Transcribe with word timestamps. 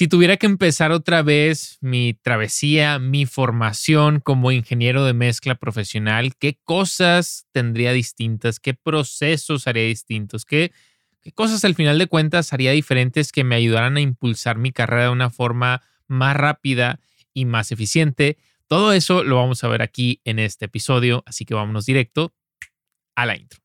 Si 0.00 0.08
tuviera 0.08 0.38
que 0.38 0.46
empezar 0.46 0.92
otra 0.92 1.20
vez 1.20 1.76
mi 1.82 2.14
travesía, 2.14 2.98
mi 2.98 3.26
formación 3.26 4.20
como 4.20 4.50
ingeniero 4.50 5.04
de 5.04 5.12
mezcla 5.12 5.56
profesional, 5.56 6.36
¿qué 6.36 6.58
cosas 6.64 7.46
tendría 7.52 7.92
distintas? 7.92 8.60
¿Qué 8.60 8.72
procesos 8.72 9.66
haría 9.66 9.82
distintos? 9.82 10.46
¿Qué, 10.46 10.72
cosas 11.34 11.66
al 11.66 11.74
final 11.74 11.98
de 11.98 12.06
cuentas 12.06 12.54
haría 12.54 12.70
diferentes 12.70 13.30
que 13.30 13.44
me 13.44 13.56
ayudaran 13.56 13.98
a 13.98 14.00
impulsar 14.00 14.56
mi 14.56 14.72
carrera 14.72 15.02
de 15.02 15.10
una 15.10 15.28
forma 15.28 15.82
más 16.06 16.34
rápida 16.34 16.98
y 17.34 17.44
más 17.44 17.70
eficiente? 17.70 18.38
Todo 18.68 18.94
eso 18.94 19.22
lo 19.22 19.36
vamos 19.36 19.62
a 19.64 19.68
ver 19.68 19.82
aquí 19.82 20.22
en 20.24 20.38
este 20.38 20.64
episodio, 20.64 21.22
así 21.26 21.44
que 21.44 21.52
vámonos 21.52 21.84
directo 21.84 22.32
a 23.16 23.26
la 23.26 23.36
intro. 23.36 23.59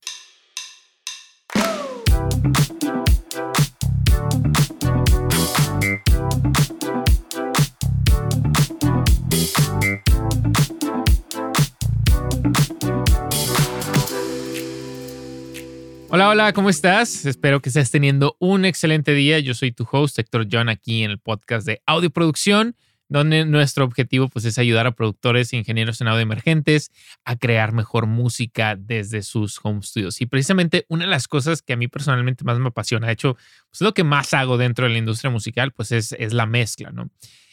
Hola, 16.15 16.29
hola, 16.29 16.53
¿cómo 16.53 16.69
estás? 16.69 17.25
Espero 17.25 17.61
que 17.61 17.67
estés 17.67 17.91
teniendo 17.91 18.37
un 18.39 18.63
excelente 18.63 19.13
día. 19.13 19.37
Yo 19.39 19.53
soy 19.53 19.73
tu 19.73 19.85
host, 19.91 20.17
Héctor 20.17 20.47
John, 20.49 20.69
aquí 20.69 21.03
en 21.03 21.11
el 21.11 21.19
podcast 21.19 21.67
de 21.67 21.81
Audio 21.85 22.09
Producción, 22.09 22.77
donde 23.09 23.43
nuestro 23.43 23.83
objetivo 23.83 24.29
pues, 24.29 24.45
es 24.45 24.57
ayudar 24.57 24.87
a 24.87 24.95
productores 24.95 25.51
e 25.51 25.57
ingenieros 25.57 25.99
en 25.99 26.07
audio 26.07 26.21
emergentes 26.21 26.89
a 27.25 27.35
crear 27.35 27.73
mejor 27.73 28.05
música 28.05 28.77
desde 28.77 29.23
sus 29.23 29.59
home 29.61 29.81
studios. 29.81 30.21
Y 30.21 30.25
precisamente 30.25 30.85
una 30.87 31.03
de 31.03 31.11
las 31.11 31.27
cosas 31.27 31.61
que 31.61 31.73
a 31.73 31.75
mí 31.75 31.89
personalmente 31.89 32.45
más 32.45 32.59
me 32.59 32.69
apasiona, 32.69 33.07
de 33.07 33.13
hecho, 33.13 33.35
pues 33.69 33.81
lo 33.81 33.93
que 33.93 34.05
más 34.05 34.33
hago 34.33 34.57
dentro 34.57 34.85
de 34.85 34.93
la 34.93 34.99
industria 34.99 35.31
musical, 35.31 35.73
pues 35.73 35.91
es, 35.91 36.13
es 36.13 36.31
la 36.31 36.45
mezcla, 36.45 36.91
¿no? 36.91 37.09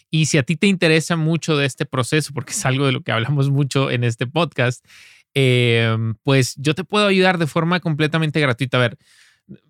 Y 0.08 0.26
si 0.26 0.38
a 0.38 0.44
ti 0.44 0.54
te 0.54 0.68
interesa 0.68 1.16
mucho 1.16 1.56
de 1.56 1.66
este 1.66 1.84
proceso, 1.84 2.32
porque 2.32 2.52
es 2.52 2.64
algo 2.64 2.86
de 2.86 2.92
lo 2.92 3.00
que 3.00 3.10
hablamos 3.10 3.50
mucho 3.50 3.90
en 3.90 4.04
este 4.04 4.28
podcast, 4.28 4.84
Em, 5.34 6.14
pues 6.22 6.54
yo 6.56 6.74
te 6.74 6.84
puedo 6.84 7.06
ayudar 7.06 7.38
de 7.38 7.46
forma 7.46 7.80
completamente 7.80 8.40
gratuita. 8.40 8.76
A 8.76 8.80
ver, 8.80 8.98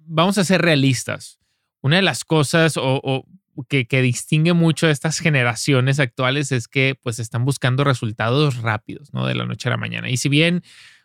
vamos 0.07 0.39
a 0.39 0.45
ser 0.45 0.63
realistas. 0.63 1.39
Una 1.81 1.97
de 1.97 2.03
las 2.03 2.25
cosas 2.25 2.79
que, 3.69 4.03
distingue 4.03 4.53
mucho 4.53 4.87
a 4.87 4.91
estas 4.91 5.19
generaciones 5.19 6.01
actuales 6.01 6.53
es 6.53 6.69
que 6.69 6.97
pues 7.01 7.19
están 7.19 7.45
buscando 7.45 7.85
resultados 7.85 8.57
rápidos, 8.57 9.13
¿no? 9.13 9.27
De 9.27 9.35
la 9.35 9.47
noche 9.47 9.69
a 9.69 9.73
la 9.73 9.77
mañana. 9.77 10.11
Y 10.11 10.17
si 10.17 10.29
bien 10.29 10.63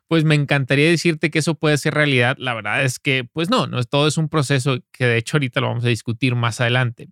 pues 0.08 0.24
me 0.24 0.36
encantaría 0.36 0.90
decirte 0.90 1.30
que 1.30 1.40
eso 1.40 1.56
puede 1.56 1.78
ser 1.78 1.94
realidad, 1.94 2.38
la 2.40 2.54
verdad 2.54 2.86
es 2.86 2.98
que 2.98 3.26
pues 3.26 3.50
no, 3.50 3.68
no 3.68 3.84
todo 3.84 4.08
es 4.08 4.18
un 4.18 4.30
proceso 4.30 4.78
que 4.94 5.06
de 5.06 5.18
hecho 5.18 5.36
ahorita 5.36 5.60
lo 5.60 5.68
vamos 5.68 5.84
a 5.84 5.90
discutir 5.90 6.34
más 6.36 6.62
adelante. 6.62 7.10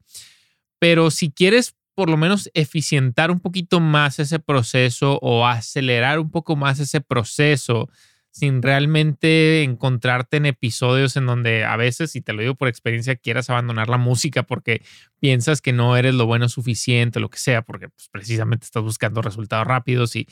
Pero 0.79 1.11
si 1.11 1.29
quieres 1.29 1.75
por 1.95 2.09
lo 2.09 2.17
menos 2.17 2.51
eficientar 2.53 3.31
un 3.31 3.39
poquito 3.39 3.79
más 3.79 4.19
ese 4.19 4.39
proceso 4.39 5.17
o 5.21 5.47
acelerar 5.47 6.19
un 6.19 6.29
poco 6.29 6.55
más 6.55 6.79
ese 6.79 7.01
proceso 7.01 7.89
sin 8.35 8.61
realmente 8.61 9.63
encontrarte 9.63 10.35
en 10.35 10.45
episodios 10.45 11.15
en 11.15 11.25
donde 11.25 11.63
a 11.63 11.77
veces, 11.77 12.17
y 12.17 12.21
te 12.21 12.33
lo 12.33 12.41
digo 12.41 12.55
por 12.55 12.67
experiencia, 12.67 13.15
quieras 13.15 13.49
abandonar 13.49 13.87
la 13.87 13.97
música 13.97 14.43
porque 14.43 14.81
piensas 15.25 15.59
que 15.59 15.73
no 15.73 15.97
eres 15.97 16.13
lo 16.13 16.27
bueno 16.27 16.47
suficiente, 16.49 17.19
lo 17.19 17.31
que 17.31 17.39
sea, 17.39 17.63
porque 17.63 17.89
pues, 17.89 18.09
precisamente 18.11 18.65
estás 18.65 18.83
buscando 18.83 19.23
resultados 19.23 19.65
rápidos 19.65 20.15
y 20.15 20.27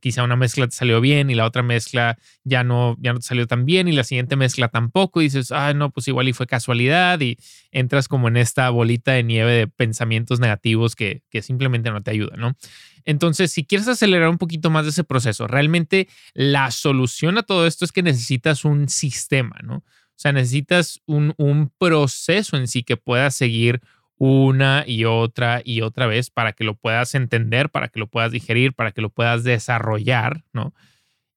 quizá 0.00 0.22
una 0.22 0.36
mezcla 0.36 0.66
te 0.66 0.74
salió 0.74 1.02
bien 1.02 1.28
y 1.28 1.34
la 1.34 1.44
otra 1.44 1.62
mezcla 1.62 2.16
ya 2.42 2.64
no, 2.64 2.96
ya 2.98 3.12
no 3.12 3.18
te 3.18 3.26
salió 3.26 3.46
tan 3.46 3.66
bien 3.66 3.88
y 3.88 3.92
la 3.92 4.04
siguiente 4.04 4.36
mezcla 4.36 4.68
tampoco 4.68 5.20
y 5.20 5.24
dices, 5.24 5.52
ah, 5.52 5.74
no, 5.74 5.90
pues 5.90 6.08
igual 6.08 6.28
y 6.28 6.32
fue 6.32 6.46
casualidad 6.46 7.20
y 7.20 7.36
entras 7.72 8.08
como 8.08 8.26
en 8.28 8.38
esta 8.38 8.70
bolita 8.70 9.12
de 9.12 9.22
nieve 9.22 9.52
de 9.52 9.68
pensamientos 9.68 10.40
negativos 10.40 10.96
que, 10.96 11.20
simplemente 11.42 11.90
no 11.90 12.02
te 12.02 12.12
ayudan, 12.12 12.40
¿no? 12.40 12.56
Entonces, 13.04 13.52
si 13.52 13.66
quieres 13.66 13.86
acelerar 13.86 14.30
un 14.30 14.38
poquito 14.38 14.70
más 14.70 14.84
de 14.86 14.92
ese 14.92 15.04
proceso, 15.04 15.46
realmente 15.46 16.08
la 16.32 16.70
solución 16.70 17.36
a 17.36 17.42
todo 17.42 17.66
esto 17.66 17.84
es 17.84 17.92
que 17.92 18.02
necesitas 18.02 18.64
un 18.64 18.88
sistema, 18.88 19.58
¿no? 19.62 19.74
O 19.74 20.18
sea, 20.22 20.32
necesitas 20.32 21.02
un, 21.04 21.34
un 21.36 21.70
proceso 21.78 22.56
en 22.56 22.66
sí 22.66 22.82
que 22.82 22.96
pueda 22.96 23.30
seguir 23.30 23.82
una 24.24 24.84
y 24.86 25.04
otra 25.04 25.62
y 25.64 25.80
otra 25.80 26.06
vez 26.06 26.30
para 26.30 26.52
que 26.52 26.62
lo 26.62 26.76
puedas 26.76 27.16
entender, 27.16 27.70
para 27.70 27.88
que 27.88 27.98
lo 27.98 28.06
puedas 28.06 28.30
digerir, 28.30 28.72
para 28.72 28.92
que 28.92 29.00
lo 29.00 29.10
puedas 29.10 29.42
desarrollar, 29.42 30.44
¿no? 30.52 30.72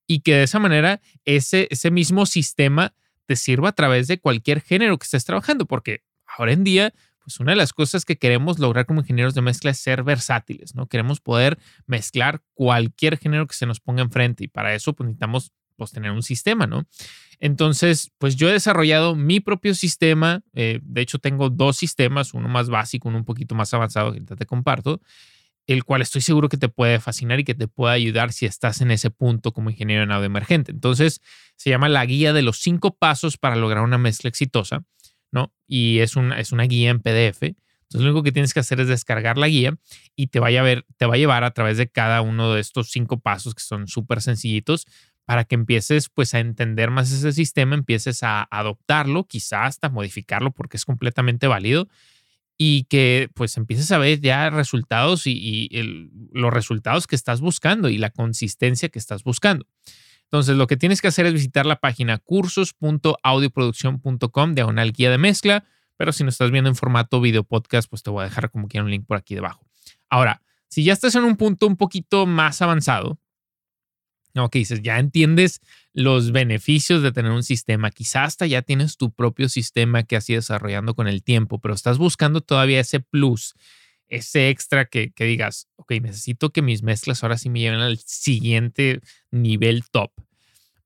Y 0.05 0.19
que 0.19 0.35
de 0.35 0.43
esa 0.43 0.59
manera 0.59 1.01
ese, 1.23 1.67
ese 1.71 1.89
mismo 1.89 2.27
sistema 2.27 2.93
te 3.25 3.37
sirva 3.37 3.69
a 3.69 3.71
través 3.71 4.05
de 4.07 4.19
cualquier 4.19 4.61
género 4.61 4.99
que 4.99 5.05
estés 5.05 5.25
trabajando, 5.25 5.65
porque 5.65 6.03
ahora 6.27 6.51
en 6.51 6.63
día 6.63 6.93
pues 7.23 7.39
una 7.39 7.53
de 7.53 7.55
las 7.55 7.73
cosas 7.73 8.05
que 8.05 8.19
queremos 8.19 8.59
lograr 8.59 8.85
como 8.85 9.01
ingenieros 9.01 9.33
de 9.33 9.41
mezcla 9.41 9.71
es 9.71 9.79
ser 9.79 10.03
versátiles, 10.03 10.75
¿no? 10.75 10.85
Queremos 10.85 11.19
poder 11.19 11.57
mezclar 11.87 12.43
cualquier 12.53 13.17
género 13.17 13.47
que 13.47 13.55
se 13.55 13.65
nos 13.65 13.79
ponga 13.79 14.03
enfrente 14.03 14.43
y 14.43 14.47
para 14.47 14.75
eso 14.75 14.93
pues, 14.93 15.07
necesitamos 15.07 15.51
pues, 15.75 15.91
tener 15.91 16.11
un 16.11 16.21
sistema, 16.21 16.67
¿no? 16.67 16.85
Entonces, 17.39 18.11
pues 18.17 18.35
yo 18.35 18.49
he 18.49 18.53
desarrollado 18.53 19.15
mi 19.15 19.39
propio 19.39 19.75
sistema, 19.75 20.41
eh, 20.53 20.79
de 20.83 21.01
hecho 21.01 21.19
tengo 21.19 21.49
dos 21.49 21.77
sistemas, 21.77 22.33
uno 22.33 22.47
más 22.47 22.69
básico, 22.69 23.09
uno 23.09 23.17
un 23.17 23.25
poquito 23.25 23.55
más 23.55 23.73
avanzado 23.73 24.13
que 24.13 24.21
te 24.21 24.45
comparto, 24.45 25.01
el 25.67 25.83
cual 25.83 26.01
estoy 26.01 26.21
seguro 26.21 26.49
que 26.49 26.57
te 26.57 26.69
puede 26.69 26.99
fascinar 26.99 27.39
y 27.39 27.43
que 27.43 27.55
te 27.55 27.67
puede 27.67 27.95
ayudar 27.95 28.31
si 28.31 28.45
estás 28.45 28.81
en 28.81 28.91
ese 28.91 29.09
punto 29.09 29.51
como 29.51 29.69
ingeniero 29.69 30.03
en 30.03 30.11
audio 30.11 30.25
emergente. 30.25 30.71
Entonces, 30.71 31.21
se 31.55 31.69
llama 31.69 31.89
la 31.89 32.05
guía 32.05 32.33
de 32.33 32.41
los 32.41 32.59
cinco 32.59 32.95
pasos 32.95 33.37
para 33.37 33.55
lograr 33.55 33.83
una 33.83 33.97
mezcla 33.97 34.27
exitosa. 34.27 34.83
¿no? 35.35 35.53
Y 35.67 35.99
es 35.99 36.15
una, 36.15 36.39
es 36.39 36.53
una 36.53 36.63
guía 36.63 36.89
en 36.89 37.01
PDF. 37.01 37.43
Entonces 37.43 38.01
lo 38.01 38.11
único 38.11 38.23
que 38.23 38.31
tienes 38.31 38.53
que 38.53 38.61
hacer 38.61 38.79
es 38.79 38.87
descargar 38.87 39.37
la 39.37 39.47
guía 39.47 39.77
y 40.15 40.27
te, 40.27 40.39
vaya 40.39 40.61
a 40.61 40.63
ver, 40.63 40.85
te 40.97 41.05
va 41.05 41.15
a 41.15 41.17
llevar 41.17 41.43
a 41.43 41.51
través 41.51 41.77
de 41.77 41.89
cada 41.89 42.21
uno 42.21 42.53
de 42.53 42.61
estos 42.61 42.89
cinco 42.89 43.19
pasos 43.19 43.53
que 43.53 43.61
son 43.61 43.87
súper 43.87 44.21
sencillitos 44.21 44.87
para 45.25 45.43
que 45.43 45.55
empieces 45.55 46.07
pues 46.09 46.33
a 46.33 46.39
entender 46.39 46.89
más 46.91 47.11
ese 47.11 47.33
sistema, 47.33 47.75
empieces 47.75 48.23
a 48.23 48.47
adoptarlo, 48.49 49.25
quizás 49.25 49.67
hasta 49.67 49.89
modificarlo 49.89 50.51
porque 50.51 50.77
es 50.77 50.85
completamente 50.85 51.47
válido 51.47 51.89
y 52.57 52.85
que 52.85 53.29
pues 53.33 53.57
empieces 53.57 53.91
a 53.91 53.97
ver 53.97 54.21
ya 54.21 54.49
resultados 54.49 55.27
y, 55.27 55.67
los 56.31 56.53
resultados 56.53 57.05
que 57.07 57.15
estás 57.15 57.41
buscando 57.41 57.89
y 57.89 57.97
la 57.97 58.11
consistencia 58.11 58.87
que 58.89 58.99
estás 58.99 59.23
buscando. 59.23 59.65
Entonces, 60.23 60.55
lo 60.55 60.67
que 60.67 60.77
tienes 60.77 61.01
que 61.01 61.09
hacer 61.09 61.25
es 61.25 61.33
visitar 61.33 61.65
la 61.65 61.79
página 61.79 62.17
cursos.audioproducción.com, 62.17 64.55
una 64.67 64.83
guía 64.85 65.11
de 65.11 65.17
mezcla, 65.17 65.65
pero 65.97 66.13
si 66.13 66.23
no 66.23 66.29
estás 66.29 66.51
viendo 66.51 66.69
en 66.69 66.75
formato 66.75 67.21
video 67.21 67.43
podcast, 67.43 67.89
pues 67.89 68.03
te 68.03 68.09
voy 68.09 68.21
a 68.21 68.25
dejar 68.25 68.49
como 68.49 68.67
quiera 68.67 68.83
un 68.83 68.91
link 68.91 69.05
por 69.05 69.17
aquí 69.17 69.35
debajo. 69.35 69.65
Ahora, 70.09 70.41
si 70.67 70.83
ya 70.83 70.93
estás 70.93 71.15
en 71.15 71.23
un 71.23 71.37
punto 71.37 71.67
un 71.67 71.77
poquito 71.77 72.25
más 72.25 72.61
avanzado, 72.61 73.19
no, 74.35 74.49
que 74.49 74.59
dices, 74.59 74.81
ya 74.83 74.99
entiendes 74.99 75.61
los 75.93 76.31
beneficios 76.33 77.01
de 77.01 77.13
tener 77.13 77.31
un 77.31 77.41
sistema, 77.41 77.89
quizás 77.89 78.27
hasta 78.27 78.45
ya 78.45 78.61
tienes 78.61 78.97
tu 78.97 79.11
propio 79.11 79.47
sistema 79.47 80.03
que 80.03 80.17
has 80.17 80.29
ido 80.29 80.39
desarrollando 80.39 80.93
con 80.93 81.07
el 81.07 81.23
tiempo, 81.23 81.59
pero 81.59 81.73
estás 81.73 81.97
buscando 81.97 82.41
todavía 82.41 82.81
ese 82.81 82.99
plus, 82.99 83.55
ese 84.09 84.49
extra 84.49 84.85
que, 84.85 85.13
digas, 85.17 85.69
ok, 85.77 85.93
necesito 86.01 86.51
que 86.51 86.61
mis 86.61 86.83
mezclas 86.83 87.23
ahora 87.23 87.37
sí 87.37 87.49
me 87.49 87.61
lleven 87.61 87.79
al 87.79 87.97
siguiente 87.97 88.99
nivel 89.31 89.85
top. 89.89 90.11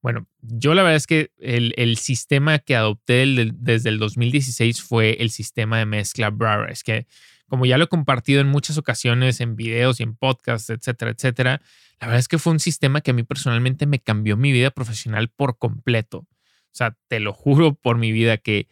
Bueno, 0.00 0.28
yo 0.40 0.72
la 0.74 0.82
verdad 0.82 0.96
es 0.96 1.06
que 1.06 1.30
el, 1.38 1.96
sistema 1.98 2.60
que 2.60 2.76
adopté 2.76 3.26
desde 3.52 3.90
el 3.90 3.98
2016 3.98 4.80
fue 4.80 5.16
el 5.20 5.30
sistema 5.30 5.78
de 5.78 5.86
mezcla 5.86 6.30
Browser. 6.30 6.70
Es 6.70 6.82
que 6.84 7.06
como 7.50 7.66
ya 7.66 7.76
lo 7.76 7.84
he 7.84 7.88
compartido 7.88 8.40
en 8.40 8.46
muchas 8.46 8.78
ocasiones 8.78 9.40
en 9.40 9.56
videos 9.56 10.00
y 10.00 10.04
en 10.04 10.16
podcasts, 10.16 10.70
etcétera, 10.70 11.10
etcétera, 11.10 11.60
la 12.00 12.06
verdad 12.06 12.20
es 12.20 12.28
que 12.28 12.38
fue 12.38 12.54
un 12.54 12.60
sistema 12.60 13.02
que 13.02 13.10
a 13.10 13.14
mí 13.14 13.24
personalmente 13.24 13.84
me 13.84 13.98
cambió 13.98 14.38
mi 14.38 14.52
vida 14.52 14.70
profesional 14.70 15.28
por 15.28 15.58
completo. 15.58 16.18
O 16.20 16.72
sea, 16.72 16.96
te 17.08 17.20
lo 17.20 17.34
juro 17.34 17.74
por 17.74 17.98
mi 17.98 18.12
vida 18.12 18.38
que 18.38 18.68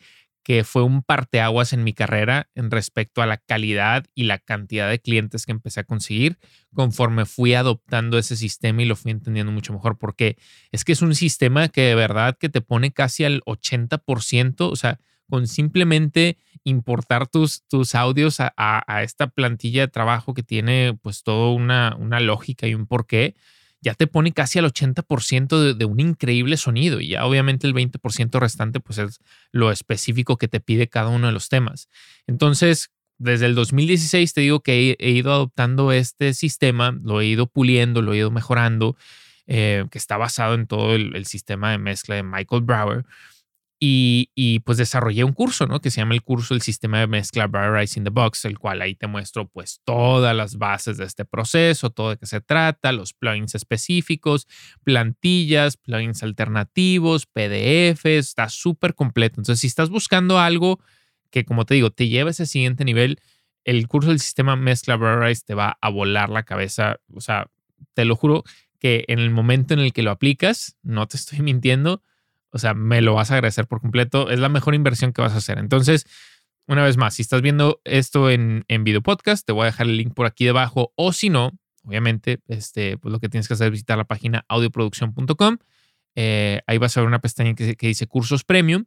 que 0.48 0.64
fue 0.64 0.82
un 0.82 1.02
parteaguas 1.02 1.74
en 1.74 1.84
mi 1.84 1.92
carrera 1.92 2.48
en 2.54 2.70
respecto 2.70 3.20
a 3.20 3.26
la 3.26 3.36
calidad 3.36 4.06
y 4.14 4.24
la 4.24 4.38
cantidad 4.38 4.88
de 4.88 4.98
clientes 4.98 5.44
que 5.44 5.52
empecé 5.52 5.80
a 5.80 5.84
conseguir 5.84 6.38
conforme 6.72 7.26
fui 7.26 7.52
adoptando 7.52 8.16
ese 8.16 8.34
sistema 8.34 8.80
y 8.80 8.86
lo 8.86 8.96
fui 8.96 9.10
entendiendo 9.10 9.52
mucho 9.52 9.74
mejor 9.74 9.98
porque 9.98 10.38
es 10.72 10.86
que 10.86 10.92
es 10.92 11.02
un 11.02 11.14
sistema 11.14 11.68
que 11.68 11.82
de 11.82 11.94
verdad 11.94 12.38
que 12.40 12.48
te 12.48 12.62
pone 12.62 12.92
casi 12.92 13.24
al 13.24 13.42
80%, 13.42 14.70
o 14.70 14.74
sea, 14.74 14.98
con 15.28 15.46
simplemente 15.46 16.38
importar 16.64 17.26
tus, 17.26 17.62
tus 17.68 17.94
audios 17.94 18.38
a, 18.40 19.02
esta 19.02 19.28
plantilla 19.28 19.82
de 19.82 19.88
trabajo 19.88 20.34
que 20.34 20.42
tiene 20.42 20.98
pues 21.02 21.22
toda 21.22 21.52
una, 21.52 21.96
una 21.98 22.20
lógica 22.20 22.66
y 22.66 22.74
un 22.74 22.86
porqué 22.86 23.34
ya 23.80 23.94
te 23.94 24.06
pone 24.06 24.32
casi 24.32 24.58
al 24.58 24.66
80% 24.66 25.74
de, 25.74 25.84
un 25.84 26.00
increíble 26.00 26.56
sonido 26.56 27.00
y 27.00 27.08
ya 27.08 27.24
obviamente 27.24 27.66
el 27.66 27.74
20% 27.74 28.38
restante 28.40 28.80
pues 28.80 28.98
es 28.98 29.20
lo 29.52 29.70
específico 29.70 30.36
que 30.36 30.48
te 30.48 30.60
pide 30.60 30.88
cada 30.88 31.10
uno 31.10 31.28
de 31.28 31.32
los 31.32 31.48
temas. 31.48 31.88
Entonces, 32.26 32.90
desde 33.18 33.46
el 33.46 33.54
2016 33.54 34.32
te 34.32 34.40
digo 34.40 34.60
que 34.60 34.96
he, 34.98 35.10
ido 35.10 35.32
adoptando 35.32 35.92
este 35.92 36.34
sistema, 36.34 36.96
lo 37.02 37.20
he 37.20 37.26
ido 37.26 37.46
puliendo, 37.46 38.02
lo 38.02 38.12
he 38.12 38.18
ido 38.18 38.30
mejorando, 38.30 38.96
eh, 39.46 39.86
que 39.90 39.98
está 39.98 40.16
basado 40.16 40.54
en 40.54 40.66
todo 40.66 40.94
el, 40.94 41.24
sistema 41.24 41.70
de 41.70 41.78
mezcla 41.78 42.16
de 42.16 42.22
Michael 42.22 42.62
Brower. 42.62 43.04
Y, 43.80 44.60
pues 44.64 44.76
desarrollé 44.76 45.22
un 45.22 45.32
curso, 45.32 45.66
¿no? 45.66 45.80
Que 45.80 45.92
se 45.92 46.00
llama 46.00 46.14
el 46.14 46.22
curso 46.22 46.52
El 46.52 46.62
Sistema 46.62 46.98
de 46.98 47.06
Mezcla 47.06 47.46
Rise 47.46 48.00
in 48.00 48.04
the 48.04 48.10
Box, 48.10 48.44
el 48.44 48.58
cual 48.58 48.82
ahí 48.82 48.96
te 48.96 49.06
muestro 49.06 49.48
pues 49.48 49.80
todas 49.84 50.34
las 50.34 50.56
bases 50.58 50.96
de 50.96 51.04
este 51.04 51.24
proceso, 51.24 51.90
todo 51.90 52.10
de 52.10 52.16
qué 52.16 52.26
se 52.26 52.40
trata, 52.40 52.90
los 52.90 53.12
plugins 53.12 53.54
específicos, 53.54 54.48
plantillas, 54.82 55.76
plugins 55.76 56.24
alternativos, 56.24 57.26
PDFs, 57.26 58.04
está 58.04 58.48
súper 58.48 58.94
completo. 58.94 59.40
Entonces, 59.40 59.60
si 59.60 59.68
estás 59.68 59.90
buscando 59.90 60.40
algo 60.40 60.80
que, 61.30 61.44
como 61.44 61.64
te 61.64 61.74
digo, 61.74 61.90
te 61.90 62.08
lleva 62.08 62.30
a 62.30 62.32
ese 62.32 62.46
siguiente 62.46 62.84
nivel, 62.84 63.20
el 63.64 63.86
curso 63.86 64.10
del 64.10 64.18
Sistema 64.18 64.56
Mezcla 64.56 64.96
Rise 64.96 65.42
te 65.46 65.54
va 65.54 65.78
a 65.80 65.88
volar 65.90 66.30
la 66.30 66.42
cabeza. 66.42 67.00
O 67.12 67.20
sea, 67.20 67.50
te 67.94 68.04
lo 68.04 68.16
juro 68.16 68.42
que 68.78 69.04
en 69.08 69.18
el 69.18 69.30
momento 69.30 69.74
en 69.74 69.80
el 69.80 69.92
que 69.92 70.02
lo 70.02 70.10
aplicas, 70.10 70.76
no 70.82 71.06
te 71.06 71.16
estoy 71.16 71.40
mintiendo, 71.42 72.02
o 72.50 72.58
sea, 72.58 72.74
me 72.74 73.00
lo 73.00 73.14
vas 73.14 73.30
a 73.30 73.34
agradecer 73.34 73.66
por 73.66 73.80
completo. 73.80 74.30
Es 74.30 74.38
la 74.38 74.48
mejor 74.48 74.74
inversión 74.74 75.12
que 75.12 75.22
vas 75.22 75.32
a 75.32 75.38
hacer. 75.38 75.58
Entonces, 75.58 76.06
una 76.66 76.84
vez 76.84 76.96
más, 76.96 77.14
si 77.14 77.22
estás 77.22 77.42
viendo 77.42 77.80
esto 77.84 78.30
en, 78.30 78.64
en 78.68 78.84
video 78.84 79.02
podcast, 79.02 79.46
te 79.46 79.52
voy 79.52 79.62
a 79.62 79.66
dejar 79.66 79.86
el 79.86 79.96
link 79.96 80.14
por 80.14 80.26
aquí 80.26 80.44
debajo. 80.44 80.92
O 80.96 81.12
si 81.12 81.30
no, 81.30 81.58
obviamente, 81.82 82.40
este, 82.48 82.98
pues 82.98 83.12
lo 83.12 83.20
que 83.20 83.28
tienes 83.28 83.48
que 83.48 83.54
hacer 83.54 83.68
es 83.68 83.72
visitar 83.72 83.96
la 83.96 84.04
página 84.04 84.44
audioproducción.com. 84.48 85.58
Eh, 86.14 86.60
ahí 86.66 86.78
vas 86.78 86.96
a 86.96 87.00
ver 87.00 87.08
una 87.08 87.20
pestaña 87.20 87.54
que, 87.54 87.76
dice 87.78 88.06
cursos 88.06 88.44
premium 88.44 88.84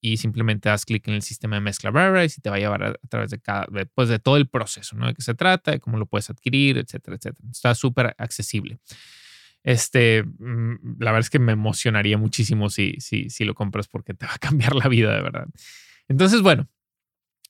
y 0.00 0.18
simplemente 0.18 0.68
das 0.68 0.84
clic 0.84 1.08
en 1.08 1.14
el 1.14 1.22
sistema 1.22 1.56
de 1.56 1.60
mezcla 1.60 1.90
Rarize 1.90 2.36
y 2.38 2.40
te 2.40 2.50
va 2.50 2.56
a 2.56 2.58
llevar 2.60 2.84
a, 2.84 2.94
través 3.08 3.30
de 3.30 3.40
cada, 3.40 3.66
pues 3.94 4.08
de 4.08 4.18
todo 4.20 4.36
el 4.36 4.48
proceso, 4.48 4.96
¿no? 4.96 5.08
De 5.08 5.14
qué 5.14 5.22
se 5.22 5.34
trata, 5.34 5.72
de 5.72 5.80
cómo 5.80 5.98
lo 5.98 6.06
puedes 6.06 6.30
adquirir, 6.30 6.78
etcétera, 6.78 7.16
etcétera. 7.16 7.48
Está 7.50 7.74
súper 7.74 8.14
accesible. 8.16 8.78
Este, 9.62 10.22
mm, 10.22 10.96
la 11.00 11.10
verdad 11.10 11.20
es 11.20 11.30
que 11.30 11.38
me 11.38 11.52
emocionaría 11.52 12.16
muchísimo 12.18 12.70
si, 12.70 12.94
si, 13.00 13.30
si 13.30 13.44
lo 13.44 13.54
compras 13.54 13.88
porque 13.88 14.14
te 14.14 14.26
va 14.26 14.34
a 14.34 14.38
cambiar 14.38 14.74
la 14.74 14.88
vida, 14.88 15.14
de 15.14 15.22
verdad. 15.22 15.46
Entonces, 16.08 16.42
bueno, 16.42 16.68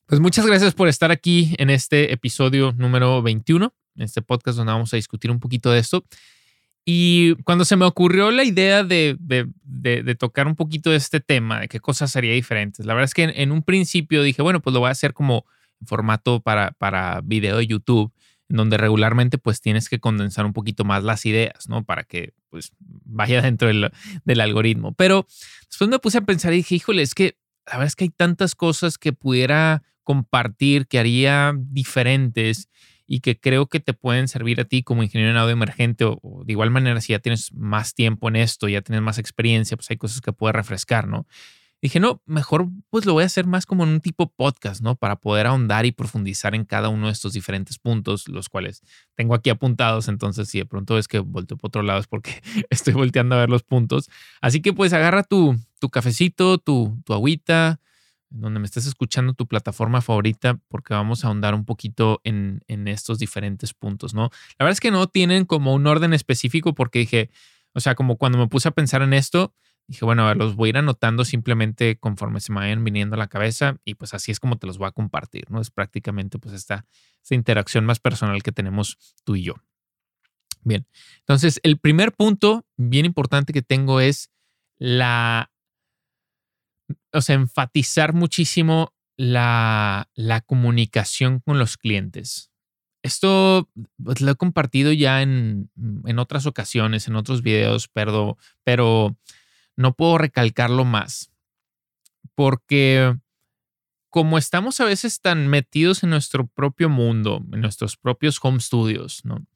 pues 0.06 0.20
muchas 0.20 0.46
gracias 0.46 0.74
por 0.74 0.88
estar 0.88 1.10
aquí 1.10 1.54
en 1.58 1.70
este 1.70 2.12
episodio 2.12 2.72
número 2.72 3.22
21, 3.22 3.74
en 3.96 4.02
este 4.02 4.22
podcast 4.22 4.56
donde 4.56 4.72
vamos 4.72 4.92
a 4.92 4.96
discutir 4.96 5.30
un 5.30 5.38
poquito 5.38 5.70
de 5.70 5.80
esto. 5.80 6.04
Y 6.84 7.34
cuando 7.44 7.66
se 7.66 7.76
me 7.76 7.84
ocurrió 7.84 8.30
la 8.30 8.44
idea 8.44 8.82
de, 8.82 9.16
de, 9.20 9.46
de, 9.62 10.14
tocar 10.14 10.46
un 10.46 10.56
poquito 10.56 10.88
de 10.90 10.96
este 10.96 11.20
tema, 11.20 11.60
de 11.60 11.68
qué 11.68 11.80
cosas 11.80 12.10
sería 12.10 12.32
diferentes, 12.32 12.86
la 12.86 12.94
verdad 12.94 13.04
es 13.04 13.12
que 13.12 13.24
en, 13.24 13.32
en, 13.36 13.52
un 13.52 13.62
principio 13.62 14.22
dije, 14.22 14.40
bueno, 14.40 14.60
pues 14.62 14.72
lo 14.72 14.80
voy 14.80 14.88
a 14.88 14.92
hacer 14.92 15.12
como 15.12 15.44
formato 15.84 16.40
para, 16.40 16.70
para 16.72 17.20
video 17.22 17.58
de 17.58 17.66
YouTube 17.66 18.10
en 18.48 18.56
donde 18.56 18.76
regularmente 18.76 19.38
pues 19.38 19.60
tienes 19.60 19.88
que 19.88 20.00
condensar 20.00 20.46
un 20.46 20.52
poquito 20.52 20.84
más 20.84 21.04
las 21.04 21.26
ideas, 21.26 21.68
¿no? 21.68 21.84
Para 21.84 22.04
que 22.04 22.32
pues 22.48 22.72
vaya 22.78 23.42
dentro 23.42 23.68
del, 23.68 24.40
algoritmo. 24.40 24.92
Pero 24.94 25.26
después 25.68 25.90
me 25.90 25.98
puse 25.98 26.18
a 26.18 26.22
pensar 26.22 26.52
y 26.52 26.58
dije, 26.58 26.76
híjole, 26.76 27.02
es 27.02 27.14
que 27.14 27.36
la 27.66 27.74
verdad 27.74 27.88
es 27.88 27.96
que 27.96 28.04
hay 28.04 28.10
tantas 28.10 28.54
cosas 28.54 28.96
que 28.96 29.12
pudiera 29.12 29.82
compartir, 30.02 30.86
que 30.86 30.98
haría 30.98 31.52
diferentes 31.56 32.68
y 33.06 33.20
que 33.20 33.38
creo 33.38 33.66
que 33.66 33.80
te 33.80 33.92
pueden 33.92 34.28
servir 34.28 34.60
a 34.60 34.64
ti 34.64 34.82
como 34.82 35.02
ingeniero 35.02 35.30
en 35.32 35.38
audio 35.38 35.52
emergente 35.52 36.04
o, 36.04 36.18
o, 36.22 36.44
de 36.44 36.52
igual 36.52 36.70
manera 36.70 37.00
si 37.00 37.12
ya 37.12 37.18
tienes 37.18 37.52
más 37.52 37.94
tiempo 37.94 38.28
en 38.28 38.36
esto, 38.36 38.68
ya 38.68 38.80
tienes 38.80 39.02
más 39.02 39.18
experiencia, 39.18 39.76
pues 39.76 39.90
hay 39.90 39.96
cosas 39.96 40.20
que 40.20 40.32
puedes 40.32 40.54
refrescar, 40.54 41.06
¿no? 41.08 41.26
Dije, 41.80 42.00
no, 42.00 42.22
mejor 42.26 42.68
pues 42.90 43.06
lo 43.06 43.12
voy 43.12 43.22
a 43.22 43.26
hacer 43.26 43.46
más 43.46 43.66
como 43.66 43.84
en 43.84 43.90
un 43.90 44.00
tipo 44.00 44.28
podcast, 44.30 44.82
¿no? 44.82 44.96
Para 44.96 45.16
poder 45.16 45.46
ahondar 45.46 45.86
y 45.86 45.92
profundizar 45.92 46.54
en 46.54 46.64
cada 46.64 46.88
uno 46.88 47.06
de 47.06 47.12
estos 47.12 47.32
diferentes 47.32 47.78
puntos, 47.78 48.28
los 48.28 48.48
cuales 48.48 48.82
tengo 49.14 49.34
aquí 49.34 49.50
apuntados. 49.50 50.08
Entonces, 50.08 50.48
si 50.48 50.58
de 50.58 50.66
pronto 50.66 50.98
es 50.98 51.08
que 51.08 51.20
volteo 51.20 51.56
por 51.56 51.68
otro 51.68 51.82
lado 51.82 52.00
es 52.00 52.06
porque 52.06 52.42
estoy 52.70 52.94
volteando 52.94 53.36
a 53.36 53.38
ver 53.38 53.50
los 53.50 53.62
puntos. 53.62 54.10
Así 54.40 54.60
que 54.60 54.72
pues 54.72 54.92
agarra 54.92 55.22
tu, 55.22 55.56
tu 55.80 55.88
cafecito, 55.88 56.58
tu, 56.58 57.00
tu 57.04 57.12
agüita, 57.12 57.80
donde 58.30 58.60
me 58.60 58.66
estés 58.66 58.86
escuchando 58.86 59.32
tu 59.32 59.46
plataforma 59.46 60.00
favorita, 60.02 60.58
porque 60.68 60.94
vamos 60.94 61.24
a 61.24 61.28
ahondar 61.28 61.54
un 61.54 61.64
poquito 61.64 62.20
en, 62.24 62.62
en 62.68 62.88
estos 62.88 63.18
diferentes 63.18 63.72
puntos, 63.72 64.14
¿no? 64.14 64.30
La 64.58 64.64
verdad 64.64 64.72
es 64.72 64.80
que 64.80 64.90
no 64.90 65.06
tienen 65.06 65.44
como 65.44 65.74
un 65.74 65.86
orden 65.86 66.12
específico 66.12 66.74
porque 66.74 67.00
dije, 67.00 67.30
o 67.72 67.80
sea, 67.80 67.94
como 67.94 68.16
cuando 68.16 68.38
me 68.38 68.48
puse 68.48 68.68
a 68.68 68.72
pensar 68.72 69.02
en 69.02 69.14
esto, 69.14 69.54
dije, 69.88 70.04
bueno, 70.04 70.24
a 70.24 70.28
ver, 70.28 70.36
los 70.36 70.54
voy 70.54 70.68
a 70.68 70.70
ir 70.70 70.76
anotando 70.76 71.24
simplemente 71.24 71.98
conforme 71.98 72.40
se 72.40 72.52
me 72.52 72.60
vayan 72.60 72.84
viniendo 72.84 73.14
a 73.14 73.18
la 73.18 73.26
cabeza 73.26 73.78
y 73.84 73.94
pues 73.94 74.12
así 74.14 74.30
es 74.30 74.38
como 74.38 74.58
te 74.58 74.66
los 74.66 74.76
voy 74.78 74.86
a 74.86 74.92
compartir, 74.92 75.50
¿no? 75.50 75.60
Es 75.60 75.70
prácticamente 75.70 76.38
pues 76.38 76.54
esta, 76.54 76.84
interacción 77.30 77.84
más 77.84 78.00
personal 78.00 78.42
que 78.42 78.52
tenemos 78.52 78.96
tú 79.24 79.36
y 79.36 79.42
yo. 79.42 79.54
Bien, 80.62 80.86
entonces 81.18 81.60
el 81.62 81.78
primer 81.78 82.12
punto 82.12 82.64
bien 82.76 83.04
importante 83.04 83.52
que 83.52 83.60
tengo 83.60 84.00
es 84.00 84.30
la, 84.78 85.50
o 87.12 87.20
sea, 87.20 87.34
enfatizar 87.34 88.14
muchísimo 88.14 88.94
la, 89.18 90.08
la 90.14 90.40
comunicación 90.40 91.40
con 91.40 91.58
los 91.58 91.76
clientes. 91.76 92.50
Esto 93.02 93.68
pues, 94.02 94.22
lo 94.22 94.30
he 94.30 94.36
compartido 94.36 94.92
ya 94.92 95.20
en, 95.20 95.70
en, 96.06 96.18
otras 96.18 96.46
ocasiones, 96.46 97.08
en 97.08 97.16
otros 97.16 97.42
videos, 97.42 97.88
pero, 97.88 98.38
pero 98.64 99.16
no 99.78 99.94
puedo 99.94 100.18
recalcarlo 100.18 100.84
más, 100.84 101.30
porque 102.34 103.16
como 104.10 104.36
estamos 104.36 104.80
a 104.80 104.84
veces 104.84 105.20
tan 105.20 105.46
metidos 105.46 106.02
en 106.02 106.10
nuestro 106.10 106.48
propio 106.48 106.88
mundo, 106.88 107.44
en 107.52 107.60
nuestros 107.60 107.96
propios 107.96 108.40
home 108.42 108.58
studios, 108.58 109.24
¿no? 109.24 109.46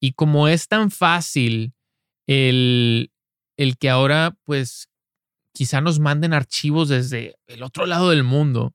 Y 0.00 0.14
como 0.14 0.48
es 0.48 0.66
tan 0.66 0.90
fácil 0.90 1.74
el, 2.26 3.12
el 3.56 3.78
que 3.78 3.88
ahora, 3.88 4.36
pues, 4.44 4.90
quizá 5.52 5.80
nos 5.80 6.00
manden 6.00 6.32
archivos 6.32 6.88
desde 6.88 7.36
el 7.46 7.62
otro 7.62 7.86
lado 7.86 8.10
del 8.10 8.24
mundo 8.24 8.74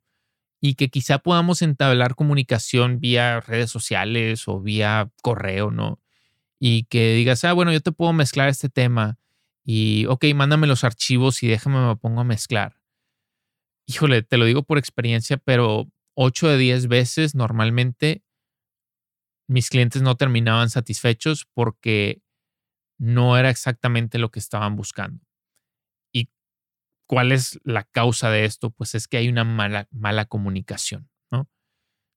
y 0.62 0.76
que 0.76 0.90
quizá 0.90 1.19
podamos 1.19 1.62
entablar 1.62 2.16
comunicación 2.16 3.02
vía 3.02 3.42
redes 3.42 3.72
sociales 3.72 4.48
o 4.48 4.62
vía 4.62 5.12
correo, 5.22 5.69
¿no? 5.69 6.00
Y 6.60 6.86
que 6.86 7.14
digas, 7.14 7.44
ah, 7.44 7.52
bueno, 7.52 7.74
yo 7.74 7.81
te 7.81 7.92
puedo 7.92 8.14
mezclar 8.14 8.48
este 8.48 8.69
tema 8.69 9.18
y, 9.65 10.06
ok, 10.07 10.25
mándame 10.36 10.68
los 10.68 10.83
archivos 10.83 11.42
y 11.44 11.48
déjame 11.48 11.86
me 11.88 11.95
pongo 11.95 12.21
a 12.21 12.25
mezclar. 12.25 12.80
Híjole, 13.88 14.24
te 14.24 14.38
lo 14.38 14.45
digo 14.45 14.63
por 14.63 14.77
experiencia, 14.77 15.38
pero 15.38 15.89
8 16.15 16.48
de 16.48 16.57
10 16.57 16.88
veces 16.88 17.36
normalmente 17.36 18.24
mis 19.48 19.69
clientes 19.69 20.01
no 20.01 20.15
terminaban 20.15 20.69
satisfechos 20.69 21.45
porque 21.54 22.21
no 23.00 23.38
era 23.38 23.50
exactamente 23.50 24.18
lo 24.18 24.31
que 24.31 24.39
estaban 24.39 24.75
buscando. 24.75 25.25
¿Y 26.13 26.30
cuál 27.07 27.31
es 27.31 27.59
la 27.63 27.83
causa 27.83 28.30
de 28.30 28.45
esto? 28.45 28.71
Pues 28.71 28.95
es 28.95 29.07
que 29.07 29.18
hay 29.18 29.27
una 29.27 29.44
mala, 29.44 29.88
mala 29.92 30.25
comunicación, 30.25 31.09
¿no? 31.31 31.50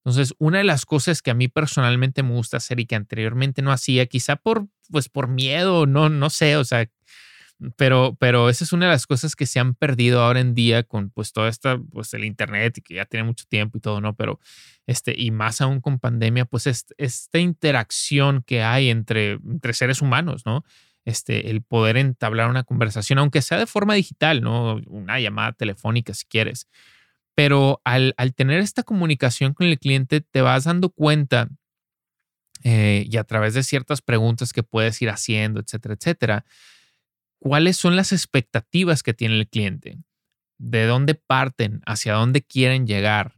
Entonces, 0.04 0.34
una 0.38 0.58
de 0.58 0.64
las 0.64 0.86
cosas 0.86 1.22
que 1.22 1.32
a 1.32 1.34
mí 1.34 1.48
personalmente 1.48 2.22
me 2.22 2.32
gusta 2.32 2.58
hacer 2.58 2.78
y 2.80 2.86
que 2.86 2.94
anteriormente 2.94 3.62
no 3.62 3.72
hacía, 3.72 4.06
quizá 4.06 4.36
por, 4.36 4.68
pues 4.90 5.08
por 5.08 5.28
miedo, 5.28 5.86
no, 5.86 6.08
no 6.08 6.30
sé, 6.30 6.56
o 6.56 6.64
sea, 6.64 6.86
pero, 7.76 8.16
pero 8.18 8.48
esa 8.50 8.64
es 8.64 8.72
una 8.72 8.86
de 8.86 8.92
las 8.92 9.06
cosas 9.06 9.34
que 9.34 9.46
se 9.46 9.58
han 9.58 9.74
perdido 9.74 10.22
ahora 10.22 10.40
en 10.40 10.54
día 10.54 10.82
con 10.82 11.10
pues 11.10 11.32
toda 11.32 11.48
esta, 11.48 11.78
pues 11.92 12.12
el 12.14 12.24
internet 12.24 12.78
y 12.78 12.82
que 12.82 12.94
ya 12.94 13.06
tiene 13.06 13.24
mucho 13.24 13.44
tiempo 13.48 13.78
y 13.78 13.80
todo, 13.80 14.00
¿no? 14.00 14.14
Pero, 14.14 14.40
este, 14.86 15.14
y 15.16 15.30
más 15.30 15.60
aún 15.60 15.80
con 15.80 15.98
pandemia, 15.98 16.44
pues 16.44 16.66
esta 16.66 17.38
interacción 17.38 18.42
que 18.46 18.62
hay 18.62 18.90
entre, 18.90 19.32
entre 19.32 19.72
seres 19.72 20.02
humanos, 20.02 20.44
¿no? 20.44 20.64
Este, 21.04 21.50
el 21.50 21.62
poder 21.62 21.96
entablar 21.96 22.50
una 22.50 22.64
conversación, 22.64 23.18
aunque 23.18 23.40
sea 23.40 23.58
de 23.58 23.66
forma 23.66 23.94
digital, 23.94 24.42
¿no? 24.42 24.80
Una 24.86 25.18
llamada 25.20 25.52
telefónica 25.52 26.12
si 26.14 26.26
quieres. 26.26 26.68
Pero 27.34 27.80
al, 27.84 28.14
al 28.16 28.34
tener 28.34 28.60
esta 28.60 28.82
comunicación 28.82 29.54
con 29.54 29.66
el 29.66 29.78
cliente, 29.78 30.20
te 30.20 30.40
vas 30.42 30.64
dando 30.64 30.90
cuenta 30.90 31.48
eh, 32.64 33.06
y 33.08 33.16
a 33.16 33.24
través 33.24 33.54
de 33.54 33.62
ciertas 33.62 34.02
preguntas 34.02 34.52
que 34.52 34.62
puedes 34.62 35.00
ir 35.00 35.10
haciendo, 35.10 35.60
etcétera, 35.60 35.94
etcétera, 35.94 36.44
cuáles 37.38 37.76
son 37.76 37.96
las 37.96 38.12
expectativas 38.12 39.02
que 39.02 39.14
tiene 39.14 39.38
el 39.38 39.48
cliente, 39.48 39.98
de 40.58 40.86
dónde 40.86 41.14
parten, 41.14 41.82
hacia 41.86 42.14
dónde 42.14 42.42
quieren 42.42 42.86
llegar, 42.86 43.36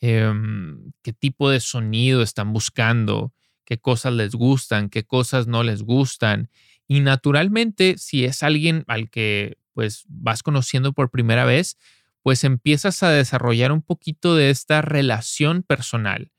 em, 0.00 0.92
qué 1.02 1.12
tipo 1.12 1.50
de 1.50 1.60
sonido 1.60 2.22
están 2.22 2.52
buscando, 2.52 3.32
qué 3.64 3.78
cosas 3.78 4.14
les 4.14 4.34
gustan, 4.34 4.88
qué 4.90 5.04
cosas 5.04 5.46
no 5.46 5.62
les 5.62 5.82
gustan. 5.82 6.50
Y 6.88 7.00
naturalmente, 7.00 7.98
si 7.98 8.24
es 8.24 8.42
alguien 8.42 8.84
al 8.88 9.10
que 9.10 9.58
pues 9.74 10.04
vas 10.08 10.42
conociendo 10.42 10.92
por 10.92 11.10
primera 11.10 11.44
vez, 11.44 11.78
pues 12.22 12.44
empiezas 12.44 13.02
a 13.02 13.10
desarrollar 13.10 13.72
un 13.72 13.82
poquito 13.82 14.34
de 14.34 14.50
esta 14.50 14.82
relación 14.82 15.62
personal, 15.62 16.32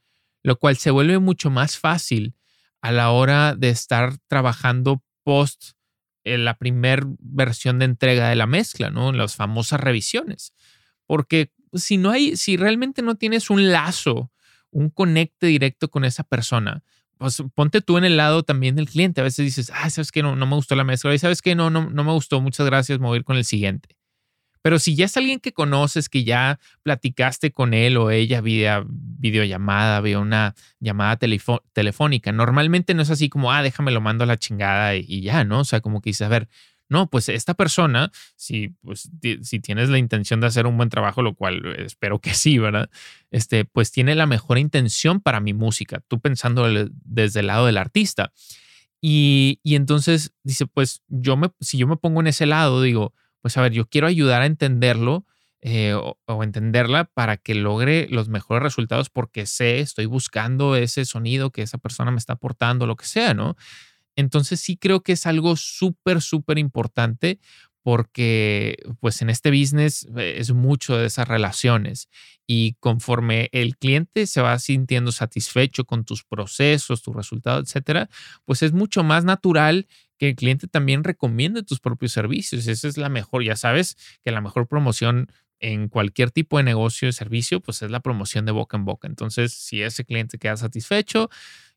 lo 0.44 0.58
cual 0.58 0.78
se 0.78 0.92
vuelve 0.92 1.20
mucho 1.20 1.50
más 1.50 1.78
fácil 1.78 2.36
a 2.82 2.92
la 2.92 3.12
hora 3.12 3.56
de 3.56 3.70
estar 3.70 4.18
trabajando 4.28 5.04
post 5.24 5.72
la 6.24 6.58
primera 6.58 7.06
versión 7.20 7.80
de 7.80 7.86
entrega 7.86 8.30
de 8.30 8.36
la 8.36 8.48
mezcla, 8.48 8.90
¿no? 8.90 9.12
Las 9.12 9.36
famosas 9.36 9.80
revisiones. 9.80 10.54
Porque 11.06 11.52
si 11.74 11.98
no 11.98 12.12
hay, 12.12 12.38
si 12.38 12.58
realmente 12.58 13.02
no 13.02 13.16
tienes 13.16 13.50
un 13.50 13.72
lazo, 13.72 14.32
un 14.70 14.90
conecte 14.90 15.48
directo 15.48 15.90
con 15.90 16.06
esa 16.06 16.24
persona, 16.24 16.84
pues 17.18 17.44
ponte 17.54 17.82
tú 17.82 17.98
en 17.98 18.04
el 18.04 18.18
lado 18.18 18.44
también 18.44 18.76
del 18.76 18.90
cliente. 18.90 19.22
A 19.22 19.24
veces 19.24 19.46
dices, 19.46 19.72
ah, 19.74 19.90
sabes 19.90 20.12
que 20.12 20.24
no, 20.24 20.36
no 20.36 20.46
me 20.46 20.56
gustó 20.56 20.76
la 20.76 20.84
mezcla. 20.84 21.14
Y 21.14 21.20
sabes 21.20 21.42
que 21.42 21.56
no, 21.56 21.70
no, 21.70 21.90
no 21.90 22.04
me 22.04 22.12
gustó, 22.12 22.42
muchas 22.42 22.66
gracias, 22.66 23.00
me 23.00 23.08
voy 23.08 23.18
a 23.18 23.20
ir 23.20 23.24
con 23.24 23.38
el 23.38 23.46
siguiente. 23.46 23.96
Pero 24.62 24.80
si 24.80 24.96
ya 24.96 25.06
es 25.06 25.18
alguien 25.18 25.40
que 25.40 25.54
conoces, 25.54 26.10
que 26.10 26.24
ya 26.24 26.60
platicaste 26.84 27.52
con 27.52 27.74
él 27.74 27.98
o 27.98 28.12
ella 28.12 28.42
vía 28.42 28.84
videollamada, 28.88 30.02
vía 30.02 30.20
una 30.20 30.56
llamada 30.80 31.18
telefónica, 31.18 32.32
normalmente 32.32 32.94
no 32.94 33.02
es 33.02 33.10
así 33.10 33.30
como, 33.30 33.52
ah, 33.52 33.64
déjame 33.64 33.92
lo 33.92 34.02
mando 34.02 34.24
a 34.24 34.28
la 34.28 34.38
chingada 34.38 34.96
y, 34.96 35.06
y 35.08 35.22
ya, 35.22 35.44
¿no? 35.44 35.60
O 35.60 35.66
sea, 35.66 35.82
como 35.82 36.02
que 36.02 36.12
dices, 36.12 36.26
a 36.26 36.30
ver, 36.30 36.48
no, 36.92 37.10
pues 37.10 37.30
esta 37.30 37.54
persona, 37.54 38.12
si, 38.36 38.76
pues, 38.82 39.10
si 39.44 39.60
tienes 39.62 39.88
la 39.88 39.98
intención 39.98 40.42
de 40.42 40.48
hacer 40.48 40.68
un 40.68 40.76
buen 40.76 40.90
trabajo, 40.90 41.22
lo 41.22 41.36
cual 41.36 41.66
espero 41.80 42.20
que 42.20 42.34
sí, 42.34 42.58
¿verdad? 42.58 42.90
Este, 43.32 43.64
pues 43.64 43.94
tiene 43.94 44.14
la 44.14 44.26
mejor 44.26 44.58
intención 44.58 45.22
para 45.22 45.40
mi 45.40 45.54
música, 45.54 46.04
tú 46.10 46.20
pensando 46.20 46.68
desde 47.06 47.40
el 47.40 47.48
lado 47.48 47.66
del 47.66 47.78
artista. 47.78 48.34
Y, 49.00 49.62
entonces 49.64 50.34
dice, 50.44 50.68
pues 50.68 51.02
yo 51.08 51.38
me, 51.38 51.52
si 51.62 51.78
yo 51.78 51.88
me 51.88 51.96
pongo 51.96 52.20
en 52.20 52.28
ese 52.28 52.46
lado, 52.46 52.82
digo, 52.82 53.14
pues 53.42 53.58
a 53.58 53.62
ver, 53.62 53.72
yo 53.74 53.88
quiero 53.88 54.08
ayudar 54.08 54.42
a 54.42 54.46
entenderlo 54.46 55.26
eh, 55.62 55.94
o, 55.94 56.18
o, 56.26 56.44
entenderla 56.44 57.06
para 57.06 57.38
que 57.38 57.54
logre 57.54 58.08
los 58.10 58.30
mejores 58.30 58.64
resultados 58.64 59.10
porque 59.10 59.46
sé, 59.46 59.80
estoy 59.80 60.08
buscando 60.08 60.76
ese 60.76 61.06
sonido 61.06 61.52
que 61.52 61.62
esa 61.62 61.78
persona 61.78 62.12
me 62.12 62.18
está 62.18 62.34
aportando, 62.34 62.88
lo 62.88 62.96
que 62.96 63.06
sea, 63.06 63.34
¿no? 63.36 63.56
Entonces 64.16 64.60
sí 64.60 64.78
creo 64.78 65.02
que 65.02 65.14
es 65.14 65.26
algo 65.26 65.56
súper, 65.56 66.22
súper 66.22 66.58
importante 66.58 67.40
porque 67.84 68.78
pues 69.00 69.22
en 69.22 69.30
este 69.30 69.50
business 69.50 70.08
eh, 70.18 70.36
es 70.38 70.52
mucho 70.52 70.98
de 70.98 71.08
esas 71.08 71.28
relaciones 71.28 72.10
y 72.46 72.74
conforme 72.80 73.50
el 73.52 73.78
cliente 73.78 74.28
se 74.28 74.42
va 74.42 74.58
sintiendo 74.60 75.12
satisfecho 75.12 75.86
con 75.86 76.06
tus 76.06 76.24
procesos, 76.24 77.02
tus 77.02 77.16
resultados, 77.16 77.68
etcétera, 77.68 78.10
pues 78.46 78.62
es 78.62 78.74
mucho 78.74 79.04
más 79.04 79.24
natural 79.26 79.88
que 80.22 80.30
el 80.30 80.36
cliente 80.36 80.68
también 80.68 81.04
recomiende 81.04 81.64
tus 81.64 81.80
propios 81.80 82.12
servicios. 82.12 82.68
Esa 82.68 82.88
es 82.88 82.96
la 82.96 83.10
mejor, 83.10 83.44
ya 83.44 83.56
sabes 83.56 83.98
que 84.24 84.30
la 84.30 84.40
mejor 84.40 84.68
promoción 84.68 85.32
en 85.60 85.90
cualquier 85.90 86.30
tipo 86.30 86.58
de 86.58 86.64
negocio 86.64 87.08
de 87.08 87.12
servicio, 87.12 87.60
pues 87.60 87.82
es 87.82 87.90
la 87.90 88.02
promoción 88.02 88.46
de 88.46 88.52
boca 88.52 88.78
en 88.78 88.86
boca. 88.86 89.08
Entonces, 89.08 89.52
si 89.52 89.82
ese 89.82 90.06
cliente 90.06 90.38
queda 90.38 90.58
satisfecho, 90.58 91.32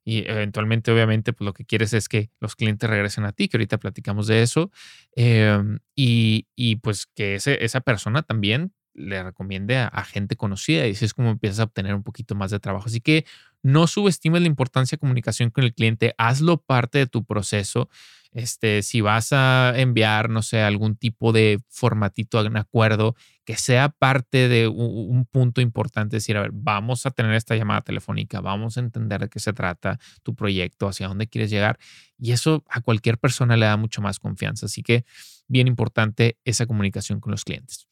y 0.05 0.29
eventualmente, 0.29 0.91
obviamente, 0.91 1.33
pues 1.33 1.47
lo 1.47 1.55
que 1.55 1.65
quieres 1.65 1.95
es 1.95 2.07
que 2.07 2.29
los 2.39 2.55
clientes 2.55 2.91
regresen 2.91 3.25
a 3.25 3.33
ti, 3.33 3.49
que 3.49 3.57
ahorita 3.57 3.79
platicamos 3.79 4.27
de 4.27 4.43
eso, 4.43 4.71
em, 5.17 5.79
y, 5.97 6.47
y, 6.55 6.77
pues 6.77 7.07
que 7.07 7.37
ese, 7.37 7.65
esa 7.65 7.81
persona 7.81 8.21
también 8.21 8.75
le 8.93 9.23
recomiende 9.23 9.79
a, 9.79 10.05
gente 10.05 10.37
conocida 10.37 10.87
y 10.87 10.93
así 10.93 11.07
es 11.07 11.15
como 11.15 11.31
empiezas 11.31 11.61
a 11.61 11.65
obtener 11.65 11.95
un 11.95 12.03
poquito 12.03 12.35
más 12.35 12.51
de 12.51 12.61
trabajo. 12.61 12.87
Así 12.87 13.01
que 13.01 13.25
no 13.63 13.87
subestimes 13.87 14.43
la 14.43 14.47
importancia 14.47 14.97
de 14.97 15.01
comunicación 15.01 15.51
con 15.51 15.65
el 15.65 15.75
cliente, 15.75 16.15
hazlo 16.19 16.59
parte 16.59 16.99
de 16.99 17.07
tu 17.07 17.25
proceso. 17.25 17.89
Este, 18.35 18.83
si 18.83 19.01
vas 19.01 19.33
a 19.33 19.73
enviar, 19.77 20.29
no 20.29 20.43
sé, 20.43 20.61
algún 20.61 20.97
tipo 20.97 21.33
de 21.33 21.61
formatito, 21.69 22.41
un 22.41 22.57
acuerdo, 22.57 23.15
que 23.45 23.57
sea 23.57 23.91
parte 23.91 24.49
de 24.49 24.67
un, 24.67 25.25
punto 25.25 25.61
importante, 25.61 26.17
decir, 26.17 26.37
a 26.37 26.43
ver, 26.43 26.51
vamos 26.53 27.07
a 27.07 27.13
tener 27.13 27.33
esta 27.35 27.55
llamada 27.55 27.83
telefónica, 27.83 28.41
vamos 28.41 28.77
a 28.77 28.81
entender 28.81 29.21
de 29.21 29.29
qué 29.29 29.39
se 29.39 29.53
trata 29.53 30.01
tu 30.25 30.35
proyecto, 30.35 30.89
hacia 30.89 31.07
dónde 31.07 31.29
quieres 31.29 31.49
llegar. 31.49 31.79
Y 32.19 32.33
eso 32.33 32.65
a 32.69 32.81
cualquier 32.81 33.19
persona 33.19 33.57
le 33.57 33.67
da 33.67 33.77
mucho 33.77 34.03
más 34.03 34.19
confianza. 34.19 34.67
Así 34.67 34.83
que 34.83 35.05
bien 35.47 35.69
importante 35.69 36.37
esa 36.45 36.67
comunicación 36.67 37.21
con 37.21 37.31
los 37.31 37.45
clientes. 37.45 37.87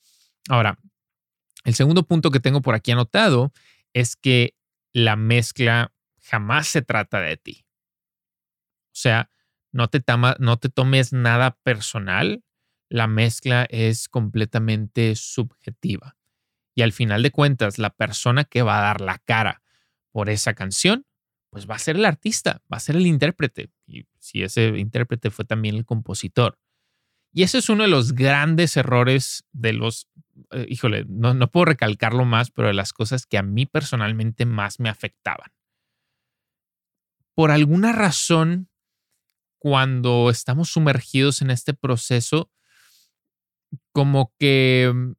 Ahora, 0.49 0.77
el 1.65 1.75
segundo 1.75 2.03
punto 2.03 2.33
que 2.33 2.41
tengo 2.41 2.63
por 2.63 2.75
aquí 2.75 2.91
anotado 2.91 3.53
es 3.93 4.17
que 4.17 4.57
la 4.93 5.15
mezcla 5.15 5.93
jamás 6.21 6.67
se 6.67 6.83
trata 6.83 7.21
de 7.21 7.37
ti. 7.37 7.65
O 8.89 8.95
sea, 8.95 9.32
no 9.73 9.89
te, 9.89 10.03
no 10.39 10.59
te 10.59 10.69
tomes 10.69 11.13
nada 11.13 11.57
personal. 11.63 12.45
La 12.89 13.07
mezcla 13.07 13.67
es 13.71 14.09
completamente 14.09 15.17
subjetiva. 15.17 16.17
Y 16.75 16.83
al 16.83 16.93
final 16.93 17.23
de 17.23 17.31
cuentas, 17.31 17.79
la 17.79 17.91
persona 17.91 18.45
que 18.45 18.63
va 18.63 18.79
a 18.79 18.83
dar 18.83 19.01
la 19.01 19.19
cara 19.19 19.63
por 20.11 20.31
esa 20.31 20.55
canción, 20.55 21.07
pues 21.51 21.69
va 21.69 21.75
a 21.75 21.79
ser 21.79 21.97
el 21.97 22.05
artista, 22.05 22.63
va 22.73 22.77
a 22.77 22.81
ser 22.81 22.97
el 22.97 23.07
intérprete. 23.07 23.71
Y 23.87 24.07
si 24.19 24.43
ese 24.43 24.69
intérprete 24.79 25.31
fue 25.31 25.45
también 25.45 25.75
el 25.75 25.85
compositor. 25.85 26.59
Y 27.35 27.43
ese 27.43 27.59
es 27.59 27.69
uno 27.69 27.83
de 27.83 27.89
los 27.89 28.13
grandes 28.13 28.77
errores 28.77 29.45
de 29.53 29.73
los 29.73 30.09
eh, 30.51 30.67
híjole, 30.69 31.05
no, 31.09 31.35
no 31.35 31.51
puedo 31.51 31.67
recalcarlo 31.67 32.25
más, 32.25 32.51
pero 32.51 32.69
de 32.69 32.75
las 32.75 32.93
cosas 32.93 33.27
que 33.27 33.39
a 33.39 33.43
mí 33.43 33.67
personalmente 33.67 34.47
más 34.47 34.81
me 34.81 34.89
afectaban. 34.89 35.53
Por 37.35 37.51
alguna 37.51 37.93
razón, 37.93 38.69
cuando 39.63 40.29
estamos 40.29 40.71
sumergidos 40.71 41.41
en 41.41 41.53
este 41.53 41.73
proceso, 41.73 42.51
como 43.93 44.33
que 44.37 44.91
mm, 44.93 45.13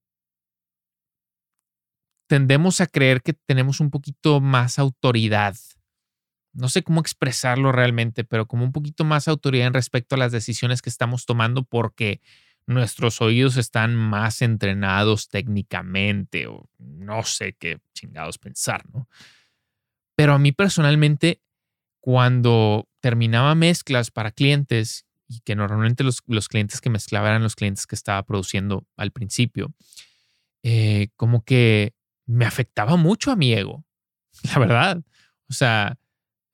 tendemos 2.27 2.81
a 2.81 2.87
creer 2.87 3.21
que 3.21 3.31
tenemos 3.31 3.79
un 3.79 3.89
poquito 3.89 4.41
más 4.41 4.79
autoridad. 4.79 5.55
No 6.51 6.67
sé 6.67 6.83
cómo 6.83 6.99
expresarlo 6.99 7.71
realmente, 7.71 8.25
pero 8.25 8.45
como 8.45 8.65
un 8.65 8.73
poquito 8.73 9.05
más 9.05 9.29
autoridad 9.29 9.67
en 9.67 9.73
respecto 9.75 10.15
a 10.15 10.17
las 10.17 10.33
decisiones 10.33 10.81
que 10.81 10.89
estamos 10.89 11.25
tomando 11.25 11.63
porque 11.63 12.19
nuestros 12.67 13.21
oídos 13.21 13.55
están 13.55 13.95
más 13.95 14.41
entrenados 14.41 15.29
técnicamente 15.29 16.47
o 16.47 16.69
no 16.79 17.23
sé 17.23 17.53
qué 17.53 17.79
chingados 17.93 18.39
pensar, 18.39 18.83
¿no? 18.91 19.07
Pero 20.17 20.33
a 20.33 20.37
mí 20.37 20.51
personalmente, 20.51 21.41
cuando 22.01 22.89
terminaba 23.03 23.53
mezclas 23.53 24.11
para 24.11 24.31
clientes 24.31 25.05
y 25.27 25.41
que 25.41 25.57
normalmente 25.57 26.05
los, 26.05 26.21
clientes 26.47 26.79
que 26.79 26.89
mezclaba 26.89 27.27
eran 27.27 27.43
los 27.43 27.57
clientes 27.57 27.85
que 27.85 27.95
estaba 27.95 28.23
produciendo 28.23 28.87
al 28.95 29.11
principio, 29.11 29.73
eh, 30.63 31.09
como 31.17 31.43
que 31.43 31.93
me 32.25 32.45
afectaba 32.45 32.95
mucho 32.95 33.29
a 33.29 33.35
mi 33.35 33.51
ego, 33.51 33.83
la 34.53 34.57
verdad. 34.57 35.03
O 35.49 35.53
sea, 35.53 35.99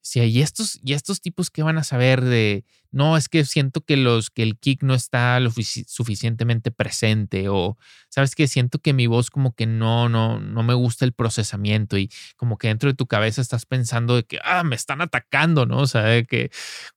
si 0.02 0.20
hay 0.20 0.40
estos, 0.40 0.78
y 0.82 0.94
estos 0.94 1.20
tipos 1.20 1.50
que 1.50 1.62
van 1.62 1.76
a 1.76 1.84
saber 1.84 2.22
de, 2.22 2.64
no, 2.90 3.16
es 3.16 3.28
que 3.28 3.44
siento 3.44 3.82
que, 3.82 3.96
los, 3.96 4.30
que 4.30 4.42
el 4.42 4.58
kick 4.58 4.82
no 4.82 4.94
está 4.94 5.38
lo 5.40 5.50
suficientemente 5.50 6.70
presente 6.70 7.48
o, 7.48 7.76
sabes 8.08 8.34
que 8.34 8.48
siento 8.48 8.78
que 8.78 8.92
mi 8.92 9.06
voz 9.06 9.30
como 9.30 9.54
que 9.54 9.66
no, 9.66 10.08
no, 10.08 10.40
no 10.40 10.62
me 10.62 10.74
gusta 10.74 11.04
el 11.04 11.12
procesamiento 11.12 11.98
y 11.98 12.10
como 12.36 12.56
que 12.56 12.68
dentro 12.68 12.90
de 12.90 12.96
tu 12.96 13.06
cabeza 13.06 13.42
estás 13.42 13.66
pensando 13.66 14.16
de 14.16 14.24
que, 14.24 14.38
ah, 14.42 14.64
me 14.64 14.74
están 14.74 15.02
atacando, 15.02 15.66
¿no? 15.66 15.78
O 15.78 15.86
sea, 15.86 16.02
de 16.02 16.24
que 16.24 16.50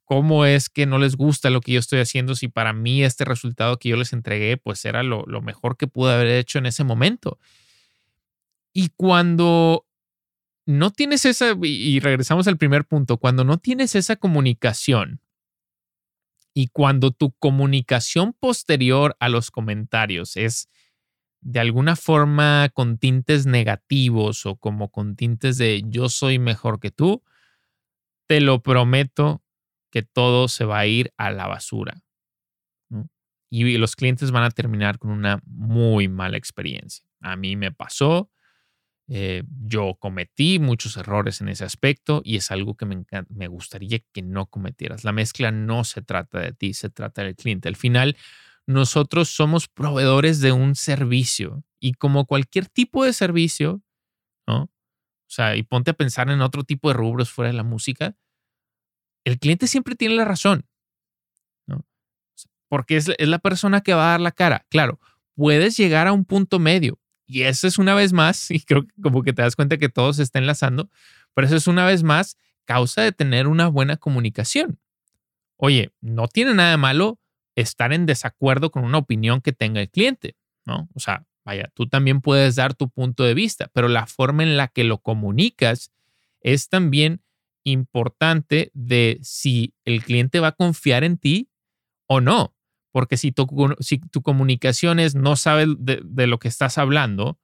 cómo 0.06 0.46
es 0.46 0.70
que 0.70 0.86
no 0.86 0.98
les 0.98 1.16
gusta 1.16 1.50
lo 1.50 1.62
que 1.62 1.74
yo 1.74 1.80
estoy 1.80 2.00
haciendo 2.00 2.36
si 2.36 2.48
para 2.48 2.74
mí 2.74 3.04
este 3.04 3.26
resultado 3.26 3.78
que 3.78 3.90
yo 3.90 3.98
les 3.98 4.14
entregué 4.14 4.58
pues 4.58 4.86
era 4.86 5.04
lo, 5.04 5.24
lo 5.28 5.42
mejor 5.42 5.78
que 5.78 5.88
pude 5.88 6.14
haber 6.14 6.28
hecho 6.28 6.58
en 6.58 6.66
ese 6.66 6.84
momento. 6.84 7.38
Y 8.74 8.90
cuando 8.96 9.86
no 10.66 10.92
tienes 10.92 11.26
esa, 11.26 11.54
y 11.62 12.00
regresamos 12.00 12.48
al 12.48 12.58
primer 12.58 12.86
punto, 12.86 13.18
cuando 13.18 13.44
no 13.44 13.58
tienes 13.58 13.96
esa 13.96 14.16
comunicación 14.16 15.22
y 16.54 16.68
cuando 16.68 17.12
tu 17.12 17.32
comunicación 17.34 18.34
posterior 18.34 19.16
a 19.20 19.30
los 19.30 19.52
comentarios 19.52 20.38
es 20.38 20.70
de 21.42 21.60
alguna 21.60 21.96
forma 21.96 22.70
con 22.74 22.98
tintes 22.98 23.46
negativos 23.46 24.46
o 24.46 24.56
como 24.56 24.90
con 24.90 25.16
tintes 25.16 25.58
de 25.58 25.84
yo 25.86 26.08
soy 26.08 26.40
mejor 26.40 26.80
que 26.80 26.92
tú, 26.92 27.22
te 28.28 28.40
lo 28.40 28.62
prometo 28.64 29.44
que 29.92 30.04
todo 30.04 30.48
se 30.48 30.64
va 30.64 30.80
a 30.80 30.86
ir 30.88 31.14
a 31.18 31.32
la 31.32 31.48
basura. 31.48 32.02
Y 33.50 33.78
los 33.78 33.96
clientes 33.96 34.32
van 34.32 34.44
a 34.44 34.50
terminar 34.50 34.98
con 34.98 35.12
una 35.12 35.40
muy 35.46 36.08
mala 36.08 36.38
experiencia. 36.38 37.06
A 37.22 37.36
mí 37.36 37.56
me 37.56 37.72
pasó, 37.72 38.32
eh, 39.10 39.44
yo 39.68 39.96
cometí 40.00 40.60
muchos 40.60 40.98
errores 40.98 41.42
en 41.42 41.50
ese 41.50 41.66
aspecto 41.66 42.22
y 42.24 42.38
es 42.38 42.52
algo 42.52 42.76
que 42.76 42.86
me, 42.86 43.04
me 43.30 43.48
gustaría 43.48 44.00
que 44.14 44.22
no 44.22 44.46
cometieras. 44.46 45.04
La 45.04 45.12
mezcla 45.12 45.52
no 45.52 45.84
se 45.84 46.02
trata 46.02 46.40
de 46.40 46.54
ti, 46.54 46.74
se 46.74 46.90
trata 46.90 47.24
del 47.24 47.36
cliente. 47.36 47.68
Al 47.68 47.76
final, 47.76 48.18
nosotros 48.66 49.30
somos 49.30 49.68
proveedores 49.68 50.40
de 50.40 50.52
un 50.52 50.76
servicio 50.76 51.64
y 51.80 51.94
como 51.94 52.26
cualquier 52.26 52.68
tipo 52.68 53.04
de 53.04 53.14
servicio. 53.14 53.82
O 54.48 54.70
sea, 55.28 55.56
y 55.56 55.64
ponte 55.64 55.92
a 55.92 55.96
pensar 55.96 56.30
en 56.30 56.42
otro 56.42 56.64
tipo 56.64 56.90
de 56.90 56.94
rubros 56.94 57.32
fuera 57.32 57.50
de 57.50 57.58
la 57.58 57.64
música, 57.64 58.16
el 59.26 59.40
cliente 59.40 59.68
siempre 59.68 59.96
tiene 59.96 60.16
la 60.16 60.26
razón, 60.26 60.68
¿no? 61.66 61.86
Porque 62.70 62.98
es 62.98 63.12
la 63.18 63.40
persona 63.40 63.82
que 63.82 63.94
va 63.94 64.08
a 64.08 64.12
dar 64.12 64.22
la 64.22 64.32
cara. 64.32 64.66
Claro, 64.70 65.00
puedes 65.36 65.76
llegar 65.76 66.08
a 66.08 66.14
un 66.14 66.26
punto 66.26 66.60
medio, 66.60 67.00
y 67.34 67.44
eso 67.44 67.66
es 67.66 67.80
una 67.80 67.96
vez 67.96 68.14
más, 68.14 68.52
y 68.52 68.60
creo 68.60 68.84
que 68.86 68.94
como 69.02 69.24
que 69.24 69.34
te 69.34 69.42
das 69.42 69.56
cuenta 69.56 69.78
que 69.78 69.90
todo 69.90 70.14
se 70.14 70.22
está 70.22 70.38
enlazando, 70.38 70.92
pero 71.34 71.48
eso 71.48 71.56
es 71.56 71.66
una 71.66 71.84
vez 71.84 72.04
más 72.04 72.38
causa 72.66 73.02
de 73.02 73.12
tener 73.12 73.48
una 73.48 73.68
buena 73.70 73.98
comunicación. 73.98 74.80
Oye, 75.58 75.92
no 76.00 76.28
tiene 76.28 76.54
nada 76.54 76.78
malo 76.78 77.20
estar 77.56 77.92
en 77.92 78.06
desacuerdo 78.06 78.70
con 78.70 78.84
una 78.84 79.00
opinión 79.00 79.42
que 79.42 79.52
tenga 79.52 79.82
el 79.82 79.90
cliente, 79.90 80.36
¿no? 80.64 80.88
O 80.94 81.00
sea, 81.00 81.26
vaya, 81.44 81.72
tú 81.74 81.88
también 81.88 82.22
puedes 82.22 82.56
dar 82.56 82.76
tu 82.76 82.90
punto 82.90 83.24
de 83.24 83.34
vista, 83.34 83.68
pero 83.74 83.88
la 83.88 84.06
forma 84.06 84.44
en 84.44 84.56
la 84.56 84.68
que 84.68 84.84
lo 84.84 85.00
comunicas 85.00 85.92
es 86.42 86.70
también 86.70 87.24
importante 87.64 88.70
de 88.76 89.18
si 89.24 89.74
el 89.86 90.04
cliente 90.04 90.40
va 90.40 90.50
a 90.50 90.52
confiar 90.52 91.04
en 91.04 91.18
ti 91.18 91.50
o 92.06 92.22
no. 92.22 92.54
Porque 92.94 93.18
si 93.18 93.32
tu, 93.32 93.48
comunicación 94.22 95.00
es 95.00 95.16
no 95.16 95.36
sabe 95.36 95.66
de, 95.80 96.00
de, 96.06 96.28
lo 96.28 96.38
que 96.38 96.48
estás 96.48 96.78
hablando, 96.78 97.40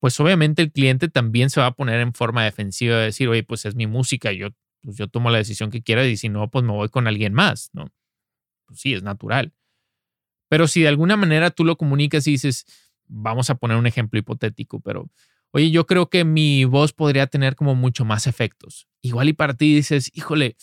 pues 0.00 0.18
obviamente 0.20 0.62
el 0.62 0.72
cliente 0.72 1.08
también 1.08 1.50
se 1.50 1.60
va 1.60 1.66
a 1.66 1.74
poner 1.74 2.00
en 2.00 2.14
forma 2.14 2.44
defensiva 2.44 2.96
de 2.96 3.04
decir, 3.04 3.28
oye, 3.28 3.42
pues 3.42 3.66
es 3.66 3.74
mi 3.74 3.86
música, 3.86 4.32
yo, 4.32 4.48
pues 4.80 4.96
yo 4.96 5.06
tomo 5.06 5.28
la 5.28 5.36
decisión 5.36 5.70
que 5.70 5.82
quiera 5.82 6.06
y 6.06 6.16
si 6.16 6.30
no, 6.30 6.50
pues 6.50 6.64
me 6.64 6.72
voy 6.72 6.88
con 6.88 7.06
alguien 7.06 7.34
más, 7.34 7.68
¿no? 7.74 7.92
Pues 8.64 8.80
sí, 8.80 8.94
es 8.94 9.02
natural. 9.02 9.52
Pero 10.48 10.66
si 10.66 10.80
de 10.80 10.88
alguna 10.88 11.18
manera 11.18 11.50
tú 11.50 11.62
lo 11.62 11.76
comunicas 11.76 12.26
y 12.26 12.32
dices, 12.32 12.64
vamos 13.06 13.50
a 13.50 13.56
poner 13.56 13.76
un 13.76 13.86
ejemplo 13.86 14.18
hipotético, 14.18 14.80
pero 14.80 15.10
oye, 15.50 15.70
yo 15.70 15.84
creo 15.84 16.08
que 16.08 16.24
mi 16.24 16.64
voz 16.64 16.94
podría 16.94 17.26
tener 17.26 17.54
como 17.54 17.74
mucho 17.74 18.06
más 18.06 18.26
efectos. 18.26 18.88
Igual 19.02 19.28
y 19.28 19.32
para 19.34 19.52
ti 19.52 19.74
dices, 19.74 20.10
híjole, 20.14 20.56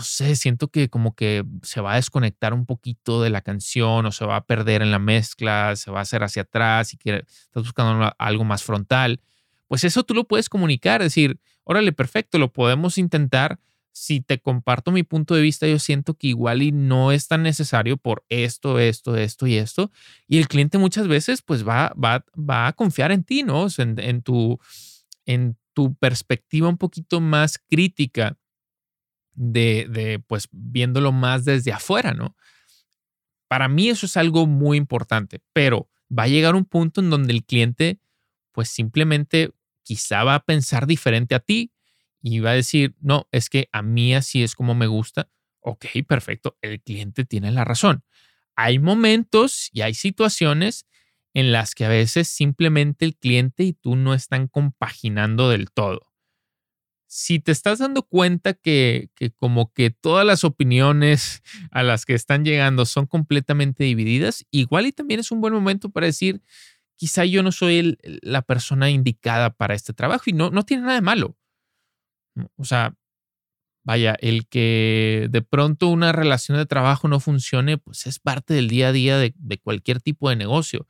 no 0.00 0.04
sé, 0.04 0.34
siento 0.34 0.68
que 0.68 0.88
como 0.88 1.14
que 1.14 1.44
se 1.62 1.82
va 1.82 1.92
a 1.92 1.96
desconectar 1.96 2.54
un 2.54 2.64
poquito 2.64 3.22
de 3.22 3.28
la 3.28 3.42
canción 3.42 4.06
o 4.06 4.12
se 4.12 4.24
va 4.24 4.36
a 4.36 4.46
perder 4.46 4.80
en 4.80 4.90
la 4.90 4.98
mezcla, 4.98 5.76
se 5.76 5.90
va 5.90 5.98
a 5.98 6.02
hacer 6.02 6.22
hacia 6.22 6.42
atrás 6.42 6.94
y 6.94 6.96
que 6.96 7.16
estás 7.28 7.64
buscando 7.64 8.10
algo 8.16 8.44
más 8.44 8.62
frontal. 8.64 9.20
Pues 9.68 9.84
eso 9.84 10.02
tú 10.02 10.14
lo 10.14 10.24
puedes 10.24 10.48
comunicar, 10.48 11.02
decir, 11.02 11.38
órale, 11.64 11.92
perfecto, 11.92 12.38
lo 12.38 12.50
podemos 12.50 12.96
intentar. 12.96 13.60
Si 13.92 14.22
te 14.22 14.40
comparto 14.40 14.90
mi 14.90 15.02
punto 15.02 15.34
de 15.34 15.42
vista, 15.42 15.66
yo 15.66 15.78
siento 15.78 16.14
que 16.14 16.28
igual 16.28 16.62
y 16.62 16.72
no 16.72 17.12
es 17.12 17.28
tan 17.28 17.42
necesario 17.42 17.98
por 17.98 18.24
esto, 18.30 18.78
esto, 18.78 19.18
esto 19.18 19.46
y 19.46 19.56
esto. 19.56 19.90
Y 20.26 20.38
el 20.38 20.48
cliente 20.48 20.78
muchas 20.78 21.08
veces 21.08 21.42
pues 21.42 21.68
va, 21.68 21.92
va, 22.02 22.24
va 22.34 22.68
a 22.68 22.72
confiar 22.72 23.12
en 23.12 23.22
ti, 23.22 23.42
¿no? 23.42 23.66
En, 23.76 23.98
en, 23.98 24.22
tu, 24.22 24.58
en 25.26 25.58
tu 25.74 25.94
perspectiva 25.96 26.70
un 26.70 26.78
poquito 26.78 27.20
más 27.20 27.58
crítica 27.58 28.38
de, 29.34 30.22
pues 30.26 30.48
viéndolo 30.52 31.12
más 31.12 31.44
desde 31.44 31.72
afuera, 31.72 32.12
¿no? 32.12 32.36
Para 33.48 33.68
mí 33.68 33.88
eso 33.88 34.06
es 34.06 34.16
algo 34.16 34.46
muy 34.46 34.76
importante, 34.76 35.40
pero 35.52 35.88
va 36.16 36.24
a 36.24 36.28
llegar 36.28 36.54
un 36.54 36.64
punto 36.64 37.00
en 37.00 37.10
donde 37.10 37.32
el 37.32 37.44
cliente 37.44 38.00
pues 38.52 38.68
simplemente 38.68 39.50
quizá 39.82 40.24
va 40.24 40.34
a 40.36 40.44
pensar 40.44 40.86
diferente 40.86 41.34
a 41.34 41.40
ti 41.40 41.72
y 42.22 42.40
va 42.40 42.50
a 42.50 42.54
decir, 42.54 42.94
no, 43.00 43.28
es 43.32 43.48
que 43.48 43.68
a 43.72 43.82
mí 43.82 44.14
así 44.14 44.42
es 44.42 44.54
como 44.54 44.74
me 44.74 44.86
gusta. 44.86 45.30
Ok, 45.60 45.86
perfecto, 46.06 46.56
el 46.62 46.80
cliente 46.80 47.24
tiene 47.24 47.50
la 47.50 47.64
razón. 47.64 48.04
Hay 48.56 48.78
momentos 48.78 49.70
y 49.72 49.82
hay 49.82 49.94
situaciones 49.94 50.86
en 51.32 51.52
las 51.52 51.74
que 51.74 51.84
a 51.84 51.88
veces 51.88 52.28
simplemente 52.28 53.04
el 53.04 53.16
cliente 53.16 53.64
y 53.64 53.72
tú 53.72 53.96
no 53.96 54.14
están 54.14 54.48
compaginando 54.48 55.48
del 55.48 55.70
todo 55.70 56.09
si 57.12 57.40
te 57.40 57.50
estás 57.50 57.80
dando 57.80 58.04
cuenta 58.04 58.54
que, 58.54 59.10
como 59.34 59.72
que 59.72 59.90
todas 59.90 60.24
las 60.24 60.44
opiniones 60.44 61.42
a 61.72 61.82
las 61.82 62.06
que 62.06 62.14
están 62.14 62.44
llegando 62.44 62.86
son 62.86 63.08
completamente 63.08 63.82
divididas, 63.82 64.46
igual 64.52 64.86
y 64.86 64.92
también 64.92 65.18
es 65.18 65.32
un 65.32 65.40
buen 65.40 65.52
momento 65.52 65.90
para 65.90 66.06
decir, 66.06 66.40
quizá 66.94 67.24
yo 67.24 67.42
no 67.42 67.50
soy 67.50 67.98
la 68.22 68.42
persona 68.42 68.90
indicada 68.90 69.50
para 69.50 69.74
este 69.74 69.92
trabajo 69.92 70.22
y 70.26 70.34
no, 70.34 70.50
no 70.50 70.62
tiene 70.62 70.84
nada 70.84 70.94
de 70.94 71.00
malo. 71.00 71.36
O 72.54 72.64
sea, 72.64 72.94
vaya, 73.82 74.14
el 74.20 74.46
que 74.46 75.26
de 75.32 75.42
pronto 75.42 75.88
una 75.88 76.12
relación 76.12 76.58
de 76.58 76.66
trabajo 76.66 77.08
no 77.08 77.18
funcione, 77.18 77.76
pues 77.76 78.06
es 78.06 78.20
parte 78.20 78.54
del 78.54 78.68
día 78.68 78.90
a 78.90 78.92
día 78.92 79.18
de, 79.18 79.34
de 79.36 79.58
cualquier 79.58 80.00
tipo 80.00 80.30
de 80.30 80.36
negocio. 80.36 80.86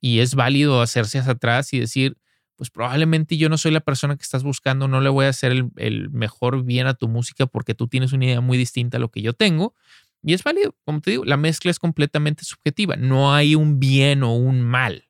Y 0.00 0.20
es 0.20 0.34
válido 0.34 0.80
hacerse 0.80 1.18
hacia 1.18 1.32
atrás 1.32 1.74
y 1.74 1.80
decir, 1.80 2.16
pues 2.56 2.70
probablemente 2.70 3.36
yo 3.36 3.48
no 3.48 3.58
soy 3.58 3.70
la 3.70 3.80
persona 3.80 4.16
que 4.16 4.22
estás 4.22 4.42
buscando, 4.42 4.88
no 4.88 5.00
le 5.00 5.10
voy 5.10 5.26
a 5.26 5.28
hacer 5.28 5.52
el, 5.76 6.10
mejor 6.10 6.64
bien 6.64 6.86
a 6.86 6.94
tu 6.94 7.08
música 7.08 7.46
porque 7.46 7.74
tú 7.74 7.86
tienes 7.86 8.12
una 8.12 8.24
idea 8.24 8.40
muy 8.40 8.58
distinta 8.58 8.96
a 8.96 9.00
lo 9.00 9.10
que 9.10 9.22
yo 9.22 9.34
tengo. 9.34 9.74
Y 10.22 10.32
es 10.32 10.42
válido, 10.42 10.74
como 10.84 11.00
te 11.00 11.12
digo, 11.12 11.24
la 11.24 11.36
mezcla 11.36 11.70
es 11.70 11.78
completamente 11.78 12.44
subjetiva, 12.44 12.96
no 12.96 13.32
hay 13.34 13.54
un 13.54 13.78
bien 13.78 14.22
o 14.22 14.34
un 14.34 14.62
mal. 14.62 15.08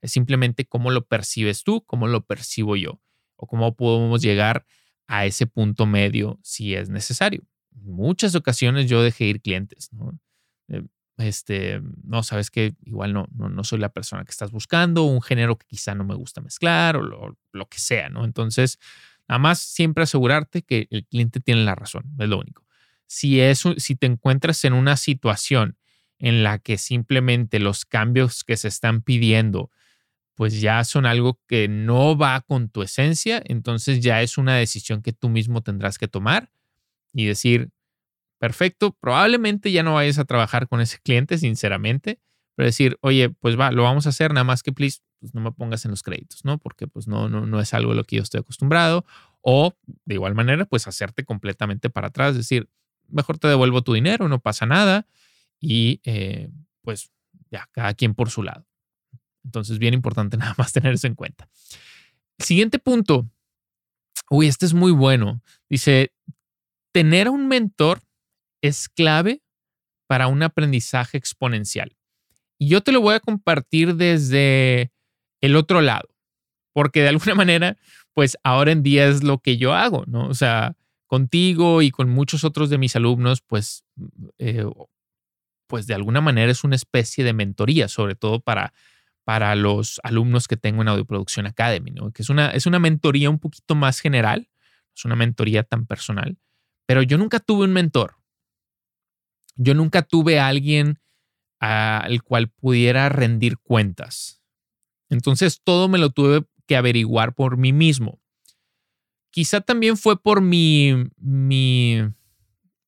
Es 0.00 0.12
simplemente 0.12 0.64
cómo 0.64 0.90
lo 0.90 1.06
percibes 1.06 1.62
tú, 1.62 1.84
cómo 1.84 2.08
lo 2.08 2.24
percibo 2.24 2.76
yo, 2.76 3.00
o 3.36 3.46
cómo 3.46 3.76
podemos 3.76 4.22
llegar 4.22 4.66
a 5.06 5.26
ese 5.26 5.46
punto 5.46 5.86
medio 5.86 6.40
si 6.42 6.74
es 6.74 6.88
necesario. 6.88 7.44
En 7.76 7.92
muchas 7.92 8.34
ocasiones 8.34 8.88
yo 8.88 9.02
dejé 9.02 9.26
ir 9.26 9.40
clientes, 9.40 9.92
¿no? 9.92 10.18
Este, 11.16 11.80
no, 12.02 12.24
sabes 12.24 12.50
que 12.50 12.74
igual 12.82 13.12
no, 13.12 13.28
no, 13.32 13.62
soy 13.62 13.78
la 13.78 13.90
persona 13.90 14.24
que 14.24 14.32
estás 14.32 14.50
buscando, 14.50 15.04
un 15.04 15.22
género 15.22 15.56
que 15.56 15.66
quizá 15.66 15.94
no 15.94 16.04
me 16.04 16.14
gusta 16.14 16.40
mezclar 16.40 16.96
o 16.96 17.02
lo, 17.02 17.68
que 17.68 17.78
sea, 17.78 18.08
¿no? 18.08 18.24
Entonces, 18.24 18.80
nada 19.28 19.38
más 19.38 19.60
siempre 19.60 20.02
asegurarte 20.02 20.62
que 20.62 20.88
el 20.90 21.06
cliente 21.06 21.40
tiene 21.40 21.64
la 21.64 21.76
razón, 21.76 22.04
es 22.18 22.28
lo 22.28 22.38
único. 22.38 22.66
Si, 23.06 23.40
es, 23.40 23.62
si 23.76 23.94
te 23.94 24.06
encuentras 24.06 24.64
en 24.64 24.72
una 24.72 24.96
situación 24.96 25.78
en 26.18 26.42
la 26.42 26.58
que 26.58 26.78
simplemente 26.78 27.60
los 27.60 27.84
cambios 27.84 28.42
que 28.42 28.56
se 28.56 28.68
están 28.68 29.02
pidiendo, 29.02 29.70
pues 30.34 30.60
ya 30.60 30.82
son 30.82 31.06
algo 31.06 31.40
que 31.46 31.68
no 31.68 32.16
va 32.16 32.40
con 32.40 32.68
tu 32.68 32.82
esencia, 32.82 33.40
entonces 33.44 34.00
ya 34.00 34.20
es 34.20 34.36
una 34.36 34.56
decisión 34.56 35.00
que 35.00 35.12
tú 35.12 35.28
mismo 35.28 35.62
tendrás 35.62 35.96
que 35.96 36.08
tomar 36.08 36.50
y 37.12 37.26
decir, 37.26 37.70
perfecto, 38.44 38.94
probablemente 39.00 39.72
ya 39.72 39.82
no 39.82 39.94
vayas 39.94 40.18
a 40.18 40.26
trabajar 40.26 40.68
con 40.68 40.82
ese 40.82 40.98
cliente, 40.98 41.38
sinceramente, 41.38 42.20
pero 42.54 42.66
decir, 42.66 42.98
oye, 43.00 43.30
pues 43.30 43.58
va, 43.58 43.72
lo 43.72 43.84
vamos 43.84 44.04
a 44.04 44.10
hacer, 44.10 44.34
nada 44.34 44.44
más 44.44 44.62
que 44.62 44.70
please, 44.70 45.00
pues 45.18 45.32
no 45.34 45.40
me 45.40 45.50
pongas 45.50 45.86
en 45.86 45.92
los 45.92 46.02
créditos, 46.02 46.44
¿no? 46.44 46.58
Porque 46.58 46.86
pues 46.86 47.08
no, 47.08 47.30
no, 47.30 47.46
no 47.46 47.58
es 47.58 47.72
algo 47.72 47.92
a 47.92 47.94
lo 47.94 48.04
que 48.04 48.16
yo 48.16 48.22
estoy 48.22 48.40
acostumbrado. 48.40 49.06
O 49.40 49.72
de 50.04 50.14
igual 50.16 50.34
manera, 50.34 50.66
pues 50.66 50.86
hacerte 50.86 51.24
completamente 51.24 51.88
para 51.88 52.08
atrás, 52.08 52.36
decir, 52.36 52.68
mejor 53.08 53.38
te 53.38 53.48
devuelvo 53.48 53.80
tu 53.80 53.94
dinero, 53.94 54.28
no 54.28 54.40
pasa 54.40 54.66
nada. 54.66 55.06
Y 55.58 56.02
eh, 56.04 56.50
pues 56.82 57.10
ya, 57.50 57.66
cada 57.72 57.94
quien 57.94 58.12
por 58.12 58.28
su 58.28 58.42
lado. 58.42 58.66
Entonces, 59.42 59.78
bien 59.78 59.94
importante 59.94 60.36
nada 60.36 60.54
más 60.58 60.70
tener 60.74 60.92
eso 60.92 61.06
en 61.06 61.14
cuenta. 61.14 61.48
Siguiente 62.38 62.78
punto. 62.78 63.26
Uy, 64.28 64.48
este 64.48 64.66
es 64.66 64.74
muy 64.74 64.92
bueno. 64.92 65.40
Dice, 65.70 66.12
tener 66.92 67.30
un 67.30 67.48
mentor 67.48 68.02
es 68.64 68.88
clave 68.88 69.42
para 70.06 70.26
un 70.26 70.42
aprendizaje 70.42 71.18
exponencial. 71.18 71.96
Y 72.58 72.68
yo 72.68 72.80
te 72.80 72.92
lo 72.92 73.02
voy 73.02 73.14
a 73.14 73.20
compartir 73.20 73.94
desde 73.96 74.90
el 75.42 75.54
otro 75.56 75.82
lado, 75.82 76.08
porque 76.72 77.02
de 77.02 77.08
alguna 77.08 77.34
manera, 77.34 77.76
pues 78.14 78.38
ahora 78.42 78.72
en 78.72 78.82
día 78.82 79.06
es 79.06 79.22
lo 79.22 79.38
que 79.38 79.58
yo 79.58 79.74
hago, 79.74 80.04
¿no? 80.06 80.28
O 80.28 80.34
sea, 80.34 80.76
contigo 81.06 81.82
y 81.82 81.90
con 81.90 82.08
muchos 82.08 82.42
otros 82.42 82.70
de 82.70 82.78
mis 82.78 82.96
alumnos, 82.96 83.42
pues, 83.42 83.84
eh, 84.38 84.64
pues 85.66 85.86
de 85.86 85.94
alguna 85.94 86.22
manera 86.22 86.50
es 86.50 86.64
una 86.64 86.76
especie 86.76 87.22
de 87.22 87.34
mentoría, 87.34 87.88
sobre 87.88 88.14
todo 88.14 88.40
para, 88.40 88.72
para 89.24 89.54
los 89.56 90.00
alumnos 90.04 90.48
que 90.48 90.56
tengo 90.56 90.80
en 90.80 90.88
Audio 90.88 91.04
Producción 91.04 91.44
Academy, 91.44 91.90
¿no? 91.90 92.12
Que 92.12 92.22
es 92.22 92.30
una, 92.30 92.50
es 92.52 92.64
una 92.64 92.78
mentoría 92.78 93.28
un 93.28 93.40
poquito 93.40 93.74
más 93.74 94.00
general, 94.00 94.48
es 94.96 95.04
una 95.04 95.16
mentoría 95.16 95.64
tan 95.64 95.84
personal, 95.84 96.38
pero 96.86 97.02
yo 97.02 97.18
nunca 97.18 97.40
tuve 97.40 97.64
un 97.64 97.74
mentor 97.74 98.23
yo 99.56 99.74
nunca 99.74 100.02
tuve 100.02 100.38
a 100.38 100.48
alguien 100.48 101.00
al 101.60 102.22
cual 102.22 102.48
pudiera 102.48 103.08
rendir 103.08 103.58
cuentas. 103.58 104.42
Entonces 105.08 105.62
todo 105.62 105.88
me 105.88 105.98
lo 105.98 106.10
tuve 106.10 106.44
que 106.66 106.76
averiguar 106.76 107.34
por 107.34 107.56
mí 107.56 107.72
mismo. 107.72 108.20
Quizá 109.30 109.60
también 109.60 109.96
fue 109.96 110.20
por 110.20 110.40
mi, 110.40 110.92
mi, 111.16 112.00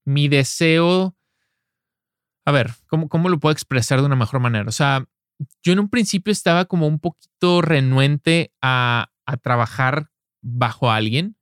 mi 0.05 0.29
deseo. 0.29 1.16
A 2.44 2.52
ver, 2.52 2.72
¿cómo, 2.87 3.09
¿cómo 3.09 3.29
lo 3.29 3.40
puedo 3.40 3.52
expresar 3.52 4.00
de 4.00 4.07
una 4.07 4.16
mejor 4.16 4.40
manera? 4.40 4.68
O 4.68 4.72
sea, 4.72 5.07
yo 5.62 5.72
en 5.72 5.81
un 5.81 5.88
principio 5.88 6.33
estaba 6.33 6.66
como 6.66 6.87
un 6.87 7.00
poquito 7.00 7.62
renuente 7.62 8.52
a, 8.61 9.11
a 9.26 9.37
trabajar 9.38 10.11
bajo 10.40 10.90
alguien, 10.90 11.37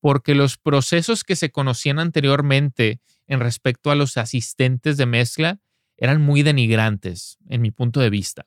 porque 0.00 0.34
los 0.34 0.56
procesos 0.56 1.24
que 1.24 1.36
se 1.36 1.50
conocían 1.50 1.98
anteriormente 1.98 3.00
en 3.26 3.40
respecto 3.40 3.90
a 3.90 3.94
los 3.94 4.16
asistentes 4.16 4.96
de 4.96 5.06
mezcla 5.06 5.60
eran 5.96 6.20
muy 6.20 6.42
denigrantes 6.42 7.38
en 7.48 7.62
mi 7.62 7.70
punto 7.70 8.00
de 8.00 8.10
vista. 8.10 8.46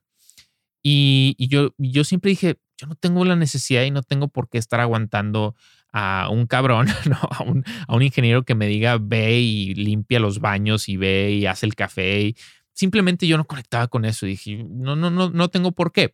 Y, 0.83 1.35
yo, 1.39 1.73
yo 1.77 2.03
siempre 2.03 2.29
dije, 2.29 2.59
yo 2.77 2.87
no 2.87 2.95
tengo 2.95 3.25
la 3.25 3.35
necesidad 3.35 3.83
y 3.83 3.91
no 3.91 4.03
tengo 4.03 4.27
por 4.27 4.49
qué 4.49 4.59
estar 4.59 4.79
aguantando 4.79 5.55
a 5.91 6.29
un 6.29 6.45
cabrón, 6.45 6.87
a, 7.31 7.43
un, 7.43 8.01
ingeniero 8.03 8.43
que 8.43 8.53
me 8.53 8.67
diga, 8.67 8.97
ve 9.01 9.39
y 9.39 9.73
limpia 9.73 10.19
los 10.19 10.39
baños 10.39 10.87
y 10.89 10.97
ve 10.97 11.31
y 11.31 11.45
hace 11.47 11.65
el 11.65 11.73
café. 11.73 12.35
Simplemente 12.73 13.25
yo 13.25 13.37
no 13.37 13.45
conectaba 13.45 13.87
con 13.87 14.05
eso. 14.05 14.25
Dije, 14.25 14.63
no, 14.69 14.95
no, 14.95 15.09
no, 15.09 15.29
no 15.29 15.49
tengo 15.49 15.71
por 15.71 15.91
qué. 15.91 16.13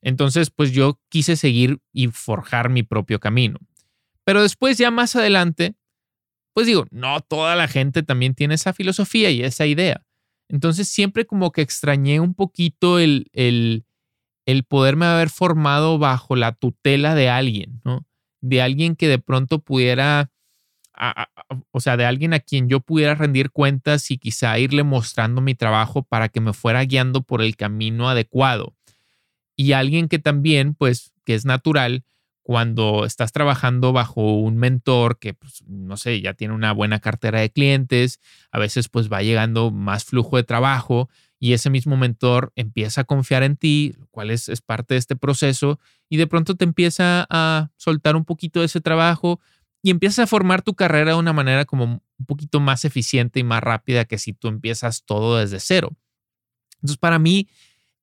Entonces, 0.00 0.50
pues 0.50 0.72
yo 0.72 1.00
quise 1.08 1.36
seguir 1.36 1.80
y 1.92 2.08
forjar 2.08 2.70
mi 2.70 2.84
propio 2.84 3.18
camino. 3.18 3.58
Pero 4.24 4.40
después, 4.40 4.78
ya 4.78 4.90
más 4.90 5.16
adelante, 5.16 5.74
pues 6.56 6.66
digo, 6.66 6.86
no 6.90 7.20
toda 7.20 7.54
la 7.54 7.68
gente 7.68 8.02
también 8.02 8.34
tiene 8.34 8.54
esa 8.54 8.72
filosofía 8.72 9.30
y 9.30 9.42
esa 9.42 9.66
idea. 9.66 10.06
Entonces 10.48 10.88
siempre 10.88 11.26
como 11.26 11.52
que 11.52 11.60
extrañé 11.60 12.18
un 12.18 12.32
poquito 12.32 12.98
el, 12.98 13.28
el, 13.34 13.84
el 14.46 14.64
poderme 14.64 15.04
haber 15.04 15.28
formado 15.28 15.98
bajo 15.98 16.34
la 16.34 16.52
tutela 16.52 17.14
de 17.14 17.28
alguien, 17.28 17.82
¿no? 17.84 18.06
De 18.40 18.62
alguien 18.62 18.96
que 18.96 19.06
de 19.06 19.18
pronto 19.18 19.58
pudiera 19.58 20.30
o 21.72 21.80
sea, 21.80 21.98
de 21.98 22.06
alguien 22.06 22.32
a 22.32 22.40
quien 22.40 22.70
yo 22.70 22.80
pudiera 22.80 23.14
rendir 23.14 23.50
cuentas 23.50 24.10
y 24.10 24.16
quizá 24.16 24.58
irle 24.58 24.82
mostrando 24.82 25.42
mi 25.42 25.54
trabajo 25.54 26.04
para 26.04 26.30
que 26.30 26.40
me 26.40 26.54
fuera 26.54 26.82
guiando 26.86 27.20
por 27.20 27.42
el 27.42 27.54
camino 27.54 28.08
adecuado. 28.08 28.74
Y 29.56 29.72
alguien 29.72 30.08
que 30.08 30.18
también, 30.18 30.72
pues, 30.72 31.12
que 31.26 31.34
es 31.34 31.44
natural, 31.44 32.02
cuando 32.46 33.04
estás 33.04 33.32
trabajando 33.32 33.92
bajo 33.92 34.36
un 34.36 34.56
mentor 34.56 35.18
que, 35.18 35.34
pues, 35.34 35.64
no 35.66 35.96
sé, 35.96 36.20
ya 36.20 36.32
tiene 36.32 36.54
una 36.54 36.70
buena 36.70 37.00
cartera 37.00 37.40
de 37.40 37.50
clientes, 37.50 38.20
a 38.52 38.60
veces 38.60 38.88
pues 38.88 39.10
va 39.12 39.20
llegando 39.20 39.72
más 39.72 40.04
flujo 40.04 40.36
de 40.36 40.44
trabajo 40.44 41.08
y 41.40 41.54
ese 41.54 41.70
mismo 41.70 41.96
mentor 41.96 42.52
empieza 42.54 43.00
a 43.00 43.04
confiar 43.04 43.42
en 43.42 43.56
ti, 43.56 43.96
lo 43.98 44.06
cual 44.12 44.30
es, 44.30 44.48
es 44.48 44.60
parte 44.60 44.94
de 44.94 44.98
este 44.98 45.16
proceso, 45.16 45.80
y 46.08 46.18
de 46.18 46.28
pronto 46.28 46.54
te 46.54 46.62
empieza 46.62 47.26
a 47.30 47.72
soltar 47.78 48.14
un 48.14 48.24
poquito 48.24 48.60
de 48.60 48.66
ese 48.66 48.80
trabajo 48.80 49.40
y 49.82 49.90
empiezas 49.90 50.20
a 50.20 50.26
formar 50.28 50.62
tu 50.62 50.74
carrera 50.74 51.14
de 51.14 51.18
una 51.18 51.32
manera 51.32 51.64
como 51.64 51.84
un 52.16 52.26
poquito 52.26 52.60
más 52.60 52.84
eficiente 52.84 53.40
y 53.40 53.42
más 53.42 53.60
rápida 53.60 54.04
que 54.04 54.18
si 54.18 54.32
tú 54.34 54.46
empiezas 54.46 55.02
todo 55.02 55.38
desde 55.38 55.58
cero. 55.58 55.96
Entonces, 56.76 56.98
para 56.98 57.18
mí, 57.18 57.48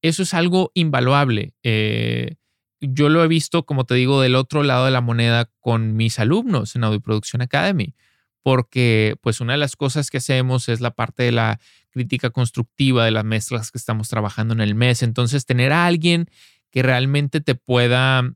eso 0.02 0.24
es 0.24 0.34
algo 0.34 0.72
invaluable. 0.74 1.54
Eh, 1.64 2.36
yo 2.84 3.10
lo 3.10 3.24
he 3.24 3.28
visto, 3.28 3.66
como 3.66 3.86
te 3.86 3.96
digo, 3.96 4.22
del 4.22 4.36
otro 4.36 4.64
lado 4.64 4.86
de 4.86 4.92
la 4.92 5.02
moneda 5.02 5.50
con 5.60 5.96
mis 5.96 6.20
alumnos 6.20 6.76
en 6.76 6.84
Audio 6.84 7.00
Producción 7.00 7.42
Academy, 7.42 7.96
porque 8.42 9.16
pues 9.22 9.40
una 9.42 9.54
de 9.54 9.60
las 9.60 9.76
cosas 9.76 10.10
que 10.10 10.18
hacemos 10.18 10.68
es 10.68 10.82
la 10.82 10.92
parte 10.92 11.24
de 11.24 11.32
la 11.32 11.60
crítica 11.92 12.30
constructiva 12.30 13.06
de 13.06 13.12
las 13.12 13.24
mezclas 13.24 13.72
que 13.72 13.78
estamos 13.78 14.10
trabajando 14.10 14.54
en 14.54 14.62
el 14.62 14.76
mes. 14.76 15.04
Entonces, 15.04 15.46
tener 15.46 15.72
a 15.72 15.86
alguien 15.86 16.28
que 16.72 16.84
realmente 16.84 17.40
te 17.40 17.56
pueda 17.56 18.34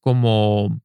como 0.00 0.80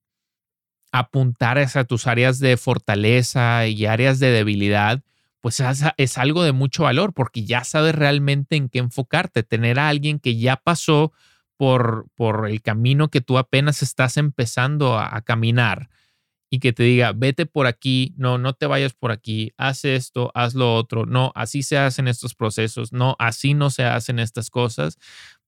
apuntar 0.92 1.58
a 1.58 1.84
tus 1.84 2.08
áreas 2.08 2.40
de 2.40 2.58
fortaleza 2.58 3.68
y 3.68 3.86
áreas 3.86 4.20
de 4.20 4.32
debilidad, 4.32 5.04
pues 5.42 5.60
es, 5.60 5.84
es 5.98 6.18
algo 6.18 6.44
de 6.44 6.52
mucho 6.54 6.84
valor 6.84 7.14
porque 7.14 7.44
ya 7.44 7.64
sabes 7.64 7.94
realmente 7.94 8.56
en 8.56 8.70
qué 8.70 8.80
enfocarte. 8.80 9.44
Tener 9.44 9.80
a 9.80 9.90
alguien 9.90 10.20
que 10.20 10.38
ya 10.38 10.56
pasó 10.56 11.12
por, 11.58 12.08
por 12.16 12.50
el 12.50 12.62
camino 12.62 13.10
que 13.10 13.22
tú 13.22 13.38
apenas 13.38 13.82
estás 13.82 14.18
empezando 14.18 14.98
a, 14.98 15.22
caminar 15.22 15.90
y 16.50 16.60
que 16.60 16.74
te 16.74 16.84
diga, 16.84 17.14
vete 17.14 17.46
por 17.46 17.66
aquí, 17.66 18.14
no, 18.18 18.38
no 18.38 18.54
te 18.54 18.68
vayas 18.68 18.94
por 18.94 19.12
aquí, 19.12 19.54
haz 19.58 19.86
esto, 19.86 20.32
haz 20.36 20.54
lo 20.54 20.76
otro, 20.76 21.06
no, 21.06 21.32
así 21.36 21.64
se 21.64 21.78
hacen 21.78 22.08
estos 22.08 22.36
procesos, 22.36 22.94
no, 22.94 23.16
así 23.18 23.54
no 23.56 23.70
se 23.70 23.86
hacen 23.86 24.20
estas 24.20 24.52
cosas, 24.52 25.00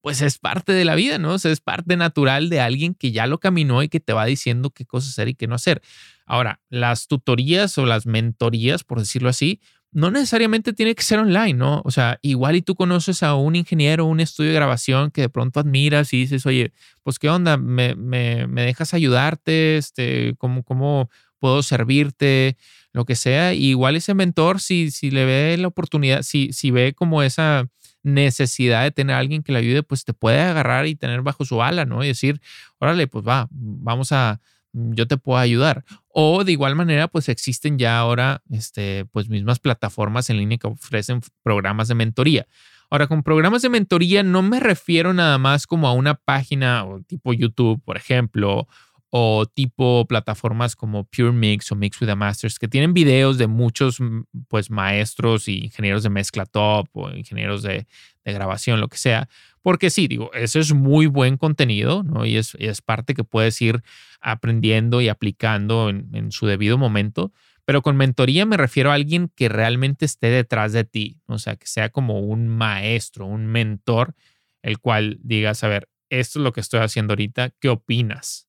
pues 0.01 0.21
es 0.21 0.39
parte 0.39 0.71
de 0.73 0.85
la 0.85 0.95
vida, 0.95 1.17
¿no? 1.17 1.35
es 1.35 1.61
parte 1.61 1.97
natural 1.97 2.49
de 2.49 2.59
alguien 2.59 2.95
que 2.95 3.11
ya 3.11 3.27
lo 3.27 3.39
caminó 3.39 3.83
y 3.83 3.89
que 3.89 3.99
te 3.99 4.13
va 4.13 4.25
diciendo 4.25 4.71
qué 4.71 4.85
cosas 4.85 5.11
hacer 5.11 5.29
y 5.29 5.35
qué 5.35 5.47
no 5.47 5.55
hacer. 5.55 5.81
Ahora, 6.25 6.61
las 6.69 7.07
tutorías 7.07 7.77
o 7.77 7.85
las 7.85 8.05
mentorías, 8.05 8.83
por 8.83 8.99
decirlo 8.99 9.29
así, 9.29 9.61
no 9.95 10.11
necesariamente 10.11 10.73
tiene 10.73 10.93
que 10.93 11.03
ser 11.03 11.19
online, 11.19 11.53
¿no? 11.53 11.81
O 11.85 11.89
sea, 11.89 12.19
igual 12.21 12.57
y 12.57 12.61
tú 12.61 12.75
conoces 12.75 13.23
a 13.23 13.35
un 13.35 13.55
ingeniero, 13.55 14.05
un 14.05 14.19
estudio 14.19 14.49
de 14.49 14.55
grabación 14.55 15.09
que 15.09 15.21
de 15.21 15.29
pronto 15.29 15.61
admiras 15.61 16.11
y 16.11 16.17
dices, 16.17 16.45
oye, 16.45 16.73
pues 17.01 17.17
qué 17.17 17.29
onda, 17.29 17.55
me, 17.55 17.95
me, 17.95 18.45
me 18.45 18.63
dejas 18.63 18.93
ayudarte, 18.93 19.77
este, 19.77 20.35
¿cómo, 20.37 20.63
cómo 20.63 21.09
puedo 21.39 21.63
servirte, 21.63 22.57
lo 22.91 23.05
que 23.05 23.15
sea. 23.15 23.53
igual 23.53 23.95
ese 23.95 24.13
mentor, 24.13 24.59
si, 24.59 24.91
si 24.91 25.11
le 25.11 25.23
ve 25.23 25.57
la 25.57 25.69
oportunidad, 25.69 26.23
si, 26.23 26.51
si 26.51 26.71
ve 26.71 26.93
como 26.93 27.23
esa 27.23 27.69
necesidad 28.03 28.83
de 28.83 28.91
tener 28.91 29.15
a 29.15 29.19
alguien 29.19 29.43
que 29.43 29.53
le 29.53 29.59
ayude, 29.59 29.81
pues 29.81 30.03
te 30.03 30.13
puede 30.13 30.41
agarrar 30.41 30.87
y 30.87 30.95
tener 30.95 31.21
bajo 31.21 31.45
su 31.45 31.63
ala, 31.63 31.85
¿no? 31.85 32.03
Y 32.03 32.07
decir, 32.07 32.41
órale, 32.79 33.07
pues 33.07 33.25
va, 33.25 33.47
vamos 33.49 34.11
a, 34.11 34.41
yo 34.73 35.07
te 35.07 35.15
puedo 35.15 35.39
ayudar. 35.39 35.85
O 36.17 36.45
de 36.45 36.53
igual 36.53 36.75
manera, 36.75 37.09
pues 37.09 37.27
existen 37.27 37.77
ya 37.77 37.99
ahora, 37.99 38.41
este, 38.49 39.03
pues 39.11 39.27
mismas 39.27 39.59
plataformas 39.59 40.29
en 40.29 40.37
línea 40.37 40.57
que 40.57 40.67
ofrecen 40.67 41.19
programas 41.43 41.89
de 41.89 41.95
mentoría. 41.95 42.47
Ahora, 42.89 43.07
con 43.07 43.21
programas 43.21 43.63
de 43.63 43.67
mentoría 43.67 44.23
no 44.23 44.41
me 44.41 44.61
refiero 44.61 45.13
nada 45.13 45.37
más 45.37 45.67
como 45.67 45.89
a 45.89 45.91
una 45.91 46.15
página 46.15 46.85
o 46.85 47.01
tipo 47.01 47.33
YouTube, 47.33 47.83
por 47.83 47.97
ejemplo, 47.97 48.65
o 49.09 49.45
tipo 49.45 50.05
plataformas 50.07 50.77
como 50.77 51.03
Pure 51.03 51.33
Mix 51.33 51.73
o 51.73 51.75
Mix 51.75 51.99
with 51.99 52.09
a 52.09 52.15
Masters, 52.15 52.59
que 52.59 52.69
tienen 52.69 52.93
videos 52.93 53.37
de 53.37 53.47
muchos 53.47 53.99
pues 54.47 54.69
maestros 54.69 55.49
y 55.49 55.65
ingenieros 55.65 56.03
de 56.03 56.11
mezcla 56.11 56.45
top 56.45 56.87
o 56.93 57.09
ingenieros 57.09 57.61
de, 57.61 57.87
de 58.23 58.33
grabación, 58.33 58.79
lo 58.79 58.87
que 58.87 58.97
sea. 58.97 59.27
Porque 59.65 59.89
sí, 59.89 60.07
digo, 60.07 60.31
eso 60.35 60.59
es 60.59 60.73
muy 60.73 61.07
buen 61.07 61.37
contenido, 61.37 62.03
¿no? 62.03 62.23
Y 62.23 62.37
es, 62.37 62.55
es 62.59 62.83
parte 62.83 63.15
que 63.15 63.23
puedes 63.23 63.59
ir 63.63 63.81
aprendiendo 64.21 65.01
y 65.01 65.09
aplicando 65.09 65.89
en, 65.89 66.31
su 66.31 66.45
debido 66.45 66.77
momento. 66.77 67.33
Pero 67.65 67.81
con 67.81 67.97
mentoría 67.97 68.45
me 68.45 68.57
refiero 68.57 68.91
a 68.91 68.93
alguien 68.93 69.31
que 69.35 69.49
realmente 69.49 70.05
esté 70.05 70.27
detrás 70.27 70.71
de 70.71 70.83
ti, 70.83 71.19
o 71.25 71.39
sea, 71.39 71.55
que 71.55 71.65
sea 71.65 71.89
como 71.89 72.19
un 72.19 72.47
maestro, 72.47 73.25
un 73.25 73.47
mentor, 73.47 74.13
el 74.61 74.77
cual 74.77 75.17
digas, 75.23 75.63
a 75.63 75.67
ver, 75.67 75.89
esto 76.11 76.37
es 76.37 76.43
lo 76.43 76.53
que 76.53 76.61
estoy 76.61 76.81
haciendo 76.81 77.13
ahorita, 77.13 77.49
¿qué 77.59 77.69
opinas? 77.69 78.47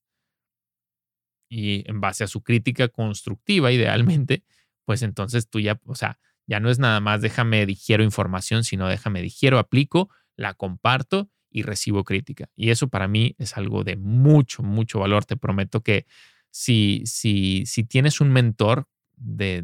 Y 1.49 1.83
en 1.89 2.03
base 2.03 2.25
a 2.25 2.27
su 2.27 2.43
crítica 2.43 2.89
constructiva, 2.89 3.73
idealmente, 3.73 4.45
pues 4.85 5.01
entonces 5.01 5.49
tú 5.49 5.61
ya, 5.61 5.81
o 5.87 5.95
sea, 5.95 6.19
ya 6.47 6.61
no 6.61 6.69
es 6.69 6.79
nada 6.79 7.01
más 7.01 7.23
déjame 7.23 7.65
digiero 7.65 8.05
información, 8.05 8.65
sino 8.65 8.87
déjame 8.87 9.23
digiero, 9.23 9.59
aplico 9.59 10.11
la 10.37 10.55
comparto 10.55 11.31
y 11.51 11.63
recibo 11.63 12.05
crítica. 12.05 12.51
Y 12.55 12.71
eso 12.71 12.89
para 12.89 13.09
mí 13.09 13.35
es 13.39 13.57
algo 13.57 13.83
de 13.83 13.97
mucho, 13.97 14.63
mucho 14.63 14.99
valor. 14.99 15.25
Te 15.25 15.37
prometo 15.37 15.83
que 15.83 16.07
si, 16.51 17.03
si, 17.07 17.65
si 17.67 17.85
tienes 17.85 18.21
un 18.21 18.31
mentor 18.31 18.89
de, 19.17 19.63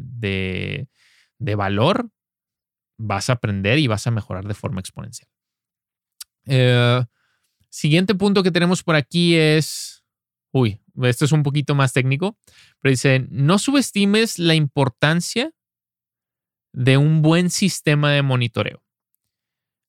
de, 1.37 1.55
valor, 1.55 2.09
vas 2.97 3.29
a 3.29 3.33
aprender 3.33 3.77
y 3.79 3.87
vas 3.87 4.07
a 4.07 4.11
mejorar 4.11 4.45
de 4.45 4.53
forma 4.53 4.79
exponencial. 4.79 5.29
Eh, 6.45 7.03
siguiente 7.69 8.15
punto 8.15 8.43
que 8.43 8.51
tenemos 8.51 8.83
por 8.83 8.95
aquí 8.95 9.35
es, 9.35 10.03
uy, 10.51 10.81
esto 11.03 11.25
es 11.25 11.31
un 11.31 11.43
poquito 11.43 11.75
más 11.75 11.93
técnico, 11.93 12.37
pero 12.79 12.91
dice, 12.91 13.25
no 13.29 13.59
subestimes 13.59 14.39
la 14.39 14.55
importancia 14.55 15.51
de 16.73 16.97
un 16.97 17.21
buen 17.21 17.49
sistema 17.49 18.11
de 18.11 18.21
monitoreo. 18.21 18.83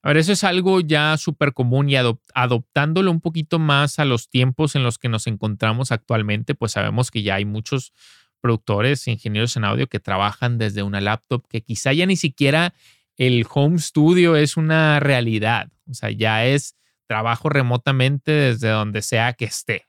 A 0.05 0.09
ver, 0.09 0.19
eso 0.19 0.33
es 0.33 0.45
algo 0.45 0.81
ya 0.81 1.17
súper 1.17 1.55
común 1.55 1.88
y 1.88 1.97
adoptándolo 1.97 3.11
un 3.11 3.23
poquito 3.23 3.59
más 3.59 3.99
a 3.99 4.05
los 4.05 4.29
tiempos 4.29 4.75
en 4.77 4.83
los 4.83 4.99
que 4.99 5.09
nos 5.09 5.27
encontramos 5.27 5.93
actualmente, 5.93 6.55
pues 6.55 6.73
sabemos 6.73 7.11
que 7.11 7.23
ya 7.23 7.37
hay 7.37 7.47
muchos 7.47 7.95
productores, 8.43 9.09
ingenieros 9.09 9.57
en 9.57 9.64
audio 9.64 9.87
que 9.87 10.01
trabajan 10.01 10.59
desde 10.59 10.83
una 10.83 11.01
laptop, 11.01 11.49
que 11.49 11.62
quizá 11.62 11.95
ya 11.95 12.05
ni 12.05 12.17
siquiera 12.17 12.75
el 13.17 13.47
home 13.51 13.79
studio 13.79 14.37
es 14.37 14.59
una 14.59 15.01
realidad, 15.01 15.71
o 15.88 15.95
sea, 15.95 16.11
ya 16.11 16.45
es 16.45 16.77
trabajo 17.07 17.49
remotamente 17.49 18.31
desde 18.31 18.69
donde 18.69 19.01
sea 19.01 19.33
que 19.33 19.47
esté. 19.47 19.87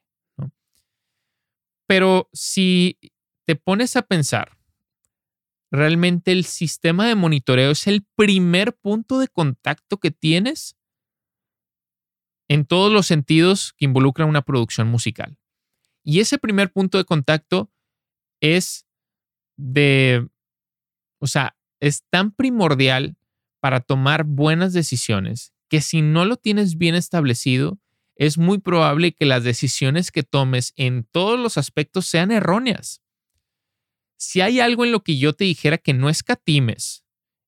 Pero 1.88 2.30
si 2.32 2.98
te 3.46 3.58
pones 3.58 3.98
a 3.98 4.04
pensar, 4.04 4.56
realmente 5.76 6.32
el 6.32 6.46
sistema 6.46 7.08
de 7.08 7.16
monitoreo 7.16 7.72
es 7.72 7.88
el 7.88 8.06
primer 8.16 8.74
punto 8.76 9.20
de 9.20 9.28
contacto 9.28 9.98
que 9.98 10.12
tienes 10.12 10.76
en 12.48 12.66
todos 12.66 12.92
los 12.92 13.08
sentidos 13.08 13.74
que 13.78 13.86
involucran 13.86 14.30
una 14.30 14.44
producción 14.44 14.88
musical. 14.88 15.38
Y 16.04 16.20
ese 16.20 16.38
primer 16.38 16.72
punto 16.72 16.98
de 16.98 17.06
contacto 17.06 17.72
es 18.40 18.86
de, 19.58 20.28
o 21.20 21.28
sea, 21.28 21.56
es 21.80 22.04
tan 22.10 22.32
primordial 22.32 23.18
para 23.60 23.80
tomar 23.80 24.24
buenas 24.24 24.74
decisiones 24.74 25.54
que 25.70 25.82
si 25.82 26.02
no 26.02 26.26
lo 26.26 26.38
tienes 26.38 26.78
bien 26.78 26.94
establecido, 26.94 27.80
es 28.16 28.38
muy 28.38 28.60
probable 28.60 29.14
que 29.14 29.26
las 29.26 29.44
decisiones 29.44 30.12
que 30.12 30.24
tomes 30.24 30.74
en 30.76 31.04
todos 31.12 31.40
los 31.40 31.58
aspectos 31.58 32.06
sean 32.06 32.32
erróneas 32.32 33.02
si 34.18 34.42
hay 34.42 34.60
algo 34.60 34.86
en 34.86 34.92
lo 34.92 35.04
que 35.04 35.18
yo 35.18 35.34
te 35.34 35.46
dijera 35.46 35.78
que 35.78 35.94
no 35.94 36.10
escatimes 36.10 37.06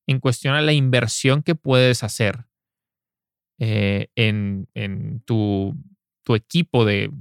en 0.07 0.19
cuestión 0.19 0.55
a 0.55 0.61
la 0.61 0.73
inversión 0.73 1.43
que 1.43 1.55
puedes 1.55 2.03
hacer 2.03 2.45
eh, 3.59 4.09
en, 4.15 4.67
tu, 5.25 5.75
equipo 6.29 6.85
de, 6.85 7.11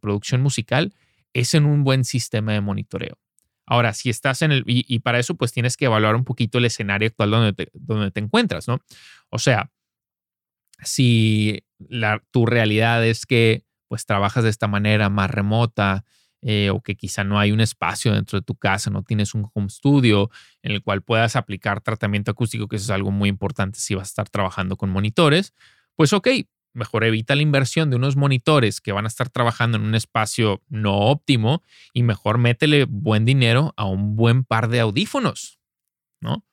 producción 0.00 0.42
musical, 0.42 0.94
es 1.32 1.54
en 1.54 1.64
un 1.64 1.84
buen 1.84 2.04
sistema 2.04 2.52
de 2.52 2.60
monitoreo. 2.60 3.18
Ahora, 3.66 3.94
si 3.94 4.10
estás 4.10 4.42
en 4.42 4.52
el, 4.52 4.64
y, 4.66 4.98
para 5.00 5.18
eso 5.18 5.36
pues 5.36 5.52
tienes 5.52 5.76
que 5.76 5.86
evaluar 5.86 6.16
un 6.16 6.24
poquito 6.24 6.58
el 6.58 6.66
escenario 6.66 7.08
actual 7.08 7.30
donde 7.30 7.52
te, 7.54 7.68
donde 7.72 8.10
te 8.10 8.20
encuentras, 8.20 8.68
¿no? 8.68 8.80
O 9.30 9.38
sea, 9.38 9.70
si 10.82 11.64
la, 11.78 12.22
tu 12.30 12.44
realidad 12.44 13.04
es 13.06 13.24
que 13.24 13.64
pues 13.88 14.06
trabajas 14.06 14.44
de 14.44 14.50
esta 14.50 14.68
manera 14.68 15.08
más 15.08 15.30
remota, 15.30 16.04
eh, 16.46 16.68
o 16.68 16.82
que 16.82 16.94
quizá 16.94 17.24
no 17.24 17.38
hay 17.38 17.52
un 17.52 17.60
espacio 17.60 18.12
dentro 18.12 18.38
de 18.38 18.44
tu 18.44 18.54
casa, 18.54 18.90
no 18.90 19.02
tienes 19.02 19.34
un 19.34 19.48
home 19.54 19.70
studio 19.70 20.30
en 20.62 20.72
el 20.72 20.82
cual 20.82 21.00
puedas 21.00 21.36
aplicar 21.36 21.80
tratamiento 21.80 22.30
acústico, 22.30 22.68
que 22.68 22.76
eso 22.76 22.84
es 22.84 22.90
algo 22.90 23.10
muy 23.10 23.30
importante 23.30 23.80
si 23.80 23.94
vas 23.94 24.08
a 24.08 24.10
estar 24.10 24.28
trabajando 24.28 24.76
con 24.76 24.90
monitores, 24.90 25.54
pues 25.96 26.12
ok, 26.12 26.28
mejor 26.74 27.04
evita 27.04 27.34
la 27.34 27.40
inversión 27.40 27.88
de 27.88 27.96
unos 27.96 28.16
monitores 28.16 28.82
que 28.82 28.92
van 28.92 29.06
a 29.06 29.08
estar 29.08 29.30
trabajando 29.30 29.78
en 29.78 29.84
un 29.84 29.94
espacio 29.94 30.62
no 30.68 30.98
óptimo 30.98 31.62
y 31.94 32.02
mejor 32.02 32.36
métele 32.36 32.84
buen 32.84 33.24
dinero 33.24 33.72
a 33.78 33.86
un 33.86 34.14
buen 34.14 34.44
par 34.44 34.68
de 34.68 34.80
audífonos, 34.80 35.58
¿no? 36.20 36.44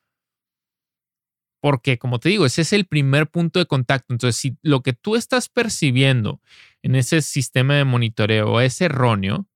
Porque, 1.60 1.98
como 1.98 2.18
te 2.18 2.30
digo, 2.30 2.46
ese 2.46 2.62
es 2.62 2.72
el 2.72 2.86
primer 2.86 3.28
punto 3.28 3.60
de 3.60 3.66
contacto. 3.66 4.12
Entonces, 4.12 4.40
si 4.40 4.56
lo 4.62 4.82
que 4.82 4.94
tú 4.94 5.14
estás 5.14 5.48
percibiendo 5.48 6.40
en 6.82 6.96
ese 6.96 7.22
sistema 7.22 7.74
de 7.74 7.84
monitoreo 7.84 8.60
es 8.60 8.80
erróneo, 8.80 9.46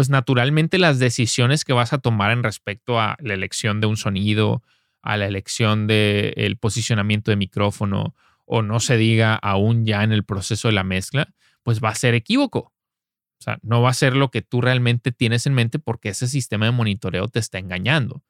pues 0.00 0.08
naturalmente 0.08 0.78
las 0.78 0.98
decisiones 0.98 1.62
que 1.62 1.74
vas 1.74 1.92
a 1.92 1.98
tomar 1.98 2.30
en 2.30 2.42
respecto 2.42 2.98
a 2.98 3.18
la 3.20 3.34
elección 3.34 3.82
de 3.82 3.86
un 3.86 3.98
sonido, 3.98 4.62
a 5.02 5.18
la 5.18 5.26
elección 5.26 5.86
del 5.86 6.56
posicionamiento 6.56 7.30
de 7.30 7.36
micrófono, 7.36 8.14
o 8.46 8.62
no 8.62 8.80
se 8.80 8.96
diga 8.96 9.34
aún 9.34 9.84
ya 9.84 10.02
en 10.02 10.12
el 10.12 10.24
proceso 10.24 10.68
de 10.68 10.72
la 10.72 10.84
mezcla, 10.84 11.34
pues 11.62 11.84
va 11.84 11.90
a 11.90 11.94
ser 11.94 12.14
equívoco. 12.14 12.60
O 12.60 13.42
sea, 13.42 13.58
no 13.60 13.82
va 13.82 13.90
a 13.90 13.92
ser 13.92 14.16
lo 14.16 14.30
que 14.30 14.40
tú 14.40 14.62
realmente 14.62 15.12
tienes 15.12 15.44
en 15.44 15.52
mente 15.52 15.78
porque 15.78 16.08
ese 16.08 16.28
sistema 16.28 16.64
de 16.64 16.72
monitoreo 16.72 17.28
te 17.28 17.38
está 17.38 17.58
engañando. 17.58 18.24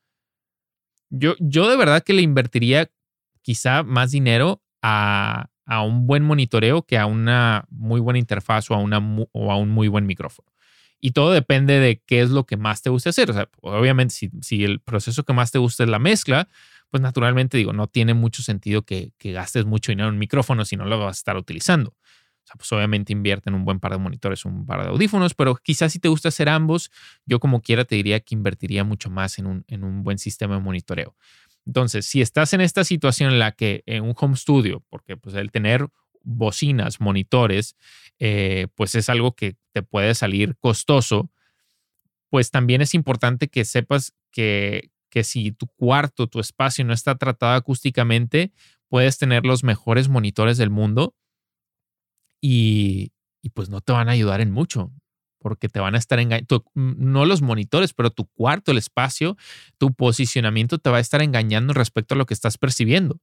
Yo, 1.09 1.37
yo 1.39 1.71
de 1.71 1.77
verdad 1.77 2.03
que 2.03 2.15
le 2.15 2.23
invertiría 2.23 2.91
quizá 3.43 3.85
más 3.85 4.11
dinero 4.11 4.61
a, 4.83 5.51
un 5.85 6.09
buen 6.09 6.25
monitoreo 6.25 6.83
que 6.83 6.99
a 6.99 7.07
una 7.07 7.65
muy 7.71 8.01
buena 8.01 8.19
interfaz 8.19 8.73
o 8.73 8.75
a, 8.75 8.79
una, 8.79 8.99
o 9.31 9.53
a 9.53 9.57
un 9.57 9.69
muy 9.69 9.87
buen 9.87 10.05
micrófono. 10.05 10.50
Y 11.01 11.13
todo 11.13 11.33
depende 11.33 11.79
de 11.79 12.03
qué 12.05 12.21
es 12.21 12.31
lo 12.31 12.45
que 12.45 12.57
más 12.57 12.83
te 12.83 12.91
guste 12.91 13.09
hacer. 13.09 13.31
O 13.31 13.35
sea, 13.35 13.49
obviamente, 13.63 14.15
si, 14.15 14.31
si, 14.43 14.65
el 14.65 14.81
proceso 14.81 15.25
que 15.25 15.33
más 15.33 15.51
te 15.51 15.59
gusta 15.59 15.85
es 15.85 15.89
la 15.89 15.99
mezcla, 15.99 16.49
pues 16.91 17.01
naturalmente 17.01 17.57
digo, 17.57 17.73
no 17.73 17.87
tiene 17.87 18.15
mucho 18.15 18.43
sentido 18.43 18.83
que, 18.83 19.13
que 19.19 19.33
gastes 19.33 19.65
mucho 19.65 19.93
dinero 19.93 20.09
en 20.09 20.15
un 20.15 20.19
micrófono 20.19 20.65
si 20.65 20.77
no 20.77 20.85
lo 20.85 20.99
vas 20.99 21.17
a 21.17 21.19
estar 21.19 21.37
utilizando. 21.37 21.91
O 21.91 22.47
sea, 22.47 22.57
pues 22.57 22.71
obviamente 22.73 23.13
invierte 23.13 23.49
en 23.49 23.55
un 23.55 23.65
buen 23.65 23.81
par 23.81 23.93
de 23.93 23.99
monitores, 23.99 24.45
un 24.45 24.67
par 24.67 24.83
de 24.83 24.89
audífonos, 24.89 25.35
pero 25.35 25.57
quizás 25.57 25.93
si 25.93 25.99
te 25.99 26.09
gusta 26.09 26.29
hacer 26.29 26.49
ambos, 26.49 26.91
yo 27.25 27.39
como 27.39 27.63
quiera 27.63 27.85
te 27.85 27.95
diría 27.95 28.21
que 28.21 28.35
invertiría 28.35 28.85
mucho 28.85 29.09
más 29.09 29.39
en 29.39 29.47
un, 29.47 29.65
en 29.69 29.85
un 29.85 30.03
buen 30.03 30.19
sistema 30.19 30.57
de 30.57 30.61
monitoreo. 30.61 31.17
Entonces, 31.67 32.07
si 32.07 32.21
estás 32.21 32.53
en 32.53 32.61
esta 32.61 32.85
situación 32.85 33.33
en 33.33 33.39
la 33.39 33.53
que 33.53 33.83
en 33.87 34.03
un 34.03 34.15
home 34.17 34.37
studio, 34.37 34.85
porque 34.89 35.17
pues 35.17 35.37
el 35.37 35.51
tener 35.51 35.89
bocinas, 36.23 37.01
monitores, 37.01 37.77
eh, 38.19 38.67
pues 38.75 38.95
es 38.95 39.09
algo 39.09 39.35
que 39.35 39.57
te 39.73 39.83
puede 39.83 40.15
salir 40.15 40.57
costoso, 40.59 41.31
pues 42.29 42.51
también 42.51 42.81
es 42.81 42.95
importante 42.95 43.49
que 43.49 43.65
sepas 43.65 44.15
que, 44.31 44.91
que 45.11 45.25
si 45.25 45.53
tu 45.53 45.67
cuarto, 45.67 46.27
tu 46.27 46.41
espacio 46.41 46.85
no 46.85 46.93
está 46.93 47.17
tratado 47.17 47.55
acústicamente, 47.55 48.53
puedes 48.89 49.19
tener 49.19 49.45
los 49.45 49.65
mejores 49.65 50.09
monitores 50.09 50.59
del 50.59 50.71
mundo 50.71 51.15
y, 52.41 53.13
y 53.43 53.51
pues 53.51 53.69
no 53.69 53.81
te 53.81 53.93
van 53.93 54.09
a 54.09 54.13
ayudar 54.13 54.41
en 54.41 54.51
mucho 54.51 54.93
porque 55.41 55.69
te 55.69 55.81
van 55.81 55.95
a 55.95 55.99
estar 55.99 56.21
engañando, 56.21 56.65
no 56.75 57.25
los 57.25 57.43
monitores, 57.43 57.95
pero 57.95 58.11
tu 58.11 58.27
cuarto, 58.27 58.73
el 58.73 58.79
espacio, 58.79 59.37
tu 59.79 59.93
posicionamiento 59.95 60.79
te 60.79 60.91
va 60.91 60.99
a 60.99 61.01
estar 61.01 61.23
engañando 61.23 61.73
respecto 61.73 62.15
a 62.15 62.19
lo 62.19 62.27
que 62.27 62.35
estás 62.35 62.59
percibiendo. 62.59 63.19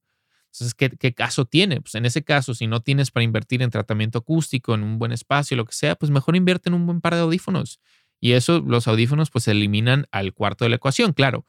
Entonces, 0.59 0.73
¿qué, 0.75 0.89
¿qué, 0.89 1.13
caso 1.13 1.45
tiene? 1.45 1.81
Pues 1.81 1.95
en 1.95 2.05
ese 2.05 2.23
caso, 2.23 2.53
si 2.53 2.67
no 2.67 2.81
tienes 2.81 3.11
para 3.11 3.23
invertir 3.23 3.61
en 3.61 3.69
tratamiento 3.69 4.19
acústico, 4.19 4.75
en 4.75 4.83
un 4.83 4.99
buen 4.99 5.11
espacio, 5.11 5.57
lo 5.57 5.65
que 5.65 5.73
sea, 5.73 5.95
pues 5.95 6.11
mejor 6.11 6.35
invierte 6.35 6.69
en 6.69 6.75
un 6.75 6.85
buen 6.85 7.01
par 7.01 7.15
de 7.15 7.21
audífonos. 7.21 7.79
Y 8.19 8.31
eso, 8.31 8.63
los 8.65 8.87
audífonos, 8.87 9.29
pues 9.29 9.47
eliminan 9.47 10.07
al 10.11 10.33
cuarto 10.33 10.65
de 10.65 10.69
la 10.69 10.77
ecuación. 10.77 11.13
Claro, 11.13 11.45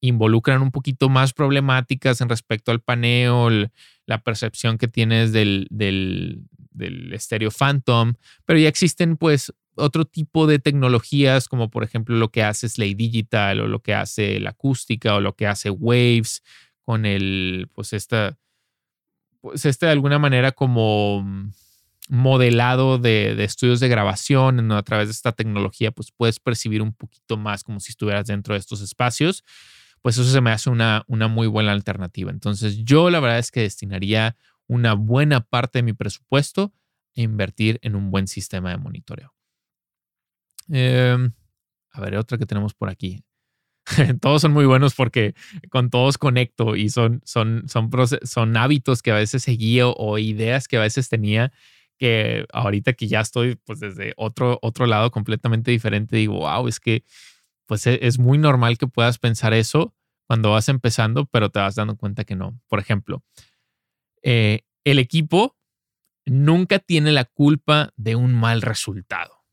involucran 0.00 0.62
un 0.62 0.70
poquito 0.70 1.08
más 1.08 1.32
problemáticas 1.32 2.20
en 2.20 2.28
respecto 2.28 2.70
al 2.72 2.80
paneo, 2.80 3.48
la 4.06 4.22
percepción 4.22 4.78
que 4.78 4.88
tienes 4.88 5.32
del, 5.32 5.66
del, 5.70 6.42
del 6.70 7.12
estéreo 7.12 7.50
Phantom, 7.50 8.14
pero 8.44 8.58
ya 8.58 8.68
existen 8.68 9.16
pues 9.16 9.52
otro 9.76 10.04
tipo 10.04 10.46
de 10.46 10.58
tecnologías, 10.58 11.48
como 11.48 11.70
por 11.70 11.84
ejemplo 11.84 12.16
lo 12.16 12.30
que 12.30 12.42
hace 12.42 12.68
Slay 12.68 12.94
Digital 12.94 13.60
o 13.60 13.68
lo 13.68 13.80
que 13.80 13.94
hace 13.94 14.40
la 14.40 14.50
acústica 14.50 15.14
o 15.14 15.20
lo 15.20 15.34
que 15.34 15.46
hace 15.46 15.70
Waves 15.70 16.42
con 16.80 17.04
el, 17.04 17.68
pues 17.74 17.92
esta, 17.92 18.38
pues 19.40 19.64
este 19.64 19.86
de 19.86 19.92
alguna 19.92 20.18
manera 20.18 20.52
como 20.52 21.24
modelado 22.08 22.98
de, 22.98 23.34
de, 23.34 23.44
estudios 23.44 23.80
de 23.80 23.88
grabación 23.88 24.70
a 24.72 24.82
través 24.82 25.08
de 25.08 25.12
esta 25.12 25.32
tecnología, 25.32 25.90
pues 25.90 26.12
puedes 26.12 26.38
percibir 26.38 26.82
un 26.82 26.92
poquito 26.92 27.36
más 27.36 27.64
como 27.64 27.80
si 27.80 27.90
estuvieras 27.90 28.26
dentro 28.26 28.54
de 28.54 28.60
estos 28.60 28.80
espacios, 28.80 29.44
pues 30.02 30.18
eso 30.18 30.30
se 30.30 30.40
me 30.40 30.52
hace 30.52 30.70
una, 30.70 31.04
una 31.08 31.26
muy 31.28 31.48
buena 31.48 31.72
alternativa. 31.72 32.30
Entonces 32.30 32.78
yo 32.84 33.10
la 33.10 33.20
verdad 33.20 33.38
es 33.38 33.50
que 33.50 33.62
destinaría 33.62 34.36
una 34.68 34.94
buena 34.94 35.40
parte 35.40 35.78
de 35.78 35.82
mi 35.82 35.92
presupuesto 35.92 36.72
a 37.16 37.20
invertir 37.20 37.78
en 37.82 37.96
un 37.96 38.10
buen 38.10 38.28
sistema 38.28 38.70
de 38.70 38.76
monitoreo. 38.76 39.34
Em, 40.68 41.32
a 41.90 42.00
ver, 42.00 42.16
otra 42.16 42.38
que 42.38 42.46
tenemos 42.46 42.74
por 42.74 42.88
aquí. 42.88 43.24
todos 44.20 44.42
son 44.42 44.52
muy 44.52 44.66
buenos 44.66 44.94
porque 44.94 45.34
con 45.70 45.90
todos 45.90 46.18
conecto 46.18 46.76
y 46.76 46.90
son, 46.90 47.22
son, 47.24 47.64
son, 47.68 48.56
hábitos 48.56 49.02
que 49.02 49.12
a 49.12 49.14
veces 49.14 49.42
seguía 49.42 49.86
o 49.86 50.18
ideas 50.18 50.68
que 50.68 50.76
a 50.76 50.80
veces 50.80 51.08
tenía 51.08 51.52
que 51.98 52.46
ahorita 52.52 52.92
que 52.92 53.06
ya 53.06 53.20
estoy 53.20 53.56
pues 53.64 53.80
desde 53.80 54.12
otro, 54.16 54.58
otro 54.60 54.86
lado 54.86 55.10
completamente 55.10 55.70
diferente, 55.70 56.16
digo, 56.16 56.40
wow, 56.40 56.68
es 56.68 56.80
que 56.80 57.04
pues 57.66 57.86
e, 57.86 57.98
es 58.02 58.18
muy 58.18 58.38
normal 58.38 58.76
que 58.76 58.86
puedas 58.86 59.18
pensar 59.18 59.54
eso 59.54 59.94
cuando 60.26 60.50
vas 60.50 60.68
empezando, 60.68 61.26
pero 61.26 61.50
te 61.50 61.60
vas 61.60 61.76
dando 61.76 61.96
cuenta 61.96 62.24
que 62.24 62.34
no. 62.34 62.60
Por 62.68 62.80
ejemplo, 62.80 63.22
eh, 64.22 64.62
el 64.84 64.98
equipo 64.98 65.56
nunca 66.26 66.80
tiene 66.80 67.12
la 67.12 67.24
culpa 67.24 67.92
de 67.96 68.16
un 68.16 68.34
mal 68.34 68.60
resultado. 68.62 69.44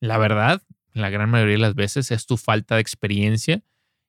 La 0.00 0.18
verdad, 0.18 0.62
la 1.00 1.10
gran 1.10 1.30
mayoría 1.30 1.54
de 1.54 1.62
las 1.62 1.74
veces 1.74 2.10
es 2.10 2.26
tu 2.26 2.36
falta 2.36 2.76
de 2.76 2.80
experiencia 2.80 3.62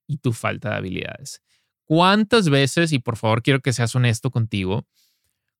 y 0.07 0.17
tu 0.17 0.33
falta 0.33 0.69
de 0.69 0.75
habilidades. 0.75 1.41
¿Cuántas 1.85 2.49
veces, 2.49 2.91
y 2.93 2.99
por 2.99 3.17
favor 3.17 3.41
quiero 3.41 3.61
que 3.61 3.73
seas 3.73 3.95
honesto 3.95 4.31
contigo, 4.31 4.87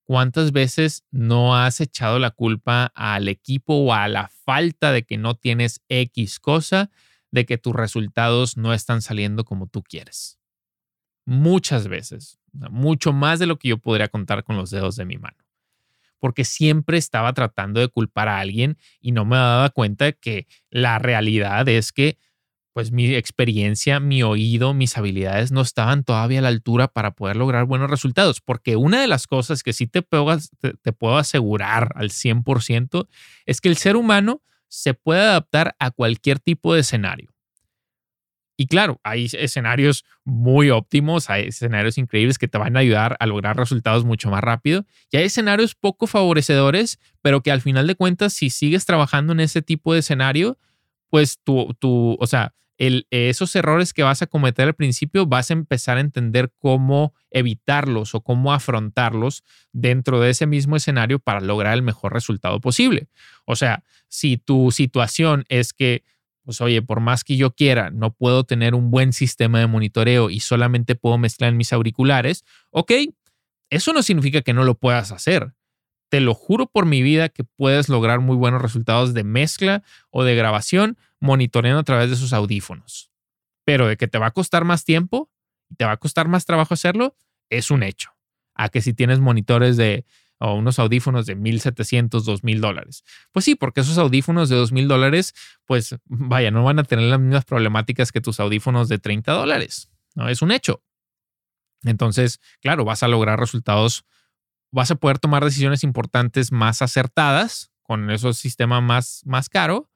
cuántas 0.04 0.52
veces 0.52 1.04
no 1.12 1.56
has 1.56 1.82
echado 1.82 2.20
la 2.20 2.32
culpa 2.32 2.92
al 2.96 3.28
equipo 3.28 3.76
o 3.76 3.94
a 3.94 4.08
la 4.08 4.28
falta 4.28 4.92
de 4.92 5.04
que 5.04 5.18
no 5.18 5.36
tienes 5.36 5.82
X 5.90 6.40
cosa, 6.40 6.92
de 7.32 7.46
que 7.46 7.58
tus 7.58 7.76
resultados 7.76 8.58
no 8.58 8.74
están 8.74 9.02
saliendo 9.02 9.44
como 9.44 9.68
tú 9.68 9.84
quieres? 9.84 10.40
Muchas 11.26 11.88
veces, 11.88 12.40
mucho 12.52 13.14
más 13.14 13.40
de 13.40 13.46
lo 13.46 13.58
que 13.58 13.70
yo 13.70 13.78
podría 13.78 14.08
contar 14.08 14.44
con 14.44 14.58
los 14.58 14.72
dedos 14.72 14.96
de 14.96 15.06
mi 15.06 15.18
mano 15.18 15.39
porque 16.20 16.46
siempre 16.46 16.98
estaba 16.98 17.34
tratando 17.34 17.80
de 17.80 17.88
culpar 17.88 18.28
a 18.28 18.40
alguien 18.40 18.78
y 19.00 19.12
no 19.12 19.26
me 19.26 19.38
daba 19.38 19.70
cuenta 19.70 20.12
que 20.12 20.48
la 20.70 21.00
realidad 21.00 21.68
es 21.68 21.92
que 21.92 22.18
pues 22.74 22.92
mi 22.92 23.14
experiencia, 23.14 24.00
mi 24.00 24.24
oído, 24.24 24.74
mis 24.74 24.98
habilidades 24.98 25.52
no 25.52 25.62
estaban 25.62 26.04
todavía 26.04 26.40
a 26.40 26.44
la 26.44 26.48
altura 26.48 26.88
para 26.88 27.12
poder 27.12 27.36
lograr 27.36 27.66
buenos 27.66 27.90
resultados. 27.90 28.40
Porque 28.42 28.76
una 28.76 29.02
de 29.02 29.08
las 29.08 29.28
cosas 29.28 29.64
que 29.64 29.74
sí 29.74 29.88
te 29.88 30.02
puedo, 30.02 30.38
te 30.60 30.94
puedo 30.94 31.18
asegurar 31.18 31.92
al 31.96 32.10
100% 32.10 33.08
es 33.46 33.60
que 33.60 33.70
el 33.70 33.76
ser 33.76 33.96
humano 33.96 34.42
se 34.70 34.94
puede 34.94 35.22
adaptar 35.22 35.76
a 35.80 35.92
cualquier 35.92 36.40
tipo 36.40 36.74
de 36.74 36.82
escenario. 36.82 37.34
Y 38.60 38.68
claro, 38.68 39.00
hay 39.04 39.30
escenarios 39.32 40.04
muy 40.26 40.70
óptimos, 40.70 41.30
hay 41.30 41.48
escenarios 41.48 41.98
increíbles 41.98 42.38
que 42.38 42.50
te 42.50 42.58
van 42.58 42.76
a 42.76 42.82
ayudar 42.82 43.16
a 43.22 43.26
lograr 43.26 43.56
resultados 43.56 44.04
mucho 44.04 44.30
más 44.30 44.42
rápido. 44.42 44.86
Y 45.10 45.16
hay 45.16 45.24
escenarios 45.24 45.76
poco 45.76 46.08
favorecedores, 46.08 47.00
pero 47.22 47.42
que 47.42 47.54
al 47.54 47.62
final 47.62 47.88
de 47.88 47.96
cuentas, 47.96 48.34
si 48.34 48.50
sigues 48.50 48.86
trabajando 48.86 49.32
en 49.32 49.40
ese 49.40 49.62
tipo 49.62 49.94
de 49.94 50.00
escenario, 50.00 50.58
pues 51.10 51.40
tú, 51.42 51.74
tú 51.80 52.18
o 52.20 52.28
sea, 52.28 52.54
esos 52.78 53.56
errores 53.56 53.94
que 53.94 54.04
vas 54.04 54.22
a 54.24 54.28
cometer 54.28 54.68
al 54.68 54.74
principio, 54.74 55.26
vas 55.26 55.52
a 55.52 55.54
empezar 55.54 55.96
a 55.96 56.02
entender 56.02 56.52
cómo 56.60 57.14
evitarlos 57.32 58.14
o 58.14 58.20
cómo 58.20 58.52
afrontarlos 58.52 59.46
dentro 59.72 60.20
de 60.20 60.32
ese 60.32 60.48
mismo 60.48 60.76
escenario 60.76 61.20
para 61.20 61.40
lograr 61.40 61.76
el 61.76 61.82
mejor 61.82 62.12
resultado 62.12 62.60
posible. 62.60 63.08
O 63.46 63.56
sea, 63.56 63.86
si 64.10 64.36
tu 64.36 64.72
situación 64.72 65.46
es 65.48 65.72
que 65.72 66.04
pues 66.44 66.62
oye, 66.62 66.82
por 66.82 67.00
más 67.00 67.24
que 67.24 67.38
yo 67.38 67.52
quiera, 67.52 67.90
no 67.92 68.12
puedo 68.14 68.44
tener 68.44 68.76
un 68.76 68.92
buen 68.92 69.14
sistema 69.14 69.60
de 69.60 69.68
monitoreo 69.68 70.30
y 70.30 70.40
solamente 70.40 70.96
puedo 70.96 71.18
mezclar 71.18 71.50
en 71.52 71.58
mis 71.58 71.74
auriculares, 71.74 72.44
ok, 72.72 72.92
eso 73.70 73.94
no 73.94 74.02
significa 74.02 74.42
que 74.42 74.54
no 74.54 74.64
lo 74.64 74.76
puedas 74.76 75.12
hacer. 75.12 75.54
Te 76.10 76.22
lo 76.22 76.34
juro 76.34 76.66
por 76.66 76.86
mi 76.86 77.04
vida 77.04 77.30
que 77.30 77.44
puedes 77.44 77.88
lograr 77.88 78.20
muy 78.20 78.36
buenos 78.36 78.62
resultados 78.62 79.14
de 79.14 79.24
mezcla 79.24 79.84
o 80.10 80.24
de 80.24 80.36
grabación 80.36 80.98
monitoreando 81.20 81.80
a 81.80 81.84
través 81.84 82.10
de 82.10 82.16
sus 82.16 82.34
audífonos. 82.34 83.12
Pero 83.64 83.88
de 83.88 83.96
que 83.96 84.08
te 84.08 84.18
va 84.18 84.28
a 84.28 84.32
costar 84.32 84.66
más 84.66 84.86
tiempo 84.86 85.30
y 85.70 85.76
te 85.76 85.86
va 85.86 85.92
a 85.92 85.98
costar 85.98 86.28
más 86.28 86.46
trabajo 86.46 86.74
hacerlo, 86.74 87.16
es 87.50 87.70
un 87.70 87.84
hecho. 87.84 88.12
A 88.56 88.70
que 88.70 88.82
si 88.82 88.94
tienes 88.94 89.20
monitores 89.20 89.78
de 89.78 90.06
o 90.40 90.56
unos 90.56 90.80
audífonos 90.80 91.26
de 91.26 91.38
1.700, 91.38 92.10
2.000 92.10 92.60
dólares. 92.60 93.04
Pues 93.32 93.46
sí, 93.46 93.56
porque 93.56 93.82
esos 93.82 93.98
audífonos 93.98 94.50
de 94.50 94.56
2.000 94.56 94.88
dólares, 94.88 95.36
pues 95.66 95.96
vaya, 96.06 96.50
no 96.52 96.64
van 96.64 96.80
a 96.80 96.84
tener 96.84 97.06
las 97.06 97.20
mismas 97.20 97.46
problemáticas 97.46 98.12
que 98.12 98.22
tus 98.22 98.40
audífonos 98.40 98.90
de 98.90 99.00
30 99.00 99.32
dólares. 99.34 99.90
¿no? 100.16 100.30
Es 100.30 100.42
un 100.42 100.52
hecho. 100.52 100.82
Entonces, 101.84 102.40
claro, 102.62 102.86
vas 102.86 103.04
a 103.04 103.08
lograr 103.08 103.40
resultados 103.40 104.06
vas 104.72 104.92
a 104.92 104.96
poder 104.96 105.20
tomar 105.20 105.44
decisiones 105.44 105.84
importantes 105.84 106.52
más 106.52 106.82
acertadas 106.82 107.72
con 107.84 108.10
ese 108.12 108.34
sistema 108.34 108.82
más, 108.82 109.22
más 109.26 109.50
caro, 109.50 109.90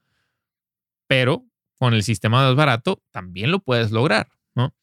pero 1.08 1.46
con 1.78 1.94
el 1.94 2.04
sistema 2.04 2.44
más 2.44 2.56
barato 2.56 3.04
también 3.12 3.52
lo 3.52 3.60
puedes 3.60 3.92
lograr, 3.92 4.30
¿no? 4.56 4.76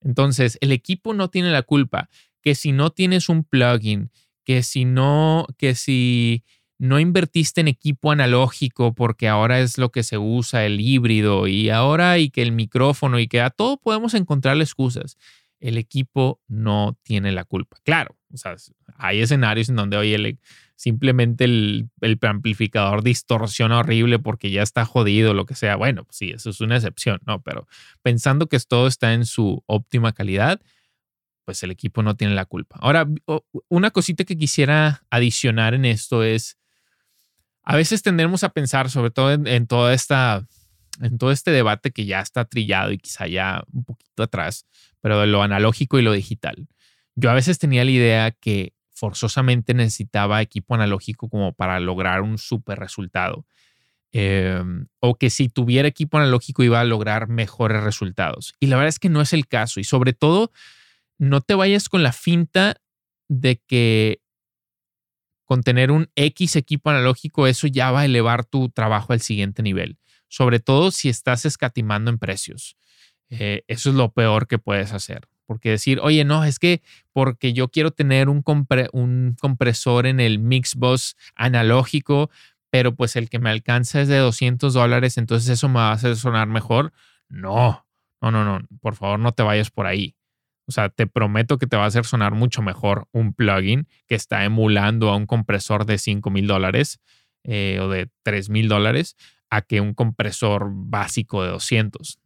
Entonces, 0.00 0.58
el 0.60 0.72
equipo 0.72 1.14
no 1.14 1.30
tiene 1.30 1.50
la 1.50 1.62
culpa 1.62 2.08
que 2.42 2.54
si 2.54 2.72
no 2.72 2.90
tienes 2.90 3.28
un 3.28 3.44
plugin, 3.44 4.10
que 4.50 4.64
si 4.64 4.84
no, 4.84 5.46
que 5.58 5.76
si 5.76 6.42
no 6.76 6.98
invertiste 6.98 7.60
en 7.60 7.68
equipo 7.68 8.10
analógico 8.10 8.96
porque 8.96 9.28
ahora 9.28 9.60
es 9.60 9.78
lo 9.78 9.92
que 9.92 10.02
se 10.02 10.18
usa, 10.18 10.66
el 10.66 10.80
híbrido 10.80 11.46
y 11.46 11.70
ahora 11.70 12.18
y 12.18 12.30
que 12.30 12.42
el 12.42 12.50
micrófono 12.50 13.20
y 13.20 13.28
que 13.28 13.40
a 13.40 13.50
todo 13.50 13.76
podemos 13.76 14.12
encontrarle 14.14 14.64
excusas. 14.64 15.16
El 15.60 15.78
equipo 15.78 16.40
no 16.48 16.98
tiene 17.04 17.30
la 17.30 17.44
culpa. 17.44 17.76
Claro, 17.84 18.16
o 18.34 18.36
sea, 18.36 18.56
hay 18.96 19.20
escenarios 19.20 19.68
en 19.68 19.76
donde, 19.76 19.96
oye, 19.96 20.36
simplemente 20.74 21.44
el, 21.44 21.88
el, 22.00 22.18
amplificador 22.20 23.04
distorsiona 23.04 23.78
horrible 23.78 24.18
porque 24.18 24.50
ya 24.50 24.62
está 24.62 24.84
jodido, 24.84 25.32
lo 25.32 25.46
que 25.46 25.54
sea. 25.54 25.76
Bueno, 25.76 26.02
pues 26.02 26.16
sí, 26.16 26.30
eso 26.30 26.50
es 26.50 26.60
una 26.60 26.74
excepción, 26.74 27.20
¿no? 27.24 27.40
Pero 27.40 27.68
pensando 28.02 28.48
que 28.48 28.58
todo 28.58 28.88
está 28.88 29.14
en 29.14 29.26
su 29.26 29.62
óptima 29.66 30.10
calidad, 30.10 30.60
pues 31.50 31.64
el 31.64 31.72
equipo 31.72 32.04
no 32.04 32.14
tiene 32.14 32.32
la 32.36 32.44
culpa. 32.44 32.78
Ahora, 32.80 33.08
una 33.66 33.90
cosita 33.90 34.22
que 34.22 34.38
quisiera 34.38 35.02
adicionar 35.10 35.74
en 35.74 35.84
esto 35.84 36.22
es, 36.22 36.58
a 37.64 37.74
veces 37.74 38.02
tendremos 38.02 38.44
a 38.44 38.50
pensar, 38.50 38.88
sobre 38.88 39.10
todo 39.10 39.32
en, 39.32 39.66
toda 39.66 39.92
esta, 39.92 40.46
en 41.00 41.18
todo 41.18 41.32
este 41.32 41.50
debate 41.50 41.90
que 41.90 42.06
ya 42.06 42.20
está 42.20 42.44
trillado 42.44 42.92
y 42.92 42.98
quizá 42.98 43.26
ya 43.26 43.64
un 43.72 43.82
poquito 43.82 44.22
atrás, 44.22 44.64
pero 45.00 45.18
de 45.18 45.26
lo 45.26 45.42
analógico 45.42 45.98
y 45.98 46.02
lo 46.02 46.12
digital. 46.12 46.68
Yo 47.16 47.32
a 47.32 47.34
veces 47.34 47.58
tenía 47.58 47.84
la 47.84 47.90
idea 47.90 48.30
que 48.30 48.72
forzosamente 48.92 49.74
necesitaba 49.74 50.42
equipo 50.42 50.76
analógico 50.76 51.28
como 51.28 51.52
para 51.52 51.80
lograr 51.80 52.22
un 52.22 52.38
súper 52.38 52.78
resultado. 52.78 53.44
Em, 54.12 54.86
o 55.00 55.16
que 55.16 55.30
si 55.30 55.48
tuviera 55.48 55.88
equipo 55.88 56.16
analógico 56.16 56.62
iba 56.62 56.78
a 56.78 56.84
lograr 56.84 57.26
mejores 57.26 57.82
resultados. 57.82 58.54
Y 58.60 58.68
la 58.68 58.76
verdad 58.76 58.90
es 58.90 59.00
que 59.00 59.08
no 59.08 59.20
es 59.20 59.32
el 59.32 59.48
caso. 59.48 59.80
Y 59.80 59.84
sobre 59.84 60.12
todo, 60.12 60.52
no 61.20 61.42
te 61.42 61.54
vayas 61.54 61.90
con 61.90 62.02
la 62.02 62.12
finta 62.12 62.80
de 63.28 63.60
que 63.66 64.22
con 65.44 65.62
tener 65.62 65.90
un 65.90 66.08
X 66.14 66.56
equipo 66.56 66.88
analógico, 66.88 67.46
eso 67.46 67.66
ya 67.66 67.90
va 67.90 68.00
a 68.00 68.04
elevar 68.06 68.46
tu 68.46 68.70
trabajo 68.70 69.12
al 69.12 69.20
siguiente 69.20 69.62
nivel. 69.62 69.98
Sobre 70.28 70.60
todo 70.60 70.90
si 70.90 71.08
estás 71.08 71.44
escatimando 71.44 72.10
en 72.10 72.18
precios. 72.18 72.76
Eh, 73.28 73.64
eso 73.68 73.90
es 73.90 73.96
lo 73.96 74.12
peor 74.12 74.46
que 74.46 74.58
puedes 74.58 74.92
hacer. 74.92 75.28
Porque 75.44 75.70
decir, 75.70 76.00
oye, 76.00 76.24
no, 76.24 76.44
es 76.44 76.58
que 76.58 76.82
porque 77.12 77.52
yo 77.52 77.68
quiero 77.68 77.90
tener 77.90 78.28
un, 78.28 78.42
compresor 78.42 80.06
en 80.06 80.20
el 80.20 80.38
Mixbox 80.38 81.16
analógico, 81.34 82.30
pero 82.70 82.94
pues 82.94 83.16
el 83.16 83.28
que 83.28 83.40
me 83.40 83.50
alcanza 83.50 84.00
es 84.00 84.08
de 84.08 84.18
200 84.18 84.72
dólares, 84.72 85.18
entonces 85.18 85.50
eso 85.50 85.68
me 85.68 85.80
va 85.80 85.90
a 85.90 85.94
hacer 85.94 86.16
sonar 86.16 86.46
mejor. 86.46 86.92
No, 87.28 87.84
no, 88.22 88.30
no, 88.30 88.44
no, 88.44 88.66
por 88.80 88.94
favor 88.94 89.18
no 89.18 89.32
te 89.32 89.42
vayas 89.42 89.70
por 89.70 89.86
ahí. 89.86 90.14
O 90.70 90.72
sea, 90.72 90.88
te 90.88 91.08
prometo 91.08 91.58
que 91.58 91.66
te 91.66 91.76
va 91.76 91.82
a 91.82 91.86
hacer 91.86 92.04
sonar 92.04 92.32
mucho 92.36 92.62
mejor 92.62 93.08
un 93.10 93.34
plugin 93.34 93.88
que 94.06 94.14
está 94.14 94.44
emulando 94.44 95.10
a 95.10 95.16
un 95.16 95.26
compresor 95.26 95.84
de 95.84 95.98
5 95.98 96.30
mil 96.30 96.46
dólares 96.46 97.00
eh, 97.42 97.80
o 97.82 97.88
de 97.88 98.08
3 98.22 98.50
mil 98.50 98.68
dólares 98.68 99.16
a 99.50 99.62
que 99.62 99.80
un 99.80 99.94
compresor 99.94 100.68
básico 100.70 101.42
de 101.42 101.50
200. 101.50 102.20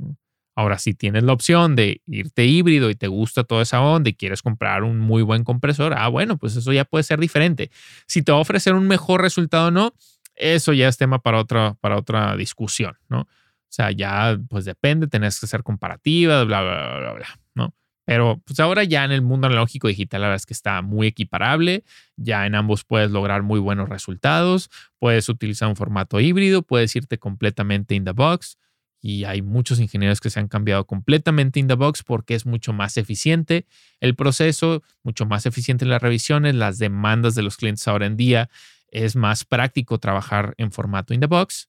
Ahora, 0.55 0.79
si 0.79 0.93
tienes 0.93 1.23
la 1.23 1.33
opción 1.33 1.75
de 1.75 2.03
irte 2.07 2.45
híbrido 2.45 2.91
y 2.91 2.95
te 2.95 3.09
gusta 3.09 3.45
toda 3.45 3.63
esa 3.63 3.81
onda 3.81 4.11
y 4.11 4.15
quieres 4.15 4.43
comprar 4.43 4.83
un 4.85 4.99
muy 4.99 5.23
buen 5.23 5.43
compresor, 5.43 5.95
ah, 5.97 6.09
bueno, 6.09 6.37
pues 6.37 6.55
eso 6.55 6.71
ya 6.75 6.85
puede 6.85 7.03
ser 7.03 7.19
diferente. 7.19 7.71
Si 8.07 8.21
te 8.21 8.31
va 8.31 8.37
a 8.37 8.43
ofrecer 8.43 8.75
un 8.75 8.87
mejor 8.87 9.23
resultado 9.23 9.69
o 9.69 9.71
no, 9.71 9.95
eso 10.35 10.75
ya 10.75 10.89
es 10.89 10.99
tema 10.99 11.21
para 11.21 11.39
otra, 11.39 11.79
para 11.81 11.97
otra 11.97 12.37
discusión, 12.37 12.99
¿no? 13.09 13.21
O 13.23 13.77
sea, 13.77 13.91
ya 13.91 14.39
pues 14.51 14.65
depende, 14.65 15.09
tenés 15.09 15.41
que 15.41 15.47
hacer 15.47 15.63
comparativas, 15.63 16.47
bla, 16.47 16.63
bla, 16.63 16.99
bla, 16.99 17.13
bla, 17.15 17.41
¿no? 17.55 17.75
Pero 18.05 18.43
pues 18.45 18.61
ahora 18.61 18.85
ya 18.85 19.05
en 19.05 19.13
el 19.13 19.23
mundo 19.23 19.47
analógico 19.47 19.89
digital 19.89 20.21
la 20.21 20.29
verdad 20.29 20.37
es 20.37 20.47
que 20.47 20.55
está 20.55 20.83
muy 20.83 21.07
equiparable, 21.07 21.85
ya 22.17 22.47
en 22.47 22.55
ambos 22.55 22.85
puedes 22.85 23.11
lograr 23.11 23.43
muy 23.43 23.61
buenos 23.61 23.89
resultados, 23.89 24.71
puedes 24.99 25.29
utilizar 25.29 25.69
un 25.69 25.77
formato 25.77 26.21
híbrido, 26.21 26.63
puedes 26.63 26.95
irte 26.97 27.19
completamente 27.19 27.95
in 27.95 28.05
the 28.05 28.13
box. 28.13 28.59
Y 29.01 29.25
hay 29.25 29.43
muchos 29.43 29.81
ingenieros 29.81 30.21
que 30.21 30.31
se 30.31 30.41
han 30.41 30.49
cambiado 30.49 30.87
completamente 30.87 31.61
in 31.61 31.69
the 31.69 31.75
box 31.75 32.03
porque 32.03 32.35
es 32.35 32.47
mucho 32.47 32.73
más 32.73 32.97
eficiente 32.97 33.67
el 34.01 34.15
proceso, 34.15 34.83
mucho 35.03 35.27
más 35.27 35.45
eficiente 35.45 35.85
las 35.85 36.01
revisiones, 36.01 36.55
las 36.55 36.79
demandas 36.79 37.35
de 37.35 37.43
los 37.43 37.59
clientes 37.59 37.87
ahora 37.87 38.07
en 38.07 38.17
día, 38.17 38.49
es 38.89 39.15
más 39.15 39.45
práctico 39.45 39.99
trabajar 39.99 40.55
en 40.57 40.73
formato 40.73 41.13
in 41.13 41.21
the 41.21 41.27
box 41.27 41.69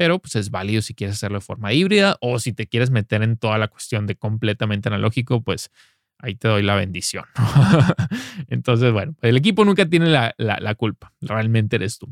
pero 0.00 0.18
pues 0.18 0.34
es 0.34 0.50
válido 0.50 0.80
si 0.80 0.94
quieres 0.94 1.16
hacerlo 1.16 1.40
de 1.40 1.44
forma 1.44 1.74
híbrida 1.74 2.16
o 2.22 2.38
si 2.38 2.54
te 2.54 2.66
quieres 2.66 2.90
meter 2.90 3.22
en 3.22 3.36
toda 3.36 3.58
la 3.58 3.68
cuestión 3.68 4.06
de 4.06 4.16
completamente 4.16 4.88
analógico, 4.88 5.42
pues 5.42 5.70
ahí 6.16 6.36
te 6.36 6.48
doy 6.48 6.62
la 6.62 6.74
bendición. 6.74 7.26
Entonces, 8.48 8.94
bueno, 8.94 9.14
el 9.20 9.36
equipo 9.36 9.62
nunca 9.62 9.84
tiene 9.84 10.08
la, 10.08 10.74
culpa, 10.76 11.12
realmente 11.20 11.76
eres 11.76 11.98
tú. 11.98 12.10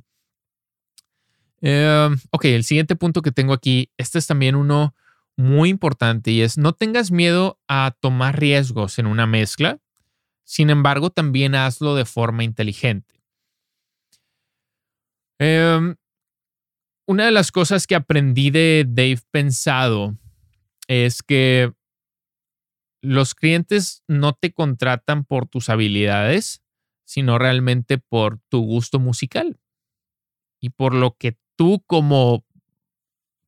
Em, 1.63 2.19
ok, 2.31 2.45
el 2.45 2.65
siguiente 2.65 2.95
punto 2.95 3.23
que 3.23 3.33
tengo 3.33 3.55
aquí, 3.55 3.91
este 3.97 4.19
es 4.19 4.27
también 4.27 4.55
uno 4.55 4.95
muy 5.39 5.71
importante 5.71 6.31
y 6.31 6.43
es 6.43 6.59
no 6.59 6.75
tengas 6.75 7.11
miedo 7.11 7.59
a 7.69 7.97
tomar 7.99 8.39
riesgos 8.39 8.99
en 8.99 9.07
una 9.07 9.27
mezcla, 9.27 9.79
sin 10.45 10.69
embargo, 10.69 11.09
también 11.09 11.55
hazlo 11.55 11.95
de 11.95 12.05
forma 12.05 12.45
inteligente. 12.45 13.15
Eh, 15.39 15.95
una 17.09 17.25
de 17.25 17.31
las 17.31 17.51
cosas 17.51 17.87
que 17.87 17.95
aprendí 17.95 18.51
de 18.51 18.85
Dave 18.87 19.21
Pensado 19.31 20.19
es 20.89 21.23
que 21.23 21.73
los 23.01 23.35
clientes 23.35 24.03
no 24.09 24.35
te 24.35 24.53
contratan 24.53 25.25
por 25.25 25.47
tus 25.47 25.71
habilidades, 25.71 26.63
sino 27.07 27.39
realmente 27.39 27.97
por 27.97 28.41
tu 28.51 28.61
gusto 28.61 28.99
musical 28.99 29.59
y 30.61 30.69
por 30.69 30.93
lo 30.93 31.17
que 31.17 31.39
tú 31.57 31.83
como 31.87 32.45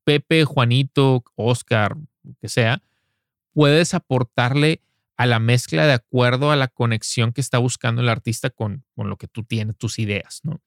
Pepe, 0.05 0.43
Juanito, 0.43 1.23
Oscar, 1.35 1.97
lo 2.23 2.33
que 2.41 2.49
sea, 2.49 2.81
puedes 3.53 3.93
aportarle 3.93 4.81
a 5.17 5.27
la 5.27 5.37
mezcla 5.37 5.85
de 5.85 5.93
acuerdo 5.93 6.49
a 6.49 6.55
la 6.55 6.67
conexión 6.67 7.31
que 7.31 7.41
está 7.41 7.59
buscando 7.59 8.01
el 8.01 8.09
artista 8.09 8.49
con, 8.49 8.83
con 8.95 9.07
lo 9.07 9.17
que 9.17 9.27
tú 9.27 9.43
tienes, 9.43 9.77
tus 9.77 9.99
ideas, 9.99 10.39
¿no? 10.41 10.63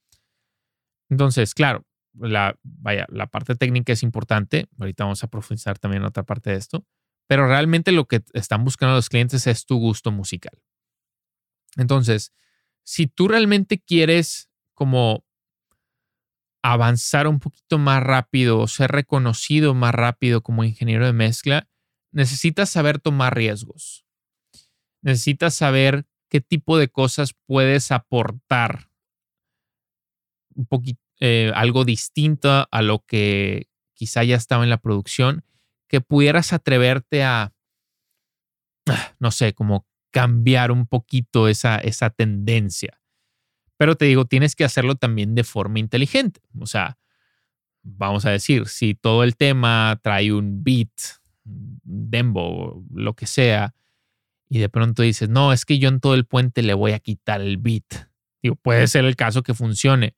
Entonces, 1.11 1.55
claro, 1.55 1.85
la, 2.19 2.59
vaya, 2.63 3.07
la 3.09 3.27
parte 3.27 3.55
técnica 3.57 3.93
es 3.93 4.03
importante. 4.03 4.69
Ahorita 4.79 5.05
vamos 5.05 5.25
a 5.25 5.29
profundizar 5.29 5.79
también 5.79 6.03
en 6.03 6.09
otra 6.09 6.23
parte 6.23 6.51
de 6.51 6.57
esto. 6.57 6.87
Pero 7.27 7.47
realmente 7.47 7.93
lo 7.93 8.07
que 8.07 8.23
están 8.33 8.65
buscando 8.65 8.95
los 8.95 9.09
clientes 9.09 9.47
es 9.47 9.67
tu 9.67 9.79
gusto 9.79 10.11
musical. 10.11 10.59
Entonces, 11.77 12.33
si 12.85 13.07
tú 13.07 13.29
realmente 13.29 13.81
quieres 13.81 14.51
como 14.75 15.25
avanzar 16.63 17.27
un 17.27 17.41
poquito 17.41 17.79
más 17.79 18.03
rápido 18.03 18.59
o 18.59 18.69
ser 18.69 18.91
reconocido 18.91 19.75
más 19.75 19.95
rápido 19.95 20.43
como 20.43 20.65
ingeniero 20.65 21.05
de 21.05 21.13
mezcla, 21.13 21.69
necesitas 22.11 22.71
saber 22.71 23.01
tomar 23.01 23.35
riesgos. 23.37 24.07
Necesitas 25.03 25.55
saber 25.55 26.07
qué 26.31 26.41
tipo 26.41 26.79
de 26.79 26.89
cosas 26.89 27.35
puedes 27.47 27.93
aportar 27.93 28.89
un 30.55 30.67
poquito 30.67 31.04
eh, 31.21 31.53
algo 31.55 31.85
distinto 31.85 32.67
a 32.71 32.83
lo 32.83 33.05
que 33.07 33.69
quizá 33.95 34.25
ya 34.25 34.37
estaba 34.37 34.65
en 34.65 34.71
la 34.71 34.79
producción, 34.79 35.45
que 35.89 36.01
pudieras 36.01 36.53
atreverte 36.53 37.23
a, 37.23 37.53
no 39.19 39.31
sé, 39.31 39.53
como 39.55 39.87
cambiar 40.11 40.71
un 40.71 40.87
poquito 40.87 41.49
esa, 41.49 41.79
esa 41.79 42.11
tendencia. 42.11 43.01
Pero 43.77 43.97
te 43.97 44.05
digo, 44.05 44.25
tienes 44.25 44.55
que 44.55 44.65
hacerlo 44.65 44.95
también 44.95 45.35
de 45.35 45.45
forma 45.45 45.79
inteligente. 45.79 46.41
O 46.61 46.67
sea, 46.67 46.99
vamos 47.83 48.25
a 48.25 48.31
decir, 48.31 48.67
si 48.67 48.95
todo 48.95 49.25
el 49.25 49.37
tema 49.37 49.99
trae 50.03 50.33
un 50.33 50.63
beat, 50.63 50.93
dembo, 51.45 52.85
lo 52.93 53.15
que 53.15 53.27
sea, 53.27 53.75
y 54.49 54.59
de 54.59 54.69
pronto 54.69 55.03
dices, 55.03 55.29
no, 55.29 55.53
es 55.53 55.65
que 55.65 55.79
yo 55.79 55.89
en 55.89 56.01
todo 56.01 56.15
el 56.15 56.27
puente 56.27 56.63
le 56.63 56.75
voy 56.75 56.93
a 56.93 57.01
quitar 57.01 57.41
el 57.41 57.57
beat. 57.59 58.09
Digo, 58.43 58.57
puede 58.57 58.87
ser 58.87 59.05
el 59.05 59.17
caso 59.17 59.43
que 59.43 59.55
funcione, 59.55 60.15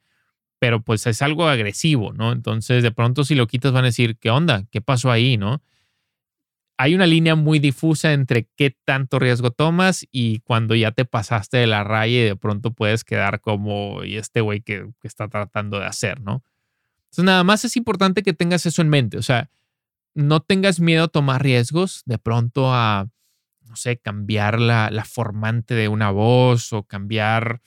pero 0.58 0.82
pues 0.82 1.06
es 1.06 1.22
algo 1.22 1.48
agresivo, 1.48 2.12
¿no? 2.12 2.32
Entonces, 2.32 2.82
de 2.82 2.90
pronto 2.90 3.24
si 3.24 3.34
lo 3.34 3.46
quitas 3.46 3.72
van 3.72 3.84
a 3.84 3.88
decir, 3.88 4.16
¿qué 4.18 4.30
onda? 4.30 4.64
¿Qué 4.70 4.80
pasó 4.80 5.10
ahí, 5.10 5.36
no? 5.36 5.62
Hay 6.78 6.94
una 6.94 7.06
línea 7.06 7.34
muy 7.34 7.58
difusa 7.58 8.12
entre 8.12 8.48
qué 8.56 8.76
tanto 8.84 9.18
riesgo 9.18 9.50
tomas 9.50 10.06
y 10.10 10.40
cuando 10.40 10.74
ya 10.74 10.92
te 10.92 11.06
pasaste 11.06 11.56
de 11.56 11.66
la 11.66 11.84
raya 11.84 12.20
y 12.20 12.24
de 12.24 12.36
pronto 12.36 12.72
puedes 12.72 13.02
quedar 13.02 13.40
como 13.40 14.04
y 14.04 14.16
este 14.16 14.42
güey 14.42 14.60
que, 14.60 14.90
está 15.02 15.28
tratando 15.28 15.78
de 15.78 15.86
hacer, 15.86 16.20
¿no? 16.20 16.44
Entonces, 17.04 17.24
nada 17.24 17.44
más 17.44 17.64
es 17.64 17.76
importante 17.76 18.22
que 18.22 18.34
tengas 18.34 18.66
eso 18.66 18.82
en 18.82 18.90
mente, 18.90 19.16
o 19.16 19.22
sea, 19.22 19.50
no 20.14 20.40
tengas 20.40 20.80
miedo 20.80 21.04
a 21.04 21.08
tomar 21.08 21.42
riesgos, 21.42 22.02
de 22.06 22.18
pronto 22.18 22.74
a, 22.74 23.08
no 23.62 23.76
sé, 23.76 23.98
cambiar 23.98 24.60
la, 24.60 24.90
la 24.90 25.04
formante 25.04 25.74
de 25.74 25.88
una 25.88 26.10
voz 26.10 26.72
o 26.72 26.82
cambiar 26.82 27.60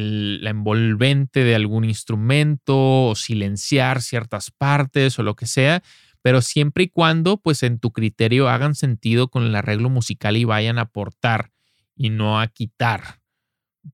la 0.00 0.50
envolvente 0.50 1.44
de 1.44 1.54
algún 1.54 1.84
instrumento 1.84 3.06
o 3.06 3.14
silenciar 3.14 4.02
ciertas 4.02 4.50
partes 4.50 5.18
o 5.18 5.22
lo 5.22 5.36
que 5.36 5.46
sea, 5.46 5.82
pero 6.22 6.42
siempre 6.42 6.84
y 6.84 6.88
cuando 6.88 7.36
pues 7.36 7.62
en 7.62 7.78
tu 7.78 7.92
criterio 7.92 8.48
hagan 8.48 8.74
sentido 8.74 9.28
con 9.28 9.44
el 9.44 9.54
arreglo 9.54 9.90
musical 9.90 10.36
y 10.36 10.44
vayan 10.44 10.78
a 10.78 10.82
aportar 10.82 11.52
y 11.96 12.10
no 12.10 12.40
a 12.40 12.48
quitar 12.48 13.20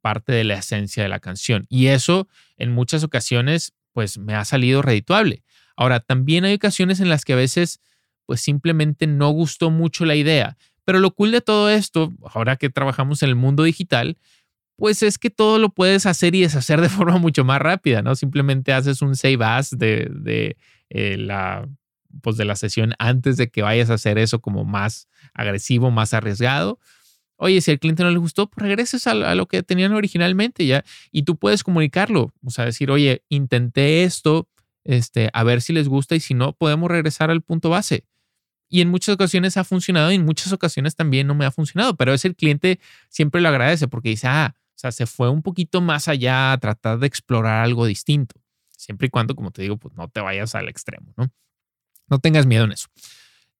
parte 0.00 0.32
de 0.32 0.44
la 0.44 0.54
esencia 0.54 1.02
de 1.02 1.08
la 1.08 1.20
canción. 1.20 1.66
Y 1.68 1.88
eso 1.88 2.28
en 2.56 2.72
muchas 2.72 3.04
ocasiones 3.04 3.74
pues 3.92 4.18
me 4.18 4.34
ha 4.34 4.44
salido 4.44 4.82
redituable. 4.82 5.42
Ahora, 5.76 6.00
también 6.00 6.44
hay 6.44 6.54
ocasiones 6.54 7.00
en 7.00 7.08
las 7.08 7.24
que 7.24 7.32
a 7.32 7.36
veces 7.36 7.80
pues 8.26 8.40
simplemente 8.40 9.06
no 9.06 9.30
gustó 9.30 9.70
mucho 9.70 10.04
la 10.04 10.14
idea. 10.14 10.56
Pero 10.84 10.98
lo 10.98 11.10
cool 11.12 11.32
de 11.32 11.40
todo 11.40 11.68
esto, 11.70 12.12
ahora 12.32 12.56
que 12.56 12.70
trabajamos 12.70 13.22
en 13.22 13.28
el 13.28 13.34
mundo 13.34 13.64
digital, 13.64 14.18
pues 14.80 15.04
es 15.04 15.18
que 15.18 15.30
todo 15.30 15.60
lo 15.60 15.68
puedes 15.68 16.06
hacer 16.06 16.34
y 16.34 16.40
deshacer 16.40 16.80
de 16.80 16.88
forma 16.88 17.18
mucho 17.18 17.44
más 17.44 17.60
rápida, 17.60 18.02
¿no? 18.02 18.16
Simplemente 18.16 18.72
haces 18.72 19.00
un 19.02 19.14
save 19.14 19.44
as 19.44 19.70
de, 19.70 20.10
de 20.10 20.56
eh, 20.88 21.16
la 21.16 21.68
pues 22.22 22.36
de 22.36 22.44
la 22.44 22.56
sesión 22.56 22.94
antes 22.98 23.36
de 23.36 23.50
que 23.50 23.62
vayas 23.62 23.88
a 23.88 23.94
hacer 23.94 24.18
eso 24.18 24.40
como 24.40 24.64
más 24.64 25.08
agresivo, 25.32 25.92
más 25.92 26.12
arriesgado 26.12 26.80
Oye, 27.42 27.62
si 27.62 27.70
al 27.70 27.78
cliente 27.78 28.02
no 28.02 28.10
le 28.10 28.18
gustó, 28.18 28.50
pues 28.50 28.62
regreses 28.62 29.06
a, 29.06 29.14
lo 29.14 29.48
que 29.48 29.62
tenían 29.62 29.94
originalmente 29.94 30.66
ya 30.66 30.84
y 31.10 31.22
tú 31.22 31.36
puedes 31.36 31.64
comunicarlo. 31.64 32.34
O 32.44 32.50
sea, 32.50 32.66
decir, 32.66 32.90
oye, 32.90 33.24
intenté 33.30 34.04
esto, 34.04 34.46
este, 34.84 35.30
a 35.32 35.42
ver 35.42 35.62
si 35.62 35.72
les 35.72 35.88
gusta 35.88 36.14
y 36.14 36.20
si 36.20 36.34
no, 36.34 36.52
podemos 36.52 36.90
regresar 36.90 37.30
al 37.30 37.40
punto 37.40 37.70
base. 37.70 38.04
Y 38.68 38.82
en 38.82 38.90
muchas 38.90 39.14
ocasiones 39.14 39.56
ha 39.56 39.64
funcionado 39.64 40.12
y 40.12 40.16
en 40.16 40.26
muchas 40.26 40.52
ocasiones 40.52 40.96
también 40.96 41.26
no 41.26 41.34
me 41.34 41.46
ha 41.46 41.50
funcionado, 41.50 41.96
pero 41.96 42.12
ese 42.12 42.28
el 42.28 42.36
cliente 42.36 42.78
siempre 43.08 43.40
lo 43.40 43.48
agradece 43.48 43.88
porque 43.88 44.10
dice, 44.10 44.26
ah, 44.26 44.54
sea, 44.80 44.92
se 44.92 45.06
fue 45.06 45.28
un 45.28 45.42
poquito 45.42 45.80
más 45.80 46.08
allá 46.08 46.52
a 46.52 46.58
tratar 46.58 46.98
de 46.98 47.06
explorar 47.06 47.62
algo 47.62 47.84
distinto. 47.84 48.40
Siempre 48.70 49.08
y 49.08 49.10
cuando, 49.10 49.34
como 49.34 49.50
te 49.50 49.62
digo, 49.62 49.76
pues 49.76 49.94
no 49.94 50.08
te 50.08 50.20
vayas 50.20 50.54
al 50.54 50.68
extremo, 50.68 51.12
¿no? 51.16 51.30
No 52.08 52.18
tengas 52.18 52.46
miedo 52.46 52.64
en 52.64 52.72
eso. 52.72 52.88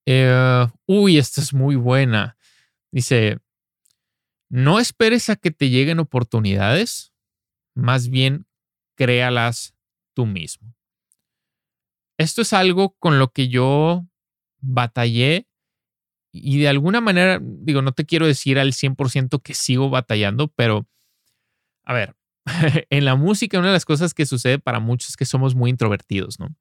Eh, 0.07 0.67
uy, 0.87 1.19
esta 1.19 1.41
es 1.41 1.53
muy 1.53 1.77
buena. 1.77 2.39
Dice, 2.91 3.39
no 4.49 4.81
esperes 4.81 5.29
a 5.29 5.37
que 5.37 5.51
te 5.51 5.69
lleguen 5.69 6.01
oportunidades, 6.01 7.13
más 7.75 8.09
bien 8.09 8.47
créalas 8.97 9.75
tú 10.15 10.27
mismo. 10.27 10.75
Esto 12.19 12.43
es 12.43 12.53
algo 12.53 12.97
con 12.99 13.19
lo 13.19 13.29
que 13.33 13.49
yo 13.49 14.07
batallé 14.61 15.47
y 16.33 16.61
de 16.61 16.69
alguna 16.69 17.01
manera, 17.01 17.41
digo, 17.43 17.83
no 17.83 17.93
te 17.93 18.07
quiero 18.07 18.27
decir 18.27 18.59
al 18.59 18.73
100% 18.73 19.43
que 19.43 19.55
sigo 19.55 19.91
batallando, 19.91 20.49
pero 20.49 20.87
a 21.91 21.93
ver, 21.93 22.17
en 22.91 23.05
la 23.05 23.17
música 23.17 23.59
una 23.59 23.69
de 23.69 23.73
las 23.73 23.85
cosas 23.85 24.15
que 24.15 24.25
sucede 24.25 24.61
para 24.61 24.79
muchos 24.79 25.11
es 25.11 25.17
que 25.17 25.25
somos 25.25 25.57
muy 25.57 25.71
introvertidos, 25.71 26.39
¿no? 26.39 26.55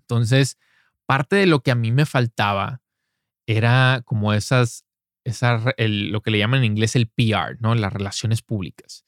Entonces, 0.00 0.58
parte 1.06 1.36
de 1.36 1.46
lo 1.46 1.60
que 1.60 1.70
a 1.70 1.76
mí 1.76 1.92
me 1.92 2.06
faltaba 2.06 2.82
era 3.46 4.02
como 4.04 4.32
esas 4.32 4.84
lo 5.78 6.20
que 6.22 6.30
le 6.30 6.38
llaman 6.38 6.60
en 6.60 6.72
inglés 6.72 6.96
el 6.96 7.08
PR, 7.08 7.56
¿no? 7.60 7.74
Las 7.74 7.92
relaciones 7.92 8.42
públicas. 8.42 9.04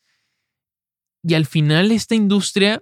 Y 1.22 1.34
al 1.34 1.46
final 1.46 1.90
esta 1.90 2.14
industria 2.14 2.80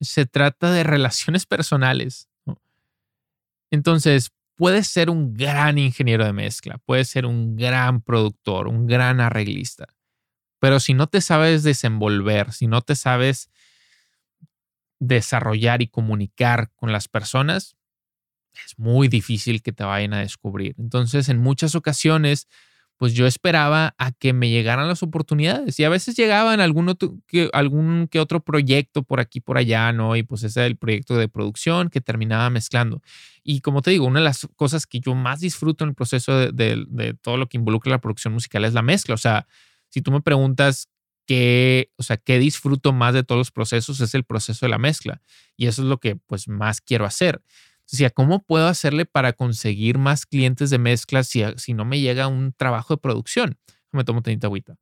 se 0.00 0.26
trata 0.26 0.72
de 0.72 0.84
relaciones 0.84 1.46
personales. 1.46 2.28
Entonces, 3.72 4.30
puedes 4.56 4.86
ser 4.86 5.10
un 5.10 5.34
gran 5.34 5.78
ingeniero 5.78 6.24
de 6.24 6.32
mezcla, 6.32 6.78
puedes 6.78 7.08
ser 7.08 7.26
un 7.26 7.56
gran 7.56 8.02
productor, 8.02 8.68
un 8.68 8.86
gran 8.86 9.20
arreglista, 9.20 9.88
pero 10.62 10.78
si 10.78 10.94
no 10.94 11.08
te 11.08 11.20
sabes 11.20 11.64
desenvolver, 11.64 12.52
si 12.52 12.68
no 12.68 12.82
te 12.82 12.94
sabes 12.94 13.50
desarrollar 15.00 15.82
y 15.82 15.88
comunicar 15.88 16.70
con 16.76 16.92
las 16.92 17.08
personas, 17.08 17.74
es 18.64 18.78
muy 18.78 19.08
difícil 19.08 19.60
que 19.60 19.72
te 19.72 19.82
vayan 19.82 20.14
a 20.14 20.20
descubrir. 20.20 20.76
Entonces, 20.78 21.28
en 21.28 21.40
muchas 21.40 21.74
ocasiones, 21.74 22.46
pues 22.96 23.12
yo 23.12 23.26
esperaba 23.26 23.96
a 23.98 24.12
que 24.12 24.32
me 24.32 24.50
llegaran 24.50 24.86
las 24.86 25.02
oportunidades 25.02 25.80
y 25.80 25.84
a 25.84 25.88
veces 25.88 26.14
llegaban 26.14 26.60
algún 26.60 26.88
otro, 26.88 27.18
que, 27.26 27.50
algún 27.52 28.06
que 28.08 28.20
otro 28.20 28.38
proyecto 28.38 29.02
por 29.02 29.18
aquí, 29.18 29.40
por 29.40 29.58
allá, 29.58 29.90
¿no? 29.92 30.14
Y 30.14 30.22
pues 30.22 30.44
ese 30.44 30.60
es 30.60 30.66
el 30.68 30.76
proyecto 30.76 31.16
de 31.16 31.26
producción 31.26 31.88
que 31.88 32.00
terminaba 32.00 32.50
mezclando. 32.50 33.02
Y 33.42 33.62
como 33.62 33.82
te 33.82 33.90
digo, 33.90 34.06
una 34.06 34.20
de 34.20 34.26
las 34.26 34.46
cosas 34.54 34.86
que 34.86 35.00
yo 35.00 35.16
más 35.16 35.40
disfruto 35.40 35.82
en 35.82 35.88
el 35.88 35.96
proceso 35.96 36.38
de, 36.38 36.84
de 36.86 37.14
todo 37.14 37.36
lo 37.36 37.48
que 37.48 37.56
involucra 37.56 37.90
la 37.90 38.00
producción 38.00 38.32
musical 38.32 38.64
es 38.64 38.74
la 38.74 38.82
mezcla. 38.82 39.16
O 39.16 39.18
sea, 39.18 39.48
si 39.92 40.00
tú 40.00 40.10
me 40.10 40.22
preguntas 40.22 40.88
qué, 41.26 41.92
o 41.96 42.02
sea, 42.02 42.16
qué 42.16 42.38
disfruto 42.38 42.92
más 42.92 43.12
de 43.12 43.24
todos 43.24 43.38
los 43.38 43.50
procesos, 43.50 44.00
es 44.00 44.14
el 44.14 44.24
proceso 44.24 44.64
de 44.64 44.70
la 44.70 44.78
mezcla. 44.78 45.20
Y 45.56 45.66
eso 45.66 45.82
es 45.82 45.88
lo 45.88 45.98
que 45.98 46.16
pues 46.16 46.48
más 46.48 46.80
quiero 46.80 47.04
hacer. 47.04 47.42
Decía, 47.90 48.08
¿cómo 48.10 48.42
puedo 48.42 48.68
hacerle 48.68 49.04
para 49.04 49.34
conseguir 49.34 49.98
más 49.98 50.24
clientes 50.24 50.70
de 50.70 50.78
mezcla 50.78 51.24
si, 51.24 51.44
si 51.56 51.74
no 51.74 51.84
me 51.84 52.00
llega 52.00 52.26
un 52.26 52.54
trabajo 52.54 52.94
de 52.94 52.98
producción? 52.98 53.58
Me 53.92 54.04
tomo 54.04 54.22
tenita 54.22 54.46
agüita. 54.46 54.76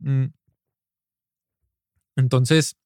Mm. 0.00 0.26
Entonces, 2.16 2.76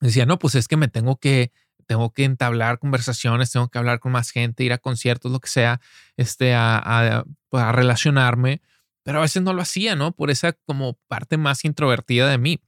decía, 0.00 0.24
no, 0.24 0.38
pues 0.38 0.54
es 0.54 0.68
que 0.68 0.78
me 0.78 0.88
tengo 0.88 1.16
que, 1.16 1.52
tengo 1.86 2.12
que 2.14 2.24
entablar 2.24 2.78
conversaciones, 2.78 3.50
tengo 3.52 3.68
que 3.68 3.78
hablar 3.78 4.00
con 4.00 4.12
más 4.12 4.30
gente, 4.30 4.64
ir 4.64 4.72
a 4.72 4.78
conciertos, 4.78 5.30
lo 5.30 5.40
que 5.40 5.48
sea, 5.48 5.80
este, 6.16 6.54
a, 6.54 6.78
a, 6.78 7.24
pues, 7.50 7.62
a 7.62 7.72
relacionarme, 7.72 8.62
pero 9.06 9.18
a 9.18 9.22
veces 9.22 9.40
no 9.40 9.52
lo 9.52 9.62
hacía, 9.62 9.94
¿no? 9.94 10.10
Por 10.10 10.32
esa 10.32 10.52
como 10.52 10.94
parte 11.06 11.36
más 11.36 11.64
introvertida 11.64 12.28
de 12.28 12.38
mí. 12.38 12.60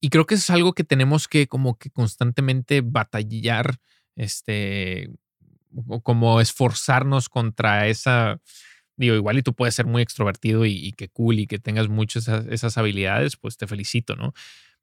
Y 0.00 0.08
creo 0.08 0.24
que 0.24 0.34
eso 0.34 0.44
es 0.44 0.50
algo 0.50 0.72
que 0.72 0.82
tenemos 0.82 1.28
que 1.28 1.46
como 1.46 1.76
que 1.78 1.90
constantemente 1.90 2.80
batallar, 2.80 3.80
este, 4.16 5.10
como 6.02 6.40
esforzarnos 6.40 7.28
contra 7.28 7.86
esa, 7.86 8.40
digo, 8.96 9.14
igual 9.14 9.36
y 9.36 9.42
tú 9.42 9.52
puedes 9.52 9.74
ser 9.74 9.84
muy 9.84 10.00
extrovertido 10.00 10.64
y, 10.64 10.92
que 10.92 11.10
cool 11.10 11.38
y 11.38 11.46
que 11.46 11.58
tengas 11.58 11.88
muchas 11.88 12.26
esas, 12.26 12.78
habilidades, 12.78 13.36
pues 13.36 13.58
te 13.58 13.66
felicito, 13.66 14.16
¿no? 14.16 14.32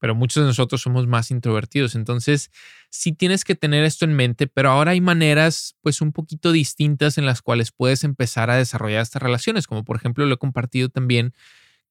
Pero 0.02 0.16
muchos 0.16 0.44
de 0.44 0.48
nosotros 0.48 0.82
somos 0.82 1.08
más 1.08 1.32
introvertidos. 1.32 1.96
Entonces, 1.96 2.52
sí 2.90 3.14
tienes 3.14 3.46
que 3.46 3.56
tener 3.56 3.86
esto 3.86 4.04
en 4.04 4.14
mente, 4.14 4.48
pero 4.48 4.72
ahora 4.72 4.92
hay 4.92 5.00
maneras, 5.00 5.78
pues, 5.82 6.02
un 6.02 6.12
poquito 6.12 6.52
distintas 6.52 7.18
en 7.18 7.26
las 7.26 7.42
cuales 7.42 7.72
puedes 7.72 8.04
empezar 8.04 8.50
a 8.50 8.58
desarrollar 8.58 9.02
estas 9.02 9.22
relaciones, 9.22 9.68
como 9.68 9.86
por 9.86 9.96
ejemplo 9.96 10.26
lo 10.26 10.36
he 10.36 10.38
compartido 10.38 10.90
también 10.90 11.34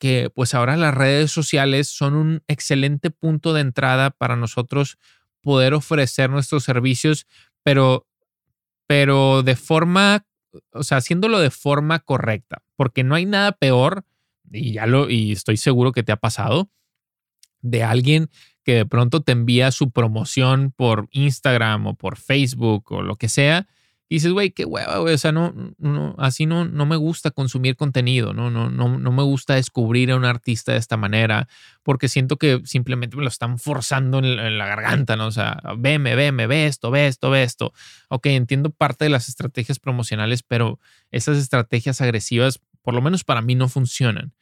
que 0.00 0.30
pues 0.34 0.54
ahora 0.54 0.78
las 0.78 0.94
redes 0.94 1.30
sociales 1.30 1.88
son 1.88 2.14
un 2.14 2.42
excelente 2.48 3.10
punto 3.10 3.52
de 3.52 3.60
entrada 3.60 4.10
para 4.10 4.34
nosotros 4.34 4.96
poder 5.42 5.74
ofrecer 5.74 6.30
nuestros 6.30 6.64
servicios, 6.64 7.26
pero, 7.62 8.06
pero 8.86 9.42
de 9.42 9.56
forma, 9.56 10.24
o 10.72 10.82
sea, 10.82 10.98
haciéndolo 10.98 11.38
de 11.38 11.50
forma 11.50 11.98
correcta, 12.00 12.62
porque 12.76 13.04
no 13.04 13.14
hay 13.14 13.26
nada 13.26 13.52
peor, 13.52 14.04
y 14.50 14.72
ya 14.72 14.86
lo, 14.86 15.10
y 15.10 15.32
estoy 15.32 15.58
seguro 15.58 15.92
que 15.92 16.02
te 16.02 16.12
ha 16.12 16.16
pasado, 16.16 16.70
de 17.62 17.82
alguien 17.82 18.30
que 18.64 18.74
de 18.74 18.86
pronto 18.86 19.22
te 19.22 19.32
envía 19.32 19.70
su 19.72 19.90
promoción 19.90 20.72
por 20.76 21.08
Instagram 21.12 21.86
o 21.86 21.94
por 21.94 22.16
Facebook 22.16 22.92
o 22.92 23.02
lo 23.02 23.16
que 23.16 23.28
sea, 23.28 23.66
y 24.12 24.16
dices, 24.16 24.32
güey, 24.32 24.50
qué 24.50 24.64
hueva, 24.64 24.98
güey. 24.98 25.14
O 25.14 25.18
sea, 25.18 25.30
no, 25.30 25.54
no, 25.78 26.16
así 26.18 26.44
no, 26.44 26.64
no 26.64 26.84
me 26.84 26.96
gusta 26.96 27.30
consumir 27.30 27.76
contenido, 27.76 28.34
¿no? 28.34 28.50
No, 28.50 28.68
no, 28.68 28.98
no 28.98 29.12
me 29.12 29.22
gusta 29.22 29.54
descubrir 29.54 30.10
a 30.10 30.16
un 30.16 30.24
artista 30.24 30.72
de 30.72 30.78
esta 30.78 30.96
manera, 30.96 31.46
porque 31.84 32.08
siento 32.08 32.36
que 32.36 32.60
simplemente 32.64 33.16
me 33.16 33.22
lo 33.22 33.28
están 33.28 33.60
forzando 33.60 34.18
en, 34.18 34.58
la 34.58 34.66
garganta, 34.66 35.14
¿no? 35.14 35.28
O 35.28 35.30
sea, 35.30 35.62
veme, 35.78 36.16
veme, 36.16 36.48
ve 36.48 36.66
esto, 36.66 36.90
ve 36.90 37.06
esto, 37.06 37.30
ve 37.30 37.44
esto. 37.44 37.72
Ok, 38.08 38.26
entiendo 38.26 38.70
parte 38.70 39.04
de 39.04 39.10
las 39.10 39.28
estrategias 39.28 39.78
promocionales, 39.78 40.42
pero 40.42 40.80
esas 41.12 41.38
estrategias 41.38 42.00
agresivas, 42.00 42.60
por 42.82 42.94
lo 42.94 43.02
menos 43.02 43.22
para 43.22 43.42
mí, 43.42 43.54
no 43.54 43.68
funcionan. 43.68 44.32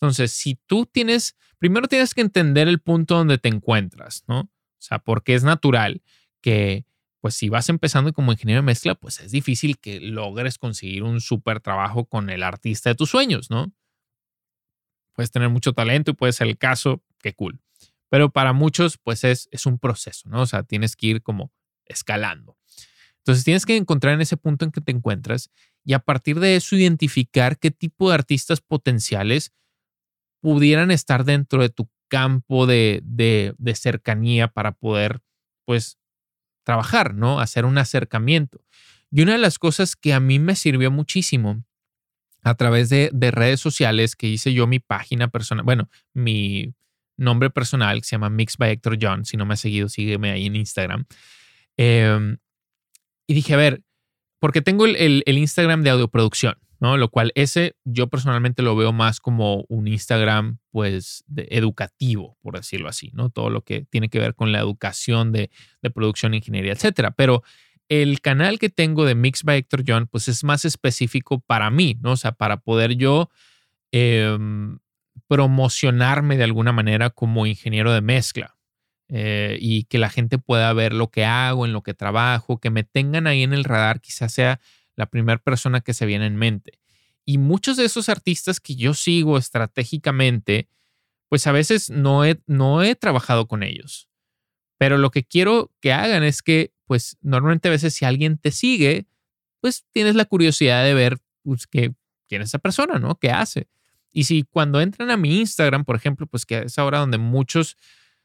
Entonces, 0.00 0.32
si 0.32 0.54
tú 0.66 0.86
tienes, 0.86 1.36
primero 1.58 1.86
tienes 1.86 2.14
que 2.14 2.22
entender 2.22 2.68
el 2.68 2.80
punto 2.80 3.16
donde 3.16 3.38
te 3.38 3.48
encuentras, 3.48 4.24
¿no? 4.26 4.40
O 4.40 4.48
sea, 4.78 4.98
porque 4.98 5.34
es 5.34 5.44
natural 5.44 6.02
que 6.40 6.86
pues 7.20 7.34
si 7.34 7.50
vas 7.50 7.68
empezando 7.68 8.14
como 8.14 8.32
ingeniero 8.32 8.62
de 8.62 8.66
mezcla, 8.66 8.94
pues 8.94 9.20
es 9.20 9.30
difícil 9.30 9.78
que 9.78 10.00
logres 10.00 10.56
conseguir 10.56 11.02
un 11.02 11.20
súper 11.20 11.60
trabajo 11.60 12.06
con 12.06 12.30
el 12.30 12.42
artista 12.42 12.88
de 12.88 12.94
tus 12.94 13.10
sueños, 13.10 13.50
¿no? 13.50 13.70
Puedes 15.12 15.30
tener 15.30 15.50
mucho 15.50 15.74
talento 15.74 16.12
y 16.12 16.14
puede 16.14 16.32
ser 16.32 16.46
el 16.46 16.56
caso, 16.56 17.04
qué 17.18 17.34
cool. 17.34 17.60
Pero 18.08 18.30
para 18.30 18.54
muchos, 18.54 18.96
pues 18.96 19.22
es, 19.24 19.48
es 19.52 19.66
un 19.66 19.78
proceso, 19.78 20.30
¿no? 20.30 20.40
O 20.40 20.46
sea, 20.46 20.62
tienes 20.62 20.96
que 20.96 21.08
ir 21.08 21.22
como 21.22 21.52
escalando. 21.84 22.56
Entonces 23.18 23.44
tienes 23.44 23.66
que 23.66 23.76
encontrar 23.76 24.14
en 24.14 24.22
ese 24.22 24.38
punto 24.38 24.64
en 24.64 24.72
que 24.72 24.80
te 24.80 24.92
encuentras 24.92 25.50
y 25.84 25.92
a 25.92 25.98
partir 25.98 26.40
de 26.40 26.56
eso 26.56 26.74
identificar 26.74 27.58
qué 27.58 27.70
tipo 27.70 28.08
de 28.08 28.14
artistas 28.14 28.62
potenciales 28.62 29.52
pudieran 30.40 30.90
estar 30.90 31.24
dentro 31.24 31.62
de 31.62 31.68
tu 31.68 31.88
campo 32.08 32.66
de, 32.66 33.00
de, 33.04 33.54
de 33.58 33.74
cercanía 33.74 34.48
para 34.48 34.72
poder, 34.72 35.20
pues, 35.64 35.98
trabajar, 36.64 37.14
¿no? 37.14 37.40
Hacer 37.40 37.64
un 37.64 37.78
acercamiento. 37.78 38.60
Y 39.10 39.22
una 39.22 39.32
de 39.32 39.38
las 39.38 39.58
cosas 39.58 39.96
que 39.96 40.12
a 40.12 40.20
mí 40.20 40.38
me 40.38 40.54
sirvió 40.54 40.90
muchísimo 40.90 41.64
a 42.42 42.54
través 42.54 42.88
de, 42.88 43.10
redes 43.12 43.60
sociales 43.60 44.16
que 44.16 44.28
hice 44.28 44.52
yo 44.52 44.66
mi 44.66 44.78
página 44.78 45.28
personal, 45.28 45.64
bueno, 45.64 45.90
mi 46.14 46.74
nombre 47.16 47.50
personal 47.50 48.00
que 48.00 48.06
se 48.06 48.12
llama 48.12 48.30
Mix 48.30 48.56
by 48.56 48.70
Hector 48.70 48.96
John. 49.00 49.24
Si 49.24 49.36
no 49.36 49.44
me 49.44 49.54
has 49.54 49.60
seguido, 49.60 49.88
sígueme 49.88 50.30
ahí 50.30 50.46
en 50.46 50.56
Instagram. 50.56 51.04
Em, 51.76 52.38
y 53.26 53.34
dije, 53.34 53.54
a 53.54 53.56
ver, 53.56 53.82
porque 54.38 54.62
tengo 54.62 54.86
el, 54.86 55.22
el, 55.26 55.38
Instagram 55.38 55.82
de 55.82 55.90
audioproducción, 55.90 56.54
¿no? 56.80 56.96
Lo 56.96 57.10
cual 57.10 57.30
ese 57.34 57.76
yo 57.84 58.08
personalmente 58.08 58.62
lo 58.62 58.74
veo 58.74 58.92
más 58.92 59.20
como 59.20 59.64
un 59.68 59.86
Instagram, 59.86 60.58
pues, 60.70 61.24
educativo, 61.36 62.38
por 62.42 62.56
decirlo 62.56 62.88
así, 62.88 63.10
¿no? 63.12 63.28
Todo 63.28 63.50
lo 63.50 63.62
que 63.62 63.82
tiene 63.82 64.08
que 64.08 64.18
ver 64.18 64.34
con 64.34 64.50
la 64.50 64.58
educación 64.58 65.30
de, 65.30 65.50
de 65.82 65.90
producción, 65.90 66.34
ingeniería, 66.34 66.72
etcétera. 66.72 67.12
Pero 67.12 67.42
el 67.90 68.20
canal 68.20 68.58
que 68.58 68.70
tengo 68.70 69.04
de 69.04 69.14
Mix 69.14 69.44
by 69.44 69.58
Hector 69.58 69.84
John, 69.86 70.06
pues 70.06 70.28
es 70.28 70.42
más 70.42 70.64
específico 70.64 71.40
para 71.40 71.70
mí, 71.70 71.98
¿no? 72.00 72.12
O 72.12 72.16
sea, 72.16 72.32
para 72.32 72.58
poder 72.58 72.94
yo 72.94 73.28
em, 73.92 74.78
promocionarme 75.28 76.36
de 76.38 76.44
alguna 76.44 76.72
manera 76.72 77.10
como 77.10 77.46
ingeniero 77.46 77.92
de 77.92 78.00
mezcla 78.00 78.56
eh, 79.08 79.58
y 79.60 79.84
que 79.84 79.98
la 79.98 80.08
gente 80.08 80.38
pueda 80.38 80.72
ver 80.72 80.94
lo 80.94 81.10
que 81.10 81.24
hago, 81.24 81.66
en 81.66 81.72
lo 81.72 81.82
que 81.82 81.92
trabajo, 81.92 82.58
que 82.58 82.70
me 82.70 82.84
tengan 82.84 83.26
ahí 83.26 83.42
en 83.42 83.52
el 83.52 83.64
radar, 83.64 84.00
quizás 84.00 84.32
sea 84.32 84.60
la 85.00 85.06
primera 85.06 85.38
persona 85.38 85.80
que 85.80 85.94
se 85.94 86.04
viene 86.04 86.26
en 86.26 86.36
mente. 86.36 86.78
Y 87.24 87.38
muchos 87.38 87.78
de 87.78 87.86
esos 87.86 88.10
artistas 88.10 88.60
que 88.60 88.76
yo 88.76 88.92
sigo 88.92 89.38
estratégicamente, 89.38 90.68
pues 91.28 91.46
a 91.46 91.52
veces 91.52 91.88
no 91.88 92.24
he, 92.24 92.38
no 92.46 92.82
he 92.82 92.94
trabajado 92.94 93.48
con 93.48 93.62
ellos. 93.62 94.08
Pero 94.76 94.98
lo 94.98 95.10
que 95.10 95.24
quiero 95.24 95.72
que 95.80 95.92
hagan 95.94 96.22
es 96.22 96.42
que 96.42 96.72
pues 96.84 97.16
normalmente 97.22 97.68
a 97.68 97.70
veces 97.70 97.94
si 97.94 98.04
alguien 98.04 98.36
te 98.36 98.50
sigue, 98.50 99.06
pues 99.60 99.86
tienes 99.90 100.16
la 100.16 100.26
curiosidad 100.26 100.84
de 100.84 100.92
ver 100.92 101.18
pues, 101.42 101.66
quién 101.66 101.96
es 102.30 102.48
esa 102.48 102.58
persona, 102.58 102.98
¿no? 102.98 103.18
¿Qué 103.18 103.30
hace? 103.30 103.68
Y 104.12 104.24
si 104.24 104.42
cuando 104.42 104.80
entran 104.80 105.10
a 105.10 105.16
mi 105.16 105.38
Instagram, 105.38 105.84
por 105.84 105.96
ejemplo, 105.96 106.26
pues 106.26 106.44
que 106.44 106.58
es 106.66 106.78
ahora 106.78 106.98
donde 106.98 107.16
muchos, 107.16 107.76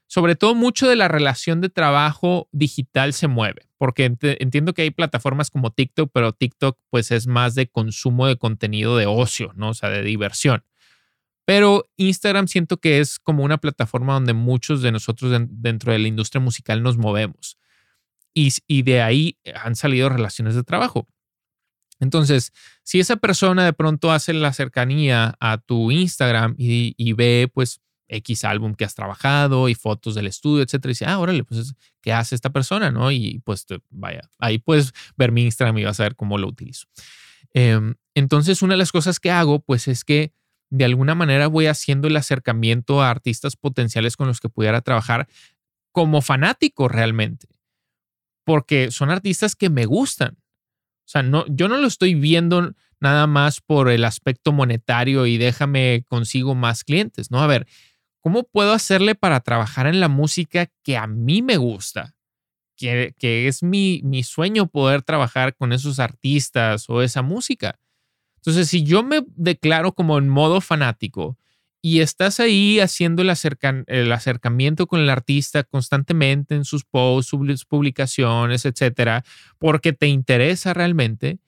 sobre 0.06 0.36
todo 0.36 0.54
mucho 0.54 0.88
de 0.88 0.96
la 0.96 1.08
relación 1.08 1.60
de 1.60 1.68
trabajo 1.68 2.48
digital 2.52 3.12
se 3.12 3.28
mueve, 3.28 3.68
porque 3.78 4.04
entiendo 4.04 4.72
que 4.72 4.82
hay 4.82 4.90
plataformas 4.90 5.50
como 5.50 5.72
TikTok, 5.72 6.10
pero 6.12 6.32
TikTok 6.32 6.78
pues 6.90 7.10
es 7.10 7.26
más 7.26 7.54
de 7.54 7.66
consumo 7.66 8.26
de 8.26 8.36
contenido 8.36 8.96
de 8.96 9.06
ocio, 9.06 9.52
¿no? 9.56 9.70
O 9.70 9.74
sea, 9.74 9.90
de 9.90 10.02
diversión. 10.02 10.64
Pero 11.44 11.88
Instagram 11.96 12.48
siento 12.48 12.78
que 12.78 12.98
es 13.00 13.18
como 13.18 13.44
una 13.44 13.58
plataforma 13.58 14.14
donde 14.14 14.32
muchos 14.32 14.82
de 14.82 14.90
nosotros 14.92 15.40
dentro 15.48 15.92
de 15.92 16.00
la 16.00 16.08
industria 16.08 16.40
musical 16.40 16.82
nos 16.82 16.98
movemos 16.98 17.58
y, 18.36 18.82
de 18.82 19.00
ahí 19.00 19.38
han 19.54 19.76
salido 19.76 20.10
relaciones 20.10 20.54
de 20.54 20.62
trabajo. 20.62 21.08
Entonces, 22.00 22.52
si 22.82 23.00
esa 23.00 23.16
persona 23.16 23.64
de 23.64 23.72
pronto 23.72 24.12
hace 24.12 24.34
la 24.34 24.52
cercanía 24.52 25.34
a 25.40 25.56
tu 25.56 25.90
Instagram 25.90 26.54
y, 26.58 27.12
ve 27.14 27.50
pues 27.52 27.80
X 28.08 28.44
álbum 28.44 28.74
que 28.74 28.84
has 28.84 28.94
trabajado 28.94 29.68
y 29.68 29.74
fotos 29.74 30.14
del 30.14 30.26
estudio, 30.26 30.62
etcétera, 30.62 30.90
dice, 30.90 31.06
ah, 31.06 31.18
órale, 31.18 31.44
pues, 31.44 31.74
¿qué 32.00 32.12
hace 32.12 32.34
esta 32.34 32.50
persona? 32.50 32.90
¿No? 32.90 33.10
Y 33.10 33.40
pues, 33.44 33.66
vaya, 33.90 34.28
ahí 34.38 34.58
puedes 34.58 34.92
ver 35.16 35.32
mi 35.32 35.44
Instagram 35.44 35.78
y 35.78 35.84
vas 35.84 36.00
a 36.00 36.04
ver 36.04 36.16
cómo 36.16 36.38
lo 36.38 36.48
utilizo. 36.48 36.86
Em, 37.52 37.94
entonces, 38.14 38.62
una 38.62 38.74
de 38.74 38.78
las 38.78 38.92
cosas 38.92 39.20
que 39.20 39.30
hago, 39.30 39.60
pues, 39.60 39.88
es 39.88 40.04
que 40.04 40.32
de 40.70 40.84
alguna 40.84 41.14
manera 41.14 41.46
voy 41.46 41.66
haciendo 41.66 42.08
el 42.08 42.16
acercamiento 42.16 43.02
a 43.02 43.10
artistas 43.10 43.56
potenciales 43.56 44.16
con 44.16 44.26
los 44.26 44.40
que 44.40 44.48
pudiera 44.48 44.80
trabajar 44.80 45.28
como 45.92 46.22
fanático 46.22 46.88
realmente 46.88 47.48
porque 48.46 48.92
son 48.92 49.10
artistas 49.10 49.56
que 49.56 49.68
me 49.68 49.86
gustan. 49.86 50.38
O 50.38 51.08
sea, 51.08 51.22
no, 51.24 51.44
yo 51.48 51.68
no 51.68 51.78
lo 51.78 51.88
estoy 51.88 52.14
viendo 52.14 52.74
nada 53.00 53.26
más 53.26 53.60
por 53.60 53.90
el 53.90 54.04
aspecto 54.04 54.52
monetario 54.52 55.26
y 55.26 55.36
déjame 55.36 56.04
consigo 56.08 56.54
más 56.54 56.84
clientes, 56.84 57.32
¿no? 57.32 57.42
A 57.42 57.48
ver, 57.48 57.66
¿cómo 58.26 58.42
puedo 58.42 58.72
hacerle 58.72 59.14
para 59.14 59.38
trabajar 59.38 59.86
en 59.86 60.00
la 60.00 60.08
música 60.08 60.68
que 60.82 60.96
a 60.96 61.06
mí 61.06 61.42
me 61.42 61.58
gusta? 61.58 62.16
Que, 62.76 63.14
que 63.20 63.46
es 63.46 63.62
mi, 63.62 64.00
mi 64.02 64.24
sueño 64.24 64.66
poder 64.66 65.02
trabajar 65.02 65.54
con 65.54 65.72
esos 65.72 66.00
artistas 66.00 66.90
o 66.90 67.02
esa 67.02 67.22
música. 67.22 67.78
Entonces, 68.38 68.68
si 68.68 68.82
yo 68.82 69.04
me 69.04 69.24
declaro 69.36 69.94
como 69.94 70.18
en 70.18 70.28
modo 70.28 70.60
fanático 70.60 71.38
y 71.80 72.00
estás 72.00 72.40
ahí 72.40 72.80
haciendo 72.80 73.22
el, 73.22 73.32
el, 73.86 74.10
acercamiento 74.10 74.88
con 74.88 74.98
el 74.98 75.08
artista 75.08 75.62
constantemente 75.62 76.56
en 76.56 76.64
sus 76.64 76.84
posts, 76.84 77.30
sus 77.30 77.64
publicaciones, 77.64 78.64
etcétera, 78.64 79.22
porque 79.60 79.92
te 79.92 80.08
interesa 80.08 80.74
realmente, 80.74 81.38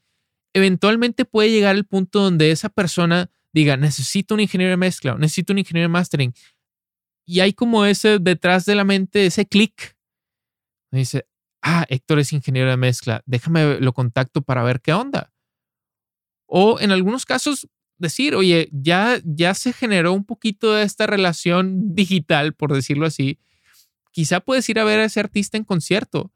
eventualmente 0.53 1.25
puede 1.25 1.51
llegar 1.51 1.75
el 1.75 1.87
punto 1.87 2.21
donde 2.21 2.53
esa 2.53 2.69
persona 2.69 3.33
diga, 3.53 3.77
necesito 3.77 4.35
un 4.35 4.41
ingeniero 4.41 4.71
de 4.71 4.77
mezcla, 4.77 5.17
necesito 5.17 5.53
un 5.53 5.59
ingeniero 5.59 5.89
de 5.89 5.93
mastering. 5.93 6.33
Y 7.29 7.41
hay 7.41 7.53
como 7.53 7.85
ese 7.85 8.19
detrás 8.19 8.65
de 8.65 8.75
la 8.75 8.85
mente, 8.85 9.27
ese 9.27 9.45
clic. 9.45 9.95
Dice, 10.91 11.27
ah, 11.61 11.85
Héctor 11.91 12.21
es 12.21 12.33
ingeniero 12.33 12.71
de 12.71 12.79
mezcla, 12.79 13.23
déjame 13.27 13.81
lo 13.81 13.93
contacto 13.93 14.41
para 14.41 14.63
ver 14.63 14.81
qué 14.81 14.95
onda. 14.95 15.31
O 16.47 16.81
en 16.81 16.91
algunos 16.91 17.27
casos 17.27 17.69
decir, 17.99 18.35
oye, 18.35 18.71
ya, 18.73 19.21
ya 19.25 19.53
se 19.53 19.75
generó 19.75 20.15
un 20.15 20.25
poquito 20.25 20.73
de 20.73 20.85
esta 20.85 21.07
relación 21.07 21.95
digital, 21.95 22.55
por 22.55 22.73
decirlo 22.73 23.05
así. 23.05 23.39
Quizá 24.11 24.41
puedes 24.41 24.67
ir 24.71 24.79
a 24.79 24.85
ver 24.85 25.01
a 25.01 25.05
ese 25.05 25.21
artista 25.21 25.59
en 25.59 25.65
concierto 25.65 26.33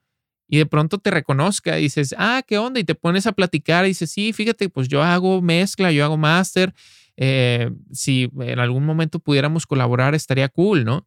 y 0.46 0.58
de 0.58 0.66
pronto 0.66 0.98
te 0.98 1.10
reconozca 1.10 1.78
y 1.78 1.84
dices, 1.84 2.14
ah, 2.18 2.42
¿qué 2.46 2.58
onda? 2.58 2.78
Y 2.78 2.84
te 2.84 2.94
pones 2.94 3.26
a 3.26 3.32
platicar 3.32 3.86
y 3.86 3.88
dices, 3.88 4.10
sí, 4.10 4.34
fíjate, 4.34 4.68
pues 4.68 4.88
yo 4.88 5.02
hago 5.02 5.40
mezcla, 5.40 5.90
yo 5.90 6.04
hago 6.04 6.18
máster. 6.18 6.74
Eh, 7.16 7.70
si 7.92 8.30
en 8.40 8.58
algún 8.58 8.84
momento 8.84 9.18
pudiéramos 9.18 9.66
colaborar, 9.66 10.14
estaría 10.14 10.48
cool, 10.48 10.84
¿no? 10.84 11.06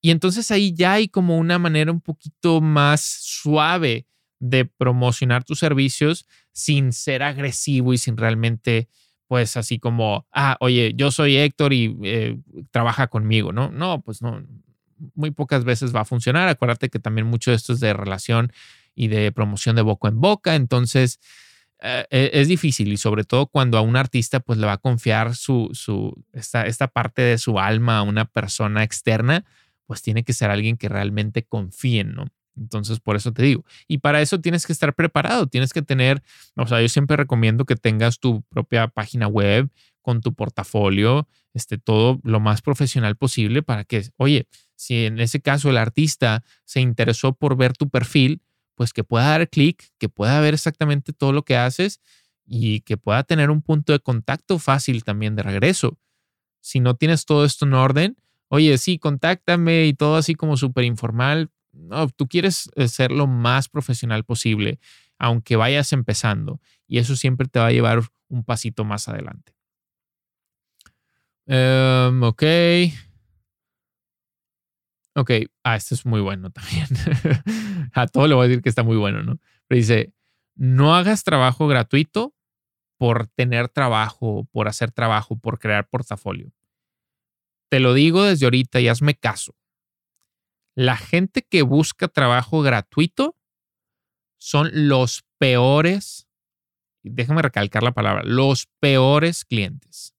Y 0.00 0.10
entonces 0.10 0.50
ahí 0.50 0.74
ya 0.74 0.94
hay 0.94 1.08
como 1.08 1.38
una 1.38 1.58
manera 1.58 1.90
un 1.90 2.00
poquito 2.00 2.60
más 2.60 3.00
suave 3.00 4.06
de 4.38 4.66
promocionar 4.66 5.44
tus 5.44 5.60
servicios 5.60 6.26
sin 6.52 6.92
ser 6.92 7.22
agresivo 7.22 7.92
y 7.94 7.98
sin 7.98 8.16
realmente 8.16 8.88
pues 9.26 9.56
así 9.56 9.78
como, 9.78 10.26
ah, 10.32 10.56
oye, 10.60 10.92
yo 10.94 11.10
soy 11.10 11.36
Héctor 11.36 11.72
y 11.72 11.96
eh, 12.02 12.38
trabaja 12.70 13.06
conmigo, 13.06 13.52
¿no? 13.52 13.70
No, 13.70 14.02
pues 14.02 14.20
no, 14.20 14.44
muy 15.14 15.30
pocas 15.30 15.64
veces 15.64 15.94
va 15.94 16.00
a 16.00 16.04
funcionar. 16.04 16.48
Acuérdate 16.48 16.88
que 16.90 16.98
también 16.98 17.26
mucho 17.26 17.50
de 17.50 17.56
esto 17.56 17.72
es 17.72 17.80
de 17.80 17.92
relación 17.94 18.52
y 18.94 19.08
de 19.08 19.32
promoción 19.32 19.76
de 19.76 19.82
boca 19.82 20.08
en 20.08 20.20
boca, 20.20 20.54
entonces 20.54 21.18
eh, 21.86 22.06
e, 22.10 22.30
es 22.32 22.48
difícil 22.48 22.90
y 22.92 22.96
sobre 22.96 23.24
todo 23.24 23.46
cuando 23.46 23.76
a 23.76 23.82
un 23.82 23.96
artista 23.96 24.40
pues 24.40 24.58
le 24.58 24.66
va 24.66 24.72
a 24.72 24.78
confiar 24.78 25.36
su, 25.36 25.68
su, 25.74 26.14
esta, 26.32 26.66
esta 26.66 26.88
parte 26.88 27.20
de 27.20 27.36
su 27.36 27.58
alma 27.58 27.98
a 27.98 28.02
una 28.02 28.24
persona 28.24 28.82
externa, 28.82 29.44
pues 29.86 30.00
tiene 30.00 30.24
que 30.24 30.32
ser 30.32 30.50
alguien 30.50 30.78
que 30.78 30.88
realmente 30.88 31.44
confíe, 31.44 32.04
¿no? 32.04 32.28
Entonces, 32.56 33.00
por 33.00 33.16
eso 33.16 33.32
te 33.32 33.42
digo. 33.42 33.64
Y 33.86 33.98
para 33.98 34.22
eso 34.22 34.40
tienes 34.40 34.64
que 34.64 34.72
estar 34.72 34.94
preparado, 34.94 35.46
tienes 35.46 35.72
que 35.72 35.82
tener, 35.82 36.22
o 36.56 36.66
sea, 36.66 36.80
yo 36.80 36.88
siempre 36.88 37.16
recomiendo 37.18 37.66
que 37.66 37.76
tengas 37.76 38.18
tu 38.18 38.42
propia 38.44 38.88
página 38.88 39.26
web 39.26 39.68
con 40.00 40.22
tu 40.22 40.32
portafolio, 40.32 41.28
este, 41.52 41.76
todo 41.76 42.18
lo 42.22 42.40
más 42.40 42.62
profesional 42.62 43.16
posible 43.16 43.62
para 43.62 43.84
que, 43.84 44.08
oye, 44.16 44.46
si 44.76 45.04
en 45.04 45.20
ese 45.20 45.40
caso 45.40 45.68
el 45.68 45.76
artista 45.76 46.44
se 46.64 46.80
interesó 46.80 47.34
por 47.34 47.56
ver 47.56 47.76
tu 47.76 47.90
perfil, 47.90 48.40
pues 48.74 48.92
que 48.92 49.04
pueda 49.04 49.28
dar 49.28 49.48
clic, 49.48 49.84
que 49.98 50.08
pueda 50.08 50.40
ver 50.40 50.54
exactamente 50.54 51.12
todo 51.12 51.32
lo 51.32 51.44
que 51.44 51.56
haces 51.56 52.00
y 52.46 52.80
que 52.80 52.96
pueda 52.96 53.22
tener 53.22 53.50
un 53.50 53.62
punto 53.62 53.92
de 53.92 54.00
contacto 54.00 54.58
fácil 54.58 55.04
también 55.04 55.36
de 55.36 55.42
regreso. 55.42 55.98
Si 56.60 56.80
no 56.80 56.96
tienes 56.96 57.24
todo 57.24 57.44
esto 57.44 57.66
en 57.66 57.74
orden, 57.74 58.16
oye, 58.48 58.76
sí, 58.78 58.98
contáctame 58.98 59.86
y 59.86 59.94
todo 59.94 60.16
así 60.16 60.34
como 60.34 60.56
súper 60.56 60.84
informal, 60.84 61.50
no, 61.72 62.08
tú 62.08 62.28
quieres 62.28 62.70
eh, 62.76 62.88
ser 62.88 63.10
lo 63.10 63.26
más 63.26 63.68
profesional 63.68 64.24
posible, 64.24 64.78
aunque 65.18 65.56
vayas 65.56 65.92
empezando, 65.92 66.60
y 66.86 66.98
eso 66.98 67.16
siempre 67.16 67.48
te 67.48 67.58
va 67.58 67.66
a 67.66 67.72
llevar 67.72 68.02
un 68.28 68.44
pasito 68.44 68.84
más 68.84 69.08
adelante. 69.08 69.54
Em, 71.46 72.22
ok. 72.22 72.42
Ok, 75.14 75.30
ah, 75.62 75.76
este 75.76 75.94
es 75.94 76.06
muy 76.06 76.20
bueno 76.20 76.50
también. 76.52 76.86
a 77.92 78.06
todo 78.06 78.26
le 78.26 78.34
voy 78.34 78.46
a 78.46 78.48
decir 78.48 78.62
que 78.62 78.68
está 78.68 78.82
muy 78.82 78.96
bueno, 78.96 79.22
¿no? 79.22 79.38
Pero 79.68 79.78
dice, 79.78 80.12
no 80.54 80.94
hagas 80.94 81.24
trabajo 81.24 81.66
gratuito 81.66 82.34
por 82.98 83.26
tener 83.28 83.68
trabajo, 83.68 84.48
por 84.52 84.68
hacer 84.68 84.90
trabajo, 84.90 85.38
por 85.38 85.58
crear 85.58 85.88
portafolio. 85.88 86.52
Te 87.68 87.80
lo 87.80 87.94
digo 87.94 88.24
desde 88.24 88.46
ahorita 88.46 88.80
y 88.80 88.88
hazme 88.88 89.14
caso 89.14 89.54
la 90.74 90.96
gente 90.96 91.42
que 91.42 91.62
busca 91.62 92.08
trabajo 92.08 92.62
gratuito 92.62 93.36
son 94.38 94.88
los 94.88 95.24
peores, 95.38 96.28
déjame 97.02 97.42
recalcar 97.42 97.82
la 97.82 97.92
palabra, 97.92 98.22
los 98.24 98.66
peores 98.80 99.44
clientes. 99.44 100.14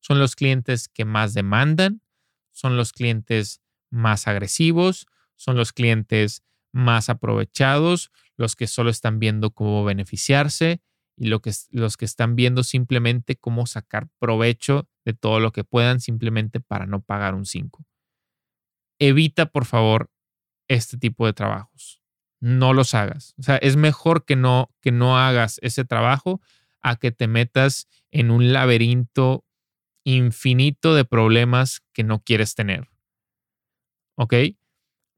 Son 0.00 0.18
los 0.18 0.36
clientes 0.36 0.88
que 0.88 1.04
más 1.04 1.34
demandan, 1.34 2.02
son 2.50 2.76
los 2.76 2.92
clientes 2.92 3.60
más 3.90 4.26
agresivos, 4.26 5.06
son 5.36 5.56
los 5.56 5.72
clientes 5.72 6.42
más 6.72 7.08
aprovechados, 7.08 8.10
los 8.36 8.56
que 8.56 8.66
solo 8.66 8.90
están 8.90 9.18
viendo 9.18 9.50
cómo 9.50 9.84
beneficiarse 9.84 10.80
y 11.16 11.30
que, 11.40 11.52
los 11.70 11.96
que 11.96 12.04
están 12.04 12.36
viendo 12.36 12.62
simplemente 12.62 13.36
cómo 13.36 13.66
sacar 13.66 14.08
provecho 14.18 14.88
de 15.04 15.14
todo 15.14 15.40
lo 15.40 15.52
que 15.52 15.64
puedan 15.64 16.00
simplemente 16.00 16.60
para 16.60 16.86
no 16.86 17.00
pagar 17.00 17.34
un 17.34 17.46
5. 17.46 17.84
Evita, 18.98 19.46
por 19.46 19.64
favor, 19.64 20.10
este 20.68 20.98
tipo 20.98 21.26
de 21.26 21.32
trabajos. 21.32 22.02
No 22.40 22.74
los 22.74 22.94
hagas. 22.94 23.34
O 23.38 23.42
sea, 23.42 23.56
es 23.56 23.76
mejor 23.76 24.24
que 24.24 24.36
no, 24.36 24.70
que 24.80 24.92
no 24.92 25.18
hagas 25.18 25.58
ese 25.62 25.84
trabajo 25.84 26.40
a 26.82 26.96
que 26.96 27.10
te 27.10 27.26
metas 27.26 27.88
en 28.10 28.30
un 28.30 28.52
laberinto 28.52 29.44
infinito 30.04 30.94
de 30.94 31.04
problemas 31.04 31.82
que 31.92 32.04
no 32.04 32.22
quieres 32.22 32.54
tener. 32.54 32.88
¿Ok? 34.16 34.34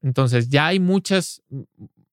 Entonces, 0.01 0.49
ya 0.49 0.67
hay 0.67 0.79
muchas, 0.79 1.41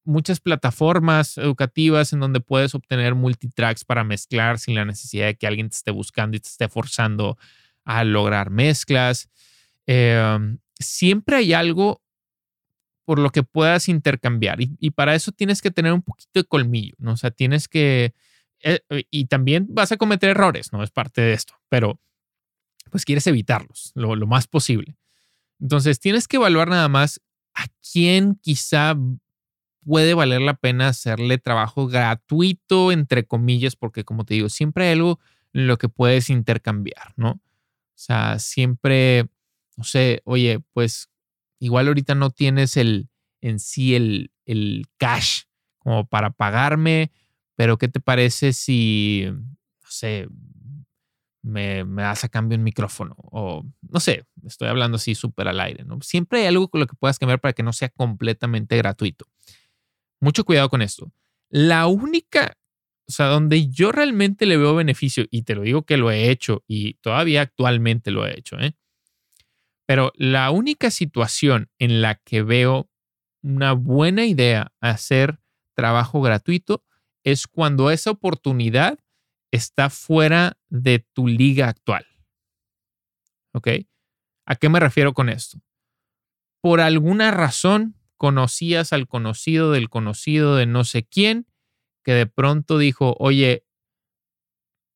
muchas 0.05 0.41
plataformas 0.41 1.39
educativas 1.39 2.13
en 2.13 2.21
donde 2.21 2.41
puedes 2.41 2.75
obtener 2.75 3.15
multitracks 3.15 3.85
para 3.85 4.05
mezclar 4.05 4.59
sin 4.59 4.75
la 4.75 4.85
necesidad 4.85 5.27
de 5.27 5.37
que 5.37 5.47
alguien 5.47 5.69
te 5.69 5.77
esté 5.77 5.91
buscando 5.91 6.37
y 6.37 6.41
te 6.41 6.49
esté 6.49 6.69
forzando 6.69 7.37
a 7.85 8.05
lograr 8.05 8.51
mezclas. 8.51 9.29
Em, 9.87 10.59
siempre 10.79 11.37
hay 11.37 11.53
algo 11.53 12.03
por 13.05 13.21
lo 13.21 13.31
que 13.31 13.45
puedas 13.45 13.89
intercambiar 13.89 14.59
y, 14.61 14.91
para 14.91 15.15
eso 15.15 15.31
tienes 15.31 15.63
que 15.63 15.71
tener 15.71 15.93
un 15.93 16.03
poquito 16.03 16.41
de 16.41 16.45
colmillo, 16.45 16.97
¿no? 16.99 17.13
O 17.13 17.17
sea, 17.17 17.31
tienes 17.31 17.69
que... 17.69 18.15
Eh, 18.61 18.81
y 19.11 19.27
también 19.27 19.67
vas 19.69 19.93
a 19.93 19.97
cometer 19.97 20.31
errores, 20.31 20.73
¿no? 20.73 20.83
Es 20.83 20.91
parte 20.91 21.21
de 21.21 21.35
esto, 21.35 21.55
pero 21.69 22.01
pues 22.91 23.05
quieres 23.05 23.27
evitarlos 23.29 23.93
lo, 23.95 24.17
lo 24.17 24.27
más 24.27 24.49
posible. 24.49 24.97
Entonces, 25.61 26.01
tienes 26.01 26.29
que 26.29 26.37
evaluar 26.37 26.69
nada 26.69 26.89
más 26.89 27.21
a 27.55 27.67
quién 27.93 28.37
quizá 28.43 28.97
puede 29.85 30.15
valer 30.15 30.41
la 30.43 30.55
pena 30.55 30.89
hacerle 30.89 31.39
trabajo 31.39 31.87
gratuito, 31.87 32.93
entre 32.93 33.25
comillas, 33.25 33.77
porque 33.77 34.05
como 34.05 34.25
te 34.25 34.35
digo, 34.35 34.49
siempre 34.49 34.87
hay 34.87 34.93
algo 34.93 35.21
en 35.53 35.69
lo 35.69 35.79
que 35.79 35.89
puedes 35.89 36.29
intercambiar, 36.29 37.15
¿no? 37.17 37.31
O 37.31 37.41
sea, 37.95 38.39
siempre, 38.39 39.29
no 39.77 39.85
sé, 39.85 40.23
oye, 40.25 40.61
pues 40.73 41.09
igual 41.61 41.89
ahorita 41.89 42.15
no 42.15 42.31
tienes 42.31 42.77
el 42.77 43.09
en 43.41 43.61
sí 43.61 43.95
el, 43.95 44.33
el 44.45 44.87
cash 44.99 45.43
como 45.79 46.07
para 46.07 46.31
pagarme, 46.31 47.13
pero 47.55 47.79
¿qué 47.79 47.89
te 47.89 48.01
parece 48.01 48.53
si, 48.53 49.27
no 49.31 49.89
sé, 49.89 50.29
me, 51.47 51.85
me, 51.85 52.03
das 52.03 52.25
a 52.25 52.29
cambio 52.29 52.59
un 52.59 52.65
micrófono 52.65 53.15
o 53.19 53.65
no 53.89 54.01
sé, 54.01 54.27
estoy 54.45 54.69
hablando 54.69 54.97
así 54.97 55.15
súper 55.15 55.47
al 55.49 55.61
aire, 55.61 55.85
¿no? 55.85 55.99
Siempre 56.03 56.41
hay 56.41 56.47
algo 56.47 56.69
con 56.69 56.81
lo 56.81 56.87
que 56.87 56.97
puedas 56.97 57.19
cambiar 57.19 57.41
para 57.41 57.53
que 57.53 57.63
no 57.63 57.73
sea 57.73 57.89
completamente 57.89 58.77
gratuito. 58.77 59.27
Mucho 60.21 60.45
cuidado 60.45 60.69
con 60.69 60.83
esto. 60.83 61.13
La 61.49 61.87
única, 61.87 62.57
o 63.09 63.13
sea, 63.13 63.27
donde 63.27 63.69
yo 63.69 63.93
realmente 63.93 64.45
le 64.45 64.57
veo 64.57 64.75
beneficio, 64.75 65.27
y 65.31 65.43
te 65.43 65.55
lo 65.55 65.63
digo 65.63 65.83
que 65.85 65.97
lo 65.97 66.11
he 66.11 66.31
hecho 66.31 66.65
y 66.67 66.95
todavía 66.95 67.43
actualmente 67.43 68.11
lo 68.11 68.27
he 68.27 68.37
hecho, 68.37 68.59
¿eh? 68.59 68.75
Pero 69.87 70.13
la 70.17 70.51
única 70.51 70.91
situación 70.91 71.71
en 71.79 72.03
la 72.03 72.17
que 72.17 72.43
veo 72.43 72.91
una 73.43 73.73
buena 73.73 74.27
idea 74.27 74.73
hacer 74.81 75.39
trabajo 75.75 76.21
gratuito 76.21 76.83
es 77.23 77.47
cuando 77.47 77.93
esa 77.93 78.11
oportunidad 78.11 78.99
está 79.51 79.91
fuera 79.91 80.59
de 80.69 81.07
tu 81.13 81.27
liga 81.27 81.69
actual. 81.69 82.07
¿Ok? 83.53 83.69
¿A 84.47 84.57
qué 84.57 84.69
me 84.69 84.81
refiero 84.81 85.15
con 85.15 85.29
esto? 85.29 85.61
Por 86.61 86.81
alguna 86.81 87.31
razón, 87.31 87.97
conocías 88.17 88.93
al 88.93 89.07
conocido 89.07 89.73
del 89.73 89.89
conocido 89.89 90.57
de 90.57 90.67
no 90.67 90.85
sé 90.85 91.05
quién, 91.05 91.47
que 92.05 92.13
de 92.13 92.27
pronto 92.27 92.79
dijo, 92.79 93.17
oye, 93.19 93.65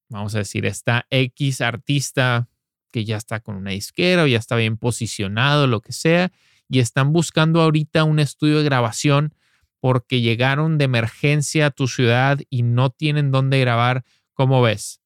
vamos 0.09 0.35
a 0.35 0.39
decir, 0.39 0.67
está 0.67 1.07
X 1.11 1.61
artista 1.61 2.49
que 2.93 3.05
ya 3.05 3.17
está 3.17 3.41
con 3.41 3.57
una 3.57 3.71
disquera 3.71 4.25
o 4.25 4.27
ya 4.27 4.39
está 4.39 4.57
bien 4.57 4.77
posicionado, 4.77 5.67
lo 5.67 5.81
que 5.81 5.93
sea, 5.93 6.33
y 6.69 6.81
están 6.81 7.13
buscando 7.13 7.61
ahorita 7.61 8.05
un 8.05 8.19
estudio 8.19 8.59
de 8.59 8.65
grabación 8.65 9.35
porque 9.81 10.21
llegaron 10.21 10.77
de 10.79 10.85
emergencia 10.85 11.67
a 11.67 11.71
tu 11.71 11.89
ciudad 11.89 12.39
y 12.51 12.63
no 12.63 12.91
tienen 12.91 13.31
dónde 13.31 13.59
grabar, 13.61 14.05
¿cómo 14.41 14.63
ves? 14.63 15.03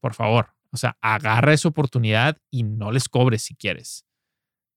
Por 0.00 0.14
favor, 0.14 0.48
o 0.72 0.76
sea, 0.76 0.98
agarra 1.00 1.52
esa 1.52 1.68
oportunidad 1.68 2.38
y 2.50 2.64
no 2.64 2.90
les 2.90 3.08
cobres 3.08 3.42
si 3.42 3.54
quieres. 3.54 4.04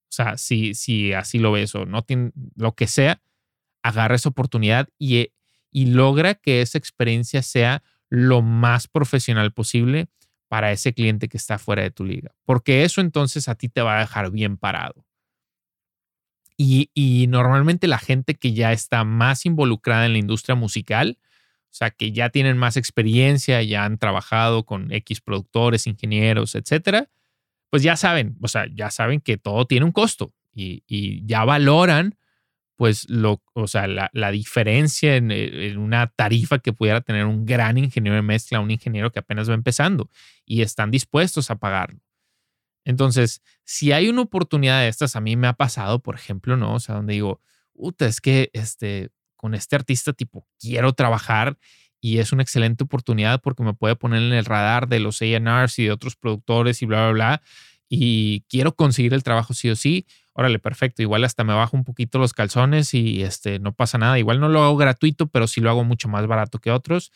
O 0.03 0.13
sea, 0.13 0.37
si, 0.37 0.75
si 0.75 1.13
así 1.13 1.39
lo 1.39 1.51
ves 1.51 1.73
o 1.73 1.87
no 1.87 2.03
tiene 2.03 2.31
lo 2.55 2.75
que 2.75 2.85
sea, 2.85 3.23
agarra 3.81 4.13
esa 4.13 4.29
oportunidad 4.29 4.87
y, 4.99 5.17
eh, 5.17 5.33
y 5.71 5.87
logra 5.87 6.35
que 6.35 6.61
esa 6.61 6.77
experiencia 6.77 7.41
sea 7.41 7.81
lo 8.07 8.43
más 8.43 8.87
profesional 8.87 9.51
posible 9.51 10.09
para 10.47 10.71
ese 10.71 10.93
cliente 10.93 11.27
que 11.27 11.37
está 11.37 11.57
fuera 11.57 11.81
de 11.81 11.89
tu 11.89 12.05
liga. 12.05 12.35
Porque 12.45 12.83
eso 12.83 13.01
entonces 13.01 13.49
a 13.49 13.55
ti 13.55 13.67
te 13.67 13.81
va 13.81 13.97
a 13.97 14.01
dejar 14.01 14.29
bien 14.29 14.57
parado. 14.57 15.07
Y, 16.55 16.91
y, 16.93 17.25
normalmente 17.25 17.87
la 17.87 17.97
gente 17.97 18.35
que 18.35 18.53
ya 18.53 18.73
está 18.73 19.03
más 19.03 19.47
involucrada 19.47 20.05
en 20.05 20.13
la 20.13 20.19
industria 20.19 20.53
musical, 20.53 21.17
o 21.73 21.75
sea, 21.75 21.89
que 21.89 22.11
ya 22.11 22.29
tienen 22.29 22.55
más 22.55 22.77
experiencia, 22.77 23.63
ya 23.63 23.83
han 23.83 23.97
trabajado 23.97 24.63
con 24.63 24.91
X 24.91 25.21
productores, 25.21 25.87
ingenieros, 25.87 26.53
etcétera, 26.53 27.09
pues 27.71 27.81
ya 27.81 27.95
saben, 27.95 28.37
o 28.41 28.47
sea, 28.47 28.67
ya 28.71 28.91
saben 28.91 29.19
que 29.19 29.37
todo 29.37 29.65
tiene 29.65 29.83
un 29.83 29.91
costo 29.91 30.35
y, 30.53 31.25
ya 31.25 31.45
valoran, 31.45 32.15
pues, 32.75 33.09
lo, 33.09 33.41
o 33.53 33.65
sea, 33.65 33.87
la, 33.87 34.31
diferencia 34.31 35.15
eh, 35.15 35.21
en, 35.71 35.79
una 35.79 36.05
tarifa 36.15 36.59
que 36.59 36.73
pudiera 36.73 37.01
tener 37.01 37.25
un 37.25 37.43
gran 37.43 37.79
ingeniero 37.79 38.17
de 38.17 38.21
mezcla, 38.21 38.59
un 38.59 38.69
ingeniero 38.69 39.11
que 39.11 39.17
apenas 39.17 39.49
va 39.49 39.55
empezando 39.55 40.11
y 40.45 40.61
están 40.61 40.91
dispuestos 40.91 41.49
a 41.49 41.55
pagarlo. 41.55 42.01
Entonces, 42.85 43.41
si 43.63 43.93
hay 43.93 44.09
una 44.09 44.21
oportunidad 44.21 44.81
de 44.81 44.89
estas, 44.89 45.15
a 45.15 45.21
mí 45.21 45.35
me 45.37 45.47
ha 45.47 45.53
pasado, 45.53 46.03
por 46.03 46.13
ejemplo, 46.13 46.55
¿no? 46.55 46.75
O 46.75 46.79
sea, 46.79 46.93
donde 46.93 47.13
digo, 47.13 47.41
es 47.97 48.21
que 48.21 48.51
este, 48.53 49.09
con 49.43 49.55
este 49.55 49.75
artista 49.75 50.13
tipo 50.13 50.47
quiero 50.57 50.93
trabajar 50.93 51.57
y 51.99 52.19
es 52.19 52.31
una 52.31 52.43
excelente 52.43 52.85
oportunidad 52.85 53.41
porque 53.41 53.61
me 53.61 53.73
puede 53.73 53.97
poner 53.97 54.21
en 54.21 54.31
el 54.31 54.45
radar 54.45 54.87
de 54.87 55.01
los 55.01 55.21
A&Rs 55.21 55.79
y 55.79 55.83
de 55.83 55.91
otros 55.91 56.15
productores 56.15 56.81
y 56.81 56.85
bla, 56.85 57.01
bla, 57.01 57.11
bla. 57.11 57.41
Y 57.89 58.45
quiero 58.47 58.73
conseguir 58.73 59.13
el 59.13 59.21
trabajo 59.21 59.53
sí 59.53 59.69
o 59.69 59.75
sí. 59.75 60.07
Órale, 60.31 60.59
perfecto. 60.59 61.01
Igual 61.01 61.25
hasta 61.25 61.43
me 61.43 61.53
bajo 61.53 61.75
un 61.75 61.83
poquito 61.83 62.19
los 62.19 62.31
calzones 62.31 62.93
y 62.93 63.21
este, 63.21 63.59
no 63.59 63.73
pasa 63.73 63.97
nada. 63.97 64.17
Igual 64.17 64.39
no 64.39 64.47
lo 64.47 64.63
hago 64.63 64.77
gratuito, 64.77 65.27
pero 65.27 65.45
sí 65.45 65.59
lo 65.59 65.69
hago 65.69 65.83
mucho 65.83 66.07
más 66.07 66.25
barato 66.25 66.59
que 66.59 66.71
otros. 66.71 67.11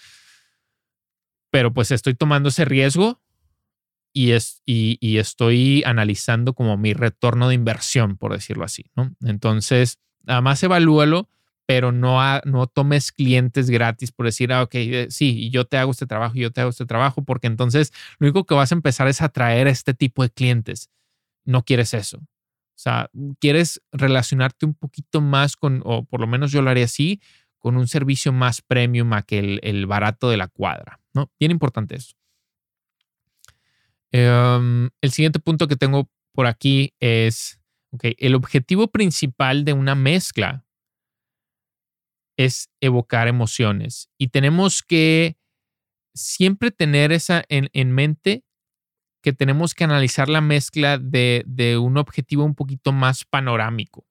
Pero 1.50 1.72
pues 1.72 1.92
estoy 1.92 2.14
tomando 2.14 2.50
ese 2.50 2.66
riesgo 2.66 3.22
y, 4.12 4.32
es, 4.32 4.62
y, 4.66 5.18
estoy 5.18 5.82
analizando 5.86 6.54
como 6.54 6.76
mi 6.76 6.92
retorno 6.92 7.48
de 7.48 7.56
inversión, 7.56 8.18
por 8.18 8.34
decirlo 8.34 8.66
así, 8.66 8.92
¿no? 8.98 9.16
Entonces, 9.22 10.00
además 10.26 10.62
evalúalo 10.62 11.30
pero 11.68 11.92
no, 11.92 12.18
no 12.46 12.66
tomes 12.66 13.12
clientes 13.12 13.70
gratis 13.70 14.14
por 14.14 14.26
decir, 14.26 14.54
ah, 14.54 14.64
ok, 14.64 14.76
eh, 14.76 15.08
sí, 15.10 15.50
yo 15.52 15.66
te 15.66 15.78
hago 15.78 15.92
este 15.92 16.08
trabajo, 16.08 16.36
yo 16.36 16.50
te 16.50 16.62
hago 16.62 16.70
este 16.70 16.86
trabajo, 16.86 17.24
porque 17.24 17.48
entonces 17.48 17.92
lo 18.20 18.26
único 18.26 18.46
que 18.46 18.56
vas 18.56 18.72
a 18.72 18.76
empezar 18.76 19.10
es 19.10 19.22
atraer 19.22 19.68
este 19.68 19.94
tipo 19.94 20.24
de 20.24 20.30
clientes. 20.30 20.90
No 21.44 21.64
quieres 21.64 21.94
eso. 21.94 22.20
O 22.20 22.80
sea, 22.80 23.10
quieres 23.42 23.82
relacionarte 23.92 24.66
un 24.66 24.76
poquito 24.76 25.20
más 25.20 25.58
con, 25.58 25.82
o 25.84 26.06
por 26.06 26.22
lo 26.22 26.28
menos 26.28 26.54
yo 26.54 26.62
lo 26.62 26.70
haría 26.70 26.86
así, 26.86 27.20
con 27.58 27.76
un 27.76 27.88
servicio 27.88 28.32
más 28.32 28.62
premium 28.62 29.12
a 29.12 29.24
que 29.24 29.40
el, 29.40 29.60
el 29.62 29.88
barato 29.88 30.30
de 30.30 30.38
la 30.38 30.48
cuadra, 30.48 31.02
¿no? 31.14 31.30
Bien 31.38 31.52
importante 31.52 31.96
eso. 31.96 32.16
Em, 34.12 34.90
el 35.02 35.12
siguiente 35.12 35.40
punto 35.40 35.68
que 35.68 35.76
tengo 35.76 36.10
por 36.32 36.48
aquí 36.48 36.94
es, 37.02 37.60
ok, 37.92 38.06
el 38.20 38.36
objetivo 38.36 38.88
principal 38.88 39.66
de 39.66 39.74
una 39.74 39.96
mezcla 39.96 40.64
es 42.38 42.70
evocar 42.80 43.28
emociones. 43.28 44.10
Y 44.18 44.30
tenemos 44.30 44.84
que 44.84 45.38
siempre 46.14 46.72
tener 46.72 47.12
esa 47.12 47.44
en, 47.50 47.92
mente 47.92 48.44
que 49.22 49.34
tenemos 49.34 49.74
que 49.74 49.84
analizar 49.84 50.30
la 50.30 50.42
mezcla 50.42 50.98
de, 50.98 51.44
de 51.46 51.78
un 51.78 51.98
objetivo 51.98 52.44
un 52.44 52.56
poquito 52.56 52.92
más 52.92 53.26
panorámico. 53.26 54.06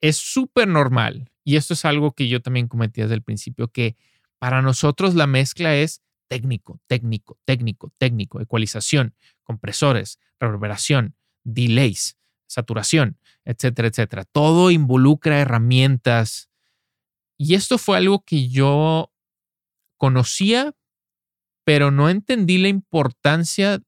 Es 0.00 0.16
súper 0.16 0.66
normal, 0.66 1.30
y 1.44 1.56
esto 1.56 1.74
es 1.74 1.84
algo 1.84 2.12
que 2.12 2.28
yo 2.28 2.40
también 2.40 2.68
cometí 2.68 3.02
desde 3.02 3.14
el 3.14 3.22
principio, 3.22 3.68
que 3.68 3.96
para 4.38 4.62
nosotros 4.62 5.14
la 5.14 5.26
mezcla 5.26 5.76
es 5.76 6.02
técnico, 6.28 6.80
técnico, 6.86 7.38
técnico, 7.44 7.92
técnico, 7.98 8.40
ecualización, 8.40 9.14
compresores, 9.42 10.18
reverberación, 10.38 11.16
delays, 11.44 12.16
saturación, 12.46 13.18
etcétera, 13.44 13.88
etcétera. 13.88 14.24
Todo 14.24 14.70
involucra 14.70 15.40
herramientas, 15.40 16.49
y 17.42 17.54
esto 17.54 17.78
fue 17.78 17.96
algo 17.96 18.22
que 18.22 18.50
yo 18.50 19.10
conocía, 19.96 20.74
pero 21.64 21.90
no 21.90 22.10
entendí 22.10 22.58
la 22.58 22.68
importancia 22.68 23.80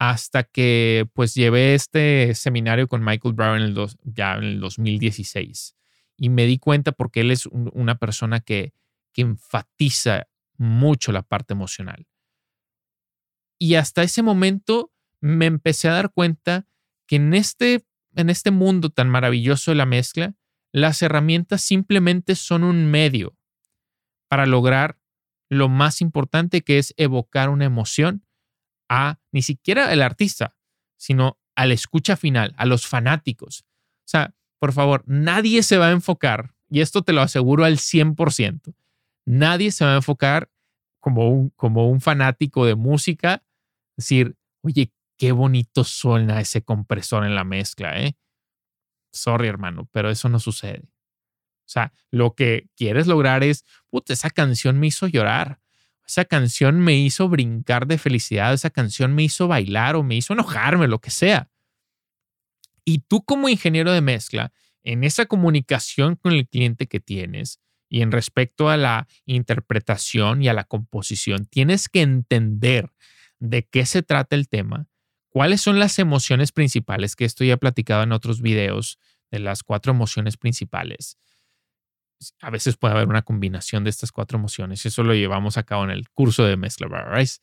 hasta 0.00 0.42
que 0.42 1.08
pues 1.12 1.32
llevé 1.36 1.76
este 1.76 2.34
seminario 2.34 2.88
con 2.88 3.04
Michael 3.04 3.34
Brown 3.34 3.62
en 3.62 3.76
ya 4.02 4.34
en 4.34 4.42
el 4.42 4.58
2016. 4.58 5.76
Y 6.16 6.28
me 6.28 6.44
di 6.44 6.58
cuenta 6.58 6.90
porque 6.90 7.20
él 7.20 7.30
es 7.30 7.46
una 7.46 8.00
persona 8.00 8.40
que, 8.40 8.74
que 9.12 9.22
enfatiza 9.22 10.26
mucho 10.56 11.12
la 11.12 11.22
parte 11.22 11.54
emocional. 11.54 12.08
Y 13.60 13.76
hasta 13.76 14.02
ese 14.02 14.24
momento 14.24 14.92
me 15.20 15.46
empecé 15.46 15.88
a 15.88 15.92
dar 15.92 16.10
cuenta 16.12 16.66
que 17.06 17.14
en 17.14 17.32
este, 17.32 17.86
en 18.16 18.28
este 18.28 18.50
mundo 18.50 18.90
tan 18.90 19.08
maravilloso 19.08 19.70
de 19.70 19.76
la 19.76 19.86
mezcla, 19.86 20.34
las 20.72 21.02
herramientas 21.02 21.60
simplemente 21.62 22.34
son 22.34 22.64
un 22.64 22.90
medio 22.90 23.36
para 24.28 24.46
lograr 24.46 24.98
lo 25.50 25.68
más 25.68 26.00
importante 26.00 26.62
que 26.62 26.78
es 26.78 26.94
evocar 26.96 27.50
una 27.50 27.66
emoción 27.66 28.24
a 28.88 29.18
ni 29.32 29.42
siquiera 29.42 29.92
el 29.92 30.00
artista, 30.00 30.56
sino 30.96 31.38
a 31.54 31.66
la 31.66 31.74
escucha 31.74 32.16
final, 32.16 32.54
a 32.56 32.64
los 32.64 32.86
fanáticos. 32.86 33.66
O 33.98 34.08
sea, 34.08 34.34
por 34.58 34.72
favor, 34.72 35.04
nadie 35.06 35.62
se 35.62 35.76
va 35.76 35.88
a 35.88 35.92
enfocar, 35.92 36.54
y 36.70 36.80
esto 36.80 37.02
te 37.02 37.12
lo 37.12 37.20
aseguro 37.20 37.64
al 37.64 37.76
100%, 37.76 38.74
nadie 39.26 39.72
se 39.72 39.84
va 39.84 39.92
a 39.92 39.96
enfocar 39.96 40.50
como 41.00 41.28
un, 41.28 41.50
como 41.50 41.90
un 41.90 42.00
fanático 42.00 42.64
de 42.64 42.76
música, 42.76 43.42
decir, 43.96 44.36
oye, 44.62 44.92
qué 45.18 45.32
bonito 45.32 45.84
suena 45.84 46.40
ese 46.40 46.62
compresor 46.62 47.24
en 47.24 47.34
la 47.34 47.44
mezcla, 47.44 48.00
¿eh? 48.00 48.16
Sorry, 49.12 49.48
hermano, 49.48 49.88
pero 49.92 50.10
eso 50.10 50.28
no 50.28 50.40
sucede. 50.40 50.88
O 51.64 51.70
sea, 51.72 51.92
lo 52.10 52.34
que 52.34 52.68
quieres 52.76 53.06
lograr 53.06 53.44
es, 53.44 53.64
puta, 53.88 54.12
esa 54.12 54.30
canción 54.30 54.78
me 54.78 54.88
hizo 54.88 55.06
llorar. 55.06 55.60
Esa 56.06 56.24
canción 56.24 56.80
me 56.80 56.96
hizo 56.96 57.28
brincar 57.28 57.86
de 57.86 57.98
felicidad. 57.98 58.52
Esa 58.52 58.70
canción 58.70 59.14
me 59.14 59.22
hizo 59.22 59.48
bailar 59.48 59.96
o 59.96 60.02
me 60.02 60.16
hizo 60.16 60.32
enojarme, 60.32 60.88
lo 60.88 60.98
que 60.98 61.10
sea. 61.10 61.48
Y 62.84 62.98
tú 62.98 63.24
como 63.24 63.48
ingeniero 63.48 63.92
de 63.92 64.00
mezcla, 64.00 64.52
en 64.82 65.04
esa 65.04 65.26
comunicación 65.26 66.16
con 66.16 66.32
el 66.32 66.48
cliente 66.48 66.88
que 66.88 67.00
tienes 67.00 67.60
y 67.88 68.02
en 68.02 68.10
respecto 68.10 68.68
a 68.68 68.76
la 68.76 69.06
interpretación 69.26 70.42
y 70.42 70.48
a 70.48 70.54
la 70.54 70.64
composición, 70.64 71.46
tienes 71.46 71.88
que 71.88 72.00
entender 72.00 72.90
de 73.38 73.64
qué 73.64 73.86
se 73.86 74.02
trata 74.02 74.34
el 74.34 74.48
tema, 74.48 74.88
cuáles 75.32 75.60
son 75.60 75.78
las 75.78 75.98
emociones 75.98 76.52
principales, 76.52 77.16
que 77.16 77.24
esto 77.24 77.44
ya 77.44 77.54
he 77.54 77.58
platicado 77.58 78.02
en 78.02 78.12
otros 78.12 78.42
videos 78.42 78.98
de 79.30 79.38
las 79.38 79.62
cuatro 79.62 79.92
emociones 79.92 80.36
principales 80.36 81.16
a 82.40 82.50
veces 82.50 82.76
puede 82.76 82.94
haber 82.94 83.08
una 83.08 83.22
combinación 83.22 83.84
de 83.84 83.90
estas 83.90 84.12
cuatro 84.12 84.38
emociones. 84.38 84.86
Eso 84.86 85.02
lo 85.02 85.14
llevamos 85.14 85.56
a 85.56 85.64
cabo 85.64 85.84
en 85.84 85.90
el 85.90 86.08
curso 86.10 86.44
de 86.44 86.56
mezcla 86.56 86.86
Rice. 87.12 87.40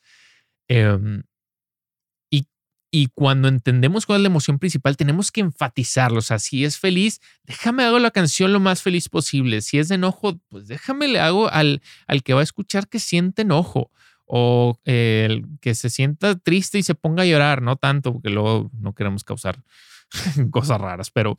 Y, 2.31 2.47
y 2.91 3.07
cuando 3.07 3.47
entendemos 3.47 4.05
cuál 4.05 4.17
es 4.17 4.23
la 4.23 4.29
emoción 4.29 4.59
principal, 4.59 4.97
tenemos 4.97 5.31
que 5.31 5.41
enfatizarlo. 5.41 6.19
O 6.19 6.21
sea, 6.21 6.39
si 6.39 6.63
es 6.63 6.77
feliz, 6.77 7.19
déjame 7.43 7.83
hago 7.83 7.99
la 7.99 8.11
canción 8.11 8.53
lo 8.53 8.59
más 8.59 8.81
feliz 8.81 9.09
posible. 9.09 9.61
Si 9.61 9.79
es 9.79 9.89
de 9.89 9.95
enojo, 9.95 10.39
pues 10.49 10.67
déjame 10.67 11.07
le 11.07 11.19
hago 11.19 11.49
al, 11.49 11.81
al 12.07 12.23
que 12.23 12.33
va 12.33 12.41
a 12.41 12.43
escuchar 12.43 12.87
que 12.87 12.99
siente 12.99 13.41
enojo 13.41 13.91
o 14.29 14.79
el 14.85 15.45
que 15.59 15.75
se 15.75 15.89
sienta 15.89 16.37
triste 16.37 16.77
y 16.77 16.83
se 16.83 16.95
ponga 16.95 17.23
a 17.23 17.25
llorar, 17.25 17.61
no 17.61 17.75
tanto, 17.75 18.13
porque 18.13 18.29
luego 18.29 18.71
no 18.79 18.93
queremos 18.93 19.23
causar 19.23 19.63
cosas 20.51 20.79
raras, 20.79 21.11
pero 21.11 21.37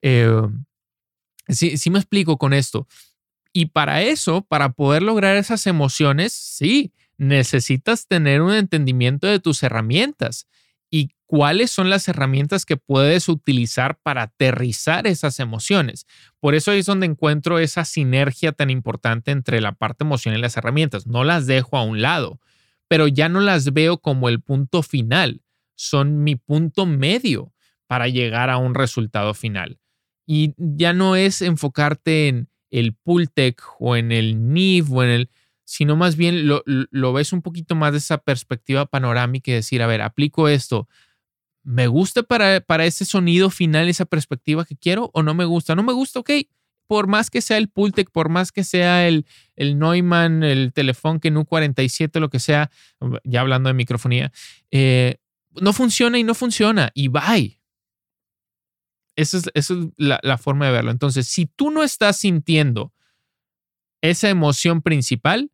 eh, 0.00 0.30
Sí, 1.50 1.76
sí 1.76 1.90
me 1.90 1.98
explico 1.98 2.38
con 2.38 2.52
esto. 2.52 2.86
Y 3.52 3.66
para 3.66 4.02
eso, 4.02 4.42
para 4.42 4.72
poder 4.72 5.02
lograr 5.02 5.36
esas 5.36 5.66
emociones, 5.66 6.32
sí, 6.32 6.92
necesitas 7.18 8.06
tener 8.06 8.42
un 8.42 8.52
entendimiento 8.52 9.26
de 9.26 9.40
tus 9.40 9.62
herramientas 9.62 10.46
y 10.90 11.10
cuáles 11.26 11.70
son 11.70 11.88
las 11.88 12.08
herramientas 12.08 12.66
que 12.66 12.76
puedes 12.76 13.28
utilizar 13.28 13.98
para 14.02 14.22
aterrizar 14.22 15.06
esas 15.06 15.38
emociones. 15.38 16.06
Por 16.40 16.54
eso 16.54 16.72
es 16.72 16.86
donde 16.86 17.06
encuentro 17.06 17.60
esa 17.60 17.84
sinergia 17.84 18.52
tan 18.52 18.70
importante 18.70 19.30
entre 19.30 19.60
la 19.60 19.72
parte 19.72 20.04
emocional 20.04 20.40
y 20.40 20.42
las 20.42 20.56
herramientas. 20.56 21.06
No 21.06 21.22
las 21.22 21.46
dejo 21.46 21.76
a 21.76 21.84
un 21.84 22.02
lado, 22.02 22.40
pero 22.88 23.06
ya 23.06 23.28
no 23.28 23.40
las 23.40 23.72
veo 23.72 23.98
como 23.98 24.28
el 24.28 24.40
punto 24.40 24.82
final, 24.82 25.42
son 25.76 26.24
mi 26.24 26.34
punto 26.34 26.84
medio 26.84 27.52
para 27.86 28.08
llegar 28.08 28.50
a 28.50 28.58
un 28.58 28.74
resultado 28.74 29.32
final. 29.32 29.78
Y 30.26 30.54
ya 30.58 30.92
no 30.92 31.16
es 31.16 31.42
enfocarte 31.42 32.28
en 32.28 32.48
el 32.70 32.94
Pultec 32.94 33.62
o 33.78 33.96
en 33.96 34.12
el 34.12 34.52
NIV 34.52 34.92
o 34.92 35.02
en 35.04 35.10
el, 35.10 35.30
sino 35.70 35.94
más 35.94 36.16
bien 36.16 36.48
lo, 36.48 36.64
lo 36.66 37.12
ves 37.12 37.32
un 37.32 37.42
poquito 37.42 37.76
más 37.76 37.92
de 37.92 37.98
esa 37.98 38.18
perspectiva 38.18 38.86
panorámica 38.86 39.52
y 39.52 39.54
decir, 39.54 39.82
a 39.82 39.86
ver, 39.86 40.02
aplico 40.02 40.48
esto. 40.48 40.88
¿Me 41.62 41.86
gusta 41.86 42.24
para, 42.24 42.60
para 42.60 42.86
ese 42.86 43.04
sonido 43.04 43.50
final, 43.50 43.88
esa 43.88 44.04
perspectiva 44.04 44.64
que 44.64 44.74
quiero 44.74 45.12
o 45.14 45.22
no 45.22 45.32
me 45.32 45.44
gusta? 45.44 45.76
No 45.76 45.84
me 45.84 45.92
gusta, 45.92 46.18
ok. 46.18 46.30
Por 46.88 47.06
más 47.06 47.30
que 47.30 47.40
sea 47.40 47.56
el 47.56 47.68
Pultec, 47.68 48.10
por 48.10 48.30
más 48.30 48.50
que 48.50 48.64
sea 48.64 49.06
el, 49.06 49.26
el 49.54 49.78
Neumann, 49.78 50.42
el 50.42 50.72
Telefunken 50.72 51.36
U47, 51.36 52.18
lo 52.18 52.30
que 52.30 52.40
sea, 52.40 52.68
ya 53.22 53.40
hablando 53.40 53.68
de 53.68 53.74
microfonía, 53.74 54.32
eh, 54.72 55.18
no 55.52 55.72
funciona 55.72 56.18
y 56.18 56.24
no 56.24 56.34
funciona 56.34 56.90
y 56.94 57.06
bye. 57.06 57.60
Esa 59.14 59.38
es, 59.54 59.68
la, 59.96 60.36
forma 60.36 60.66
de 60.66 60.72
verlo. 60.72 60.90
Entonces, 60.90 61.28
si 61.28 61.46
tú 61.46 61.70
no 61.70 61.84
estás 61.84 62.16
sintiendo 62.16 62.92
esa 64.02 64.30
emoción 64.30 64.82
principal, 64.82 65.52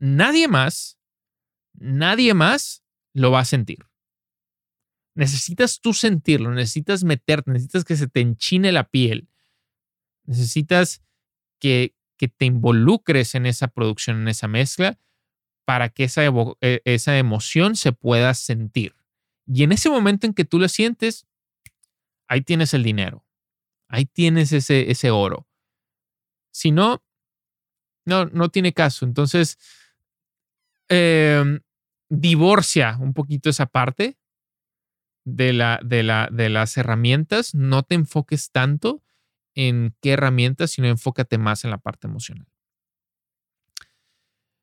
nadie 0.00 0.48
más, 0.48 0.98
nadie 1.74 2.34
más 2.34 2.82
lo 3.12 3.30
va 3.30 3.40
a 3.40 3.44
sentir. 3.44 3.86
Necesitas 5.14 5.80
tú 5.80 5.92
sentirlo, 5.92 6.50
necesitas 6.50 7.04
meterte, 7.04 7.50
necesitas 7.50 7.84
que 7.84 7.96
se 7.96 8.08
te 8.08 8.20
enchine 8.20 8.72
la 8.72 8.88
piel, 8.88 9.28
necesitas 10.24 11.02
que, 11.58 11.94
que 12.16 12.28
te 12.28 12.46
involucres 12.46 13.34
en 13.34 13.46
esa 13.46 13.68
producción, 13.68 14.22
en 14.22 14.28
esa 14.28 14.48
mezcla, 14.48 14.98
para 15.64 15.88
que 15.90 16.04
esa, 16.04 16.22
e, 16.60 16.82
esa 16.84 17.18
emoción 17.18 17.76
se 17.76 17.92
pueda 17.92 18.34
sentir. 18.34 18.96
Y 19.46 19.62
en 19.62 19.72
ese 19.72 19.90
momento 19.90 20.26
en 20.26 20.34
que 20.34 20.44
tú 20.44 20.58
lo 20.58 20.68
sientes, 20.68 21.26
ahí 22.28 22.40
tienes 22.40 22.72
el 22.72 22.82
dinero, 22.82 23.26
ahí 23.88 24.06
tienes 24.06 24.52
ese, 24.52 24.90
ese 24.90 25.10
oro. 25.10 25.48
Si 26.52 26.70
no, 26.70 27.02
no, 28.04 28.26
no 28.26 28.48
tiene 28.48 28.72
caso. 28.72 29.04
Entonces, 29.04 29.58
em, 30.90 31.60
divorcia 32.10 32.98
un 33.00 33.14
poquito 33.14 33.48
esa 33.48 33.66
parte 33.66 34.18
de, 35.24 35.52
la, 35.52 35.80
de, 35.82 36.02
la, 36.02 36.28
de 36.30 36.50
las 36.50 36.76
herramientas. 36.76 37.54
No 37.54 37.82
te 37.82 37.94
enfoques 37.94 38.50
tanto 38.50 39.02
en 39.54 39.94
qué 40.02 40.12
herramientas, 40.12 40.72
sino 40.72 40.88
enfócate 40.88 41.38
más 41.38 41.64
en 41.64 41.70
la 41.70 41.78
parte 41.78 42.06
emocional. 42.06 42.46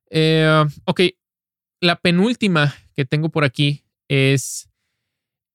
Eh, 0.10 0.64
ok, 0.86 1.02
la 1.82 1.96
penúltima 1.98 2.76
que 2.96 3.06
tengo 3.06 3.30
por 3.30 3.44
aquí 3.44 3.84
es 4.08 4.70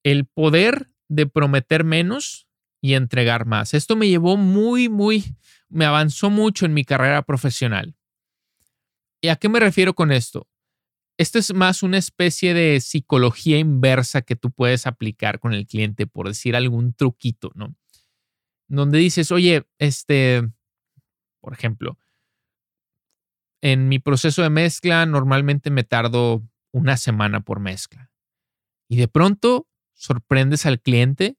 el 0.04 0.26
poder 0.26 0.90
de 1.08 1.26
prometer 1.26 1.84
menos 1.84 2.46
y 2.80 2.94
entregar 2.94 3.46
más. 3.46 3.74
Esto 3.74 3.96
me 3.96 4.08
llevó 4.08 4.36
muy, 4.36 4.88
muy, 4.88 5.36
me 5.68 5.84
avanzó 5.84 6.30
mucho 6.30 6.66
en 6.66 6.74
mi 6.74 6.84
carrera 6.84 7.22
profesional. 7.22 7.96
¿Y 9.20 9.28
a 9.28 9.36
qué 9.36 9.48
me 9.48 9.60
refiero 9.60 9.94
con 9.94 10.10
esto? 10.10 10.48
Esto 11.22 11.38
es 11.38 11.54
más 11.54 11.84
una 11.84 11.98
especie 11.98 12.52
de 12.52 12.80
psicología 12.80 13.56
inversa 13.56 14.22
que 14.22 14.34
tú 14.34 14.50
puedes 14.50 14.88
aplicar 14.88 15.38
con 15.38 15.54
el 15.54 15.68
cliente, 15.68 16.08
por 16.08 16.26
decir 16.26 16.56
algún 16.56 16.94
truquito, 16.94 17.52
¿no? 17.54 17.76
Donde 18.66 18.98
dices, 18.98 19.30
oye, 19.30 19.64
este, 19.78 20.42
por 21.40 21.52
ejemplo, 21.52 21.96
en 23.60 23.88
mi 23.88 24.00
proceso 24.00 24.42
de 24.42 24.50
mezcla 24.50 25.06
normalmente 25.06 25.70
me 25.70 25.84
tardo 25.84 26.42
una 26.72 26.96
semana 26.96 27.42
por 27.42 27.60
mezcla. 27.60 28.10
Y 28.88 28.96
de 28.96 29.06
pronto 29.06 29.68
sorprendes 29.92 30.66
al 30.66 30.80
cliente 30.80 31.36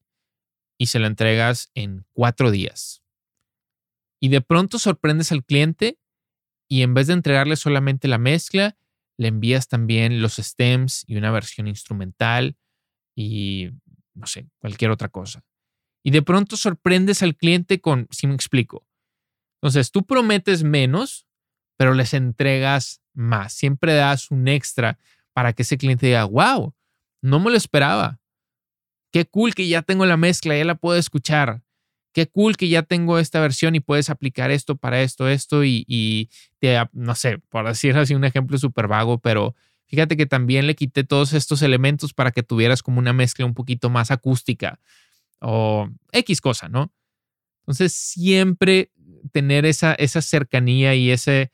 y 0.77 0.85
se 0.85 0.99
lo 0.99 1.07
entregas 1.07 1.71
en 1.73 2.05
cuatro 2.13 2.51
días. 2.51 3.03
Y 4.21 4.29
de 4.29 4.39
pronto 4.39 4.79
sorprendes 4.79 5.33
al 5.33 5.43
cliente 5.43 5.99
y 6.69 6.83
en 6.83 6.93
vez 6.93 7.07
de 7.07 7.13
entregarle 7.13 7.57
solamente 7.57 8.07
la 8.07 8.17
mezcla, 8.17 8.77
le 9.17 9.27
envías 9.27 9.67
también 9.67 10.21
los 10.21 10.35
stems 10.35 11.03
y 11.07 11.15
una 11.15 11.31
versión 11.31 11.67
instrumental 11.67 12.55
y 13.15 13.69
no 14.13 14.27
sé, 14.27 14.47
cualquier 14.59 14.91
otra 14.91 15.09
cosa. 15.09 15.43
Y 16.03 16.11
de 16.11 16.21
pronto 16.21 16.57
sorprendes 16.57 17.23
al 17.23 17.35
cliente 17.35 17.79
con, 17.79 18.07
si 18.11 18.27
me 18.27 18.35
explico. 18.35 18.85
Entonces, 19.61 19.91
tú 19.91 20.05
prometes 20.05 20.63
menos, 20.63 21.25
pero 21.77 21.93
les 21.93 22.13
entregas 22.13 23.01
más. 23.13 23.53
Siempre 23.53 23.93
das 23.93 24.29
un 24.29 24.47
extra 24.47 24.99
para 25.33 25.53
que 25.53 25.63
ese 25.63 25.77
cliente 25.77 26.07
diga, 26.07 26.25
wow, 26.25 26.73
no 27.21 27.39
me 27.39 27.49
lo 27.49 27.57
esperaba. 27.57 28.19
Qué 29.11 29.25
cool 29.25 29.55
que 29.55 29.67
ya 29.67 29.81
tengo 29.81 30.05
la 30.05 30.17
mezcla, 30.17 30.57
ya 30.57 30.65
la 30.65 30.75
puedo 30.75 30.97
escuchar. 30.97 31.63
Qué 32.13 32.27
cool 32.27 32.55
que 32.57 32.69
ya 32.69 32.83
tengo 32.83 33.17
esta 33.17 33.41
versión 33.41 33.75
y 33.75 33.79
puedes 33.79 34.09
aplicar 34.09 34.51
esto 34.51 34.77
para 34.77 35.01
esto, 35.01 35.27
esto 35.27 35.63
y, 35.63 36.29
te, 36.59 36.77
no 36.93 37.15
sé, 37.15 37.39
por 37.49 37.67
decir 37.67 37.97
así 37.97 38.13
un 38.13 38.23
ejemplo 38.23 38.57
súper 38.57 38.87
vago, 38.87 39.17
pero 39.17 39.55
fíjate 39.87 40.15
que 40.15 40.27
también 40.27 40.67
le 40.67 40.75
quité 40.75 41.03
todos 41.03 41.33
estos 41.33 41.63
elementos 41.63 42.13
para 42.13 42.31
que 42.31 42.43
tuvieras 42.43 42.83
como 42.83 42.99
una 42.99 43.13
mezcla 43.13 43.45
un 43.45 43.55
poquito 43.55 43.89
más 43.89 44.11
acústica 44.11 44.79
o 45.39 45.89
X 46.11 46.39
cosa, 46.39 46.69
¿no? 46.69 46.93
Entonces 47.61 47.93
siempre 47.93 48.91
tener 49.31 49.65
esa, 49.65 49.93
esa 49.95 50.21
cercanía 50.21 50.95
y 50.95 51.09
ese, 51.09 51.51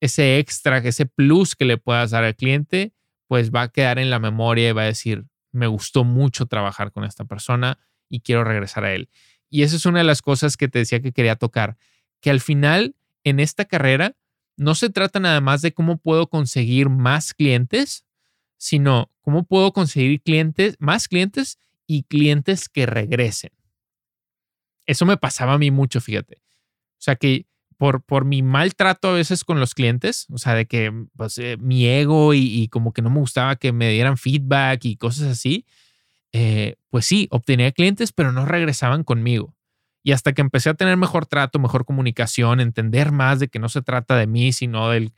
ese 0.00 0.38
extra, 0.38 0.78
ese 0.78 1.06
plus 1.06 1.56
que 1.56 1.64
le 1.64 1.78
puedas 1.78 2.12
dar 2.12 2.24
al 2.24 2.36
cliente, 2.36 2.92
pues 3.26 3.50
va 3.50 3.62
a 3.62 3.68
quedar 3.68 3.98
en 3.98 4.10
la 4.10 4.18
memoria 4.20 4.68
y 4.68 4.72
va 4.72 4.82
a 4.82 4.86
decir, 4.86 5.24
me 5.50 5.66
gustó 5.66 6.04
mucho 6.04 6.46
trabajar 6.46 6.92
con 6.92 7.04
esta 7.04 7.24
persona 7.24 7.78
y 8.08 8.20
quiero 8.20 8.44
regresar 8.44 8.84
a 8.84 8.92
él. 8.92 9.08
Y 9.50 9.62
esa 9.62 9.76
es 9.76 9.86
una 9.86 9.98
de 9.98 10.04
las 10.04 10.22
cosas 10.22 10.56
que 10.56 10.68
te 10.68 10.80
decía 10.80 11.00
que 11.00 11.12
quería 11.12 11.36
tocar, 11.36 11.76
que 12.20 12.30
al 12.30 12.40
final 12.40 12.94
en 13.24 13.40
esta 13.40 13.64
carrera 13.64 14.16
no 14.56 14.74
se 14.74 14.90
trata 14.90 15.20
nada 15.20 15.40
más 15.40 15.62
de 15.62 15.72
cómo 15.72 15.98
puedo 15.98 16.28
conseguir 16.28 16.88
más 16.88 17.32
clientes, 17.32 18.04
sino 18.56 19.10
cómo 19.20 19.44
puedo 19.44 19.72
conseguir 19.72 20.20
clientes, 20.20 20.76
más 20.80 21.08
clientes 21.08 21.58
y 21.86 22.02
clientes 22.02 22.68
que 22.68 22.86
regresen. 22.86 23.50
Eso 24.86 25.06
me 25.06 25.16
pasaba 25.16 25.54
a 25.54 25.58
mí 25.58 25.70
mucho, 25.70 26.00
fíjate. 26.00 26.42
O 26.98 27.00
sea 27.00 27.16
que 27.16 27.46
por, 27.76 28.02
por 28.02 28.24
mi 28.24 28.42
maltrato 28.42 29.08
a 29.08 29.12
veces 29.12 29.44
con 29.44 29.60
los 29.60 29.74
clientes, 29.74 30.26
o 30.30 30.38
sea, 30.38 30.54
de 30.54 30.66
que 30.66 30.92
pues, 31.16 31.38
eh, 31.38 31.56
mi 31.58 31.86
ego 31.86 32.34
y, 32.34 32.68
como 32.68 32.92
que 32.92 33.02
no 33.02 33.10
me 33.10 33.20
gustaba 33.20 33.56
que 33.56 33.72
me 33.72 33.90
dieran 33.90 34.18
feedback 34.18 34.84
y 34.84 34.96
cosas 34.96 35.28
así, 35.28 35.64
eh, 36.32 36.76
pues 36.90 37.06
sí, 37.06 37.28
obtenía 37.30 37.72
clientes, 37.72 38.12
pero 38.12 38.32
no 38.32 38.44
regresaban 38.44 39.04
conmigo. 39.04 39.54
Y 40.02 40.12
hasta 40.12 40.32
que 40.32 40.40
empecé 40.40 40.70
a 40.70 40.74
tener 40.74 40.96
mejor 40.96 41.26
trato, 41.26 41.58
mejor 41.58 41.84
comunicación, 41.84 42.60
entender 42.60 43.12
más 43.12 43.40
de 43.40 43.48
que 43.48 43.58
no 43.58 43.68
se 43.68 43.82
trata 43.82 44.16
de 44.16 44.26
mí, 44.26 44.52
sino 44.52 44.90
del, 44.90 45.12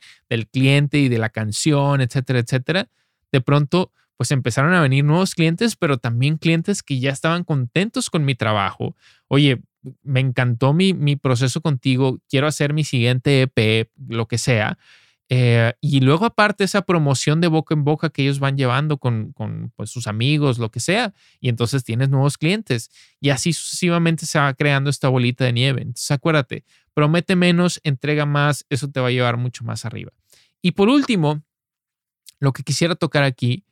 cliente 0.51 0.97
y 0.99 1.07
de 1.07 1.17
la 1.17 1.29
canción, 1.29 2.01
etcétera, 2.01 2.39
etcétera, 2.39 2.89
de 3.31 3.41
pronto 3.41 3.91
pues 4.17 4.31
empezaron 4.31 4.73
a 4.73 4.81
venir 4.81 5.03
nuevos 5.03 5.33
clientes, 5.33 5.75
pero 5.75 5.97
también 5.97 6.37
clientes 6.37 6.83
que 6.83 6.99
ya 6.99 7.09
estaban 7.09 7.43
contentos 7.43 8.11
con 8.11 8.23
mi 8.23 8.35
trabajo. 8.35 8.95
Oye, 9.27 9.61
me 10.03 10.19
encantó 10.19 10.73
mi 10.73 11.15
proceso 11.15 11.61
contigo, 11.61 12.19
quiero 12.29 12.45
hacer 12.45 12.73
mi 12.73 12.83
siguiente 12.83 13.41
EP, 13.41 13.89
lo 14.07 14.27
que 14.27 14.37
sea. 14.37 14.77
Eh, 15.33 15.73
y 15.79 16.01
luego 16.01 16.25
aparte 16.25 16.65
esa 16.65 16.81
promoción 16.81 17.39
de 17.39 17.47
boca 17.47 17.73
en 17.73 17.85
boca 17.85 18.09
que 18.09 18.23
ellos 18.23 18.39
van 18.39 18.57
llevando 18.57 18.97
con, 18.97 19.31
con 19.31 19.71
pues, 19.77 19.89
sus 19.89 20.07
amigos, 20.07 20.59
lo 20.59 20.71
que 20.71 20.81
sea, 20.81 21.13
y 21.39 21.47
entonces 21.47 21.85
tienes 21.85 22.09
nuevos 22.09 22.37
clientes. 22.37 22.91
Y 23.21 23.29
así 23.29 23.53
sucesivamente 23.53 24.25
se 24.25 24.39
va 24.39 24.53
creando 24.53 24.89
esta 24.89 25.07
bolita 25.07 25.45
de 25.45 25.53
nieve. 25.53 25.83
Entonces 25.83 26.11
acuérdate, 26.11 26.65
promete 26.93 27.37
menos, 27.37 27.79
entrega 27.85 28.25
más, 28.25 28.65
eso 28.69 28.89
te 28.91 28.99
va 28.99 29.07
a 29.07 29.11
llevar 29.11 29.37
mucho 29.37 29.63
más 29.63 29.85
arriba. 29.85 30.11
Y 30.61 30.71
por 30.71 30.89
último, 30.89 31.41
lo 32.41 32.51
que 32.51 32.63
quisiera 32.63 32.95
tocar 32.95 33.23
aquí 33.23 33.63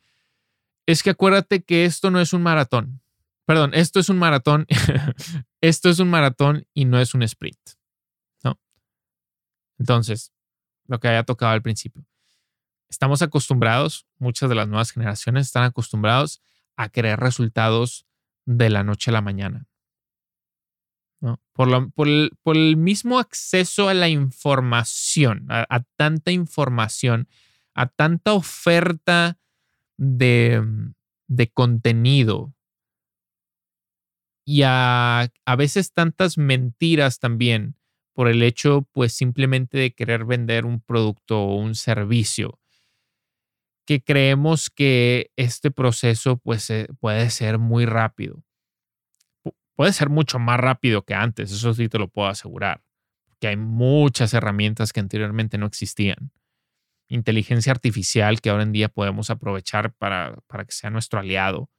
es 0.85 1.03
que 1.03 1.09
acuérdate 1.09 1.61
que 1.61 1.83
esto 1.83 2.09
no 2.09 2.21
es 2.21 2.31
un 2.31 2.41
maratón. 2.41 3.01
Perdón, 3.45 3.71
esto 3.73 3.99
es 3.99 4.07
un 4.07 4.17
maratón. 4.17 4.65
esto 5.59 5.89
es 5.89 5.99
un 5.99 6.09
maratón 6.09 6.65
y 6.73 6.85
no 6.85 7.01
es 7.01 7.13
un 7.13 7.23
sprint. 7.23 7.59
¿No? 8.45 8.57
Entonces, 9.77 10.31
lo 10.89 10.99
que 10.99 11.07
había 11.07 11.23
tocado 11.23 11.53
al 11.53 11.61
principio. 11.61 12.03
Estamos 12.89 13.21
acostumbrados, 13.21 14.07
muchas 14.17 14.49
de 14.49 14.55
las 14.55 14.67
nuevas 14.67 14.91
generaciones 14.91 15.45
están 15.45 15.63
acostumbrados 15.63 16.41
a 16.75 16.89
querer 16.89 17.19
resultados 17.19 18.07
de 18.45 18.69
la 18.71 18.83
noche 18.83 19.11
a 19.11 19.13
la 19.13 19.21
mañana. 19.21 19.67
¿no? 21.21 21.39
Por, 21.53 22.07
el, 22.07 22.77
mismo 22.77 23.19
acceso 23.19 23.87
a 23.87 23.93
la 23.93 24.09
información, 24.09 25.45
a, 25.49 25.83
tanta 25.95 26.31
información, 26.31 27.27
a 27.75 27.85
tanta 27.87 28.33
oferta 28.33 29.37
de, 29.97 30.63
de 31.27 31.51
contenido, 31.51 32.55
y 34.43 34.63
a, 34.63 35.31
a 35.45 35.55
veces 35.55 35.93
tantas 35.93 36.39
mentiras 36.39 37.19
también 37.19 37.78
por 38.19 38.27
el 38.27 38.43
hecho 38.43 38.85
pues 38.91 39.13
simplemente 39.13 39.77
de 39.77 39.93
querer 39.93 40.25
vender 40.25 40.65
un 40.65 40.81
producto 40.81 41.41
o 41.41 41.55
un 41.55 41.73
servicio 41.73 42.59
que 43.87 44.03
creemos 44.03 44.69
que 44.69 45.31
este 45.37 45.71
proceso 45.71 46.35
pues 46.35 46.69
eh, 46.69 46.89
puede 46.99 47.29
ser 47.29 47.59
muy 47.59 47.85
rápido. 47.85 48.43
puede 49.73 49.93
ser 49.93 50.09
mucho 50.09 50.37
más 50.37 50.59
rápido 50.59 51.05
que 51.05 51.13
antes, 51.13 51.49
eso 51.49 51.73
sí 51.73 51.87
te 51.87 51.97
lo 51.97 52.09
puedo 52.09 52.27
asegurar, 52.27 52.83
porque 53.25 53.47
hay 53.47 53.55
muchas 53.55 54.33
herramientas 54.33 54.91
que 54.91 54.99
anteriormente 54.99 55.57
no 55.57 55.65
existían. 55.65 56.33
Inteligencia 57.07 57.71
artificial 57.71 58.41
que 58.41 58.49
ahora 58.49 58.63
en 58.63 58.73
día 58.73 58.89
podemos 58.89 59.29
aprovechar 59.29 59.93
para, 59.93 60.35
para 60.47 60.65
que 60.65 60.73
sea 60.73 60.89
nuestro 60.89 61.21
aliado 61.21 61.69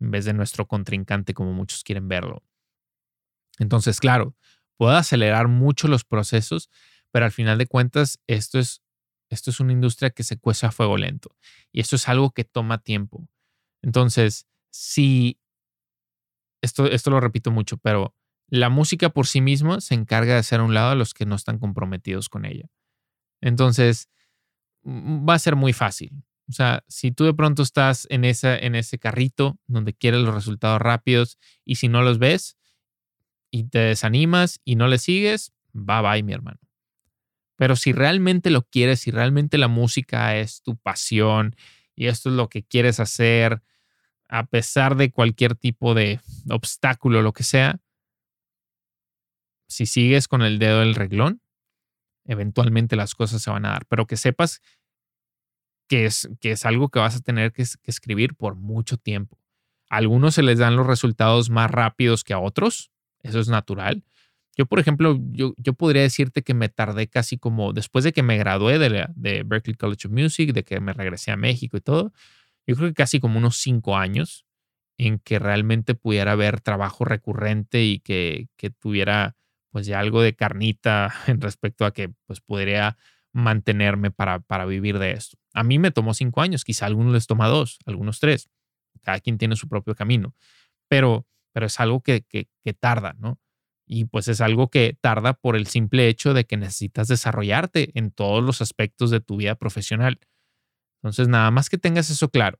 en 0.00 0.10
vez 0.12 0.24
de 0.24 0.32
nuestro 0.32 0.66
contrincante 0.66 1.34
como 1.34 1.52
muchos 1.52 1.84
quieren 1.84 2.08
verlo. 2.08 2.42
Entonces, 3.58 4.00
claro, 4.00 4.34
puede 4.76 4.96
acelerar 4.96 5.48
mucho 5.48 5.88
los 5.88 6.04
procesos, 6.04 6.70
pero 7.10 7.24
al 7.24 7.32
final 7.32 7.58
de 7.58 7.66
cuentas 7.66 8.18
esto 8.26 8.58
es, 8.58 8.82
esto 9.30 9.50
es 9.50 9.60
una 9.60 9.72
industria 9.72 10.10
que 10.10 10.24
se 10.24 10.38
cuece 10.38 10.66
a 10.66 10.72
fuego 10.72 10.96
lento 10.96 11.36
y 11.72 11.80
esto 11.80 11.96
es 11.96 12.08
algo 12.08 12.30
que 12.30 12.44
toma 12.44 12.78
tiempo. 12.78 13.28
Entonces, 13.82 14.46
si, 14.70 15.38
esto, 16.62 16.86
esto 16.86 17.10
lo 17.10 17.20
repito 17.20 17.50
mucho, 17.50 17.76
pero 17.76 18.14
la 18.48 18.68
música 18.68 19.10
por 19.10 19.26
sí 19.26 19.40
misma 19.40 19.80
se 19.80 19.94
encarga 19.94 20.34
de 20.34 20.40
hacer 20.40 20.60
a 20.60 20.64
un 20.64 20.74
lado 20.74 20.90
a 20.90 20.94
los 20.94 21.14
que 21.14 21.26
no 21.26 21.34
están 21.34 21.58
comprometidos 21.58 22.28
con 22.28 22.44
ella. 22.44 22.68
Entonces, 23.40 24.08
va 24.86 25.34
a 25.34 25.38
ser 25.38 25.56
muy 25.56 25.72
fácil. 25.72 26.24
O 26.48 26.52
sea, 26.52 26.84
si 26.88 27.10
tú 27.10 27.24
de 27.24 27.34
pronto 27.34 27.62
estás 27.62 28.06
en, 28.10 28.24
en 28.24 28.74
ese 28.74 28.98
carrito 28.98 29.58
donde 29.66 29.94
quieres 29.94 30.20
los 30.20 30.34
resultados 30.34 30.80
rápidos 30.80 31.38
y 31.64 31.76
si 31.76 31.88
no 31.88 32.02
los 32.02 32.18
ves 32.18 32.56
y 33.54 33.62
te 33.62 33.78
desanimas 33.78 34.60
y 34.64 34.74
no 34.74 34.88
le 34.88 34.98
sigues, 34.98 35.52
bye 35.72 36.02
bye, 36.02 36.24
mi 36.24 36.32
hermano. 36.32 36.58
Pero 37.54 37.76
si 37.76 37.92
realmente 37.92 38.50
lo 38.50 38.62
quieres, 38.62 38.98
si 38.98 39.12
realmente 39.12 39.58
la 39.58 39.68
música 39.68 40.36
es 40.36 40.60
tu 40.62 40.76
pasión 40.76 41.54
y 41.94 42.08
esto 42.08 42.30
es 42.30 42.34
lo 42.34 42.48
que 42.48 42.64
quieres 42.64 42.98
hacer, 42.98 43.62
a 44.28 44.46
pesar 44.46 44.96
de 44.96 45.12
cualquier 45.12 45.54
tipo 45.54 45.94
de 45.94 46.18
obstáculo, 46.50 47.22
lo 47.22 47.32
que 47.32 47.44
sea, 47.44 47.78
si 49.68 49.86
sigues 49.86 50.26
con 50.26 50.42
el 50.42 50.58
dedo 50.58 50.80
del 50.80 50.96
reglón, 50.96 51.40
eventualmente 52.24 52.96
las 52.96 53.14
cosas 53.14 53.40
se 53.40 53.52
van 53.52 53.66
a 53.66 53.70
dar. 53.70 53.86
Pero 53.86 54.08
que 54.08 54.16
sepas 54.16 54.62
que 55.88 56.06
es, 56.06 56.28
que 56.40 56.50
es 56.50 56.66
algo 56.66 56.88
que 56.88 56.98
vas 56.98 57.14
a 57.14 57.20
tener 57.20 57.52
que, 57.52 57.62
escribir 57.84 58.34
por 58.34 58.56
mucho 58.56 58.96
tiempo. 58.96 59.38
A 59.90 59.98
algunos 59.98 60.34
se 60.34 60.42
les 60.42 60.58
dan 60.58 60.74
los 60.74 60.88
resultados 60.88 61.50
más 61.50 61.70
rápidos 61.70 62.24
que 62.24 62.32
a 62.32 62.40
otros, 62.40 62.90
eso 63.24 63.40
es 63.40 63.48
natural. 63.48 64.04
Yo, 64.56 64.66
por 64.66 64.78
ejemplo, 64.78 65.18
yo, 65.32 65.54
yo 65.56 65.72
podría 65.72 66.02
decirte 66.02 66.42
que 66.42 66.54
me 66.54 66.68
tardé 66.68 67.08
casi 67.08 67.38
como 67.38 67.72
después 67.72 68.04
de 68.04 68.12
que 68.12 68.22
me 68.22 68.38
gradué 68.38 68.78
de, 68.78 69.08
de 69.16 69.42
Berklee 69.42 69.74
College 69.76 70.06
of 70.06 70.14
Music, 70.14 70.52
de 70.52 70.62
que 70.62 70.78
me 70.78 70.92
regresé 70.92 71.32
a 71.32 71.36
México 71.36 71.76
y 71.76 71.80
todo, 71.80 72.12
yo 72.66 72.76
creo 72.76 72.88
que 72.88 72.94
casi 72.94 73.18
como 73.18 73.38
unos 73.38 73.56
cinco 73.56 73.96
años 73.96 74.46
en 74.96 75.18
que 75.18 75.40
realmente 75.40 75.96
pudiera 75.96 76.32
haber 76.32 76.60
trabajo 76.60 77.04
recurrente 77.04 77.84
y 77.84 77.98
que, 77.98 78.48
que 78.56 78.70
tuviera 78.70 79.36
pues 79.70 79.86
ya 79.86 79.98
algo 79.98 80.22
de 80.22 80.36
carnita 80.36 81.12
en 81.26 81.40
respecto 81.40 81.84
a 81.84 81.92
que 81.92 82.10
pues 82.26 82.40
podría 82.40 82.96
mantenerme 83.32 84.12
para, 84.12 84.38
para 84.38 84.64
vivir 84.64 85.00
de 85.00 85.12
esto. 85.12 85.36
A 85.52 85.64
mí 85.64 85.80
me 85.80 85.90
tomó 85.90 86.14
cinco 86.14 86.40
años, 86.40 86.64
quizá 86.64 86.84
a 86.84 86.88
algunos 86.88 87.12
les 87.12 87.26
toma 87.26 87.48
dos, 87.48 87.78
algunos 87.86 88.20
tres. 88.20 88.48
Cada 89.02 89.18
quien 89.18 89.36
tiene 89.36 89.56
su 89.56 89.68
propio 89.68 89.96
camino, 89.96 90.34
pero, 90.88 91.26
pero 91.54 91.66
es 91.66 91.78
algo 91.78 92.02
que, 92.02 92.22
que, 92.22 92.74
tarda, 92.74 93.14
¿no? 93.20 93.38
Y 93.86 94.06
pues 94.06 94.26
es 94.26 94.40
algo 94.40 94.70
que 94.70 94.98
tarda 95.00 95.34
por 95.34 95.54
el 95.54 95.68
simple 95.68 96.08
hecho 96.08 96.34
de 96.34 96.46
que 96.46 96.56
necesitas 96.56 97.06
desarrollarte 97.06 97.96
en 97.96 98.10
todos 98.10 98.42
los 98.42 98.60
aspectos 98.60 99.10
de 99.10 99.20
tu 99.20 99.36
vida 99.36 99.54
profesional. 99.54 100.18
Entonces, 100.96 101.28
nada 101.28 101.52
más 101.52 101.70
que 101.70 101.78
tengas 101.78 102.10
eso 102.10 102.28
claro. 102.28 102.58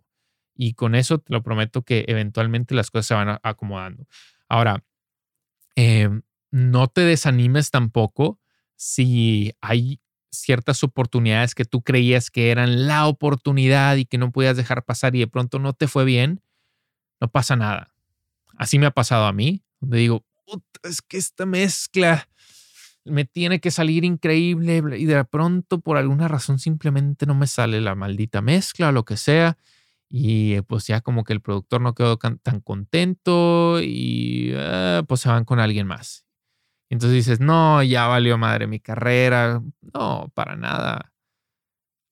Y 0.54 0.74
con 0.74 0.94
eso 0.94 1.18
te 1.18 1.32
lo 1.32 1.42
prometo 1.42 1.82
que 1.82 2.04
eventualmente 2.06 2.74
las 2.76 2.92
cosas 2.92 3.06
se 3.06 3.14
van 3.14 3.40
acomodando. 3.42 4.06
Ahora, 4.48 4.84
em, 5.74 6.22
no 6.52 6.86
te 6.86 7.00
desanimes 7.00 7.72
tampoco 7.72 8.38
si 8.76 9.54
hay 9.60 10.00
ciertas 10.30 10.84
oportunidades 10.84 11.56
que 11.56 11.64
tú 11.64 11.82
creías 11.82 12.30
que 12.30 12.52
eran 12.52 12.86
la 12.86 13.08
oportunidad 13.08 13.96
y 13.96 14.04
que 14.04 14.18
no 14.18 14.30
podías 14.30 14.56
dejar 14.56 14.84
pasar 14.84 15.16
y 15.16 15.20
de 15.20 15.26
pronto 15.26 15.58
no 15.58 15.72
te 15.72 15.88
fue 15.88 16.04
bien, 16.04 16.42
no 17.20 17.28
pasa 17.28 17.56
nada. 17.56 17.93
Así 18.56 18.78
me 18.78 18.86
ha 18.86 18.90
pasado 18.90 19.26
a 19.26 19.32
mí, 19.32 19.62
donde 19.80 19.98
digo, 19.98 20.24
es 20.82 21.02
que 21.02 21.16
esta 21.16 21.46
mezcla 21.46 22.28
me 23.04 23.24
tiene 23.24 23.60
que 23.60 23.70
salir 23.70 24.04
increíble 24.04 24.82
y 24.98 25.04
de 25.04 25.24
pronto 25.24 25.80
por 25.80 25.96
alguna 25.96 26.26
razón 26.28 26.58
simplemente 26.58 27.26
no 27.26 27.34
me 27.34 27.46
sale 27.46 27.80
la 27.80 27.94
maldita 27.94 28.40
mezcla 28.40 28.88
o 28.88 28.92
lo 28.92 29.04
que 29.04 29.16
sea. 29.16 29.58
Y 30.08 30.60
pues 30.62 30.86
ya 30.86 31.00
como 31.00 31.24
que 31.24 31.32
el 31.32 31.40
productor 31.40 31.80
no 31.80 31.94
quedó 31.94 32.18
tan 32.18 32.60
contento 32.60 33.80
y 33.82 34.52
ah, 34.56 35.02
pues 35.08 35.22
se 35.22 35.28
van 35.28 35.44
con 35.44 35.58
alguien 35.58 35.86
más. 35.86 36.24
Entonces 36.88 37.16
dices, 37.16 37.40
no, 37.40 37.82
ya 37.82 38.06
valió 38.06 38.38
madre 38.38 38.66
mi 38.66 38.78
carrera. 38.78 39.60
No, 39.92 40.30
para 40.34 40.56
nada. 40.56 41.12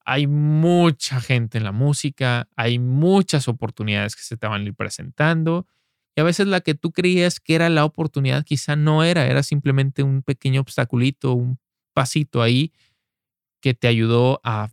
Hay 0.04 0.26
mucha 0.26 1.20
gente 1.20 1.58
en 1.58 1.64
la 1.64 1.72
música, 1.72 2.48
hay 2.56 2.80
muchas 2.80 3.46
oportunidades 3.46 4.16
que 4.16 4.22
se 4.22 4.36
te 4.36 4.48
van 4.48 4.62
a 4.62 4.64
ir 4.64 4.74
presentando 4.74 5.66
y 6.14 6.20
a 6.20 6.24
veces 6.24 6.46
la 6.46 6.60
que 6.60 6.74
tú 6.74 6.92
creías 6.92 7.40
que 7.40 7.54
era 7.54 7.68
la 7.68 7.84
oportunidad 7.84 8.44
quizá 8.44 8.76
no 8.76 9.02
era, 9.02 9.26
era 9.26 9.42
simplemente 9.42 10.02
un 10.02 10.22
pequeño 10.22 10.60
obstaculito, 10.60 11.32
un 11.32 11.58
pasito 11.94 12.42
ahí 12.42 12.72
que 13.60 13.74
te 13.74 13.88
ayudó 13.88 14.40
a 14.44 14.70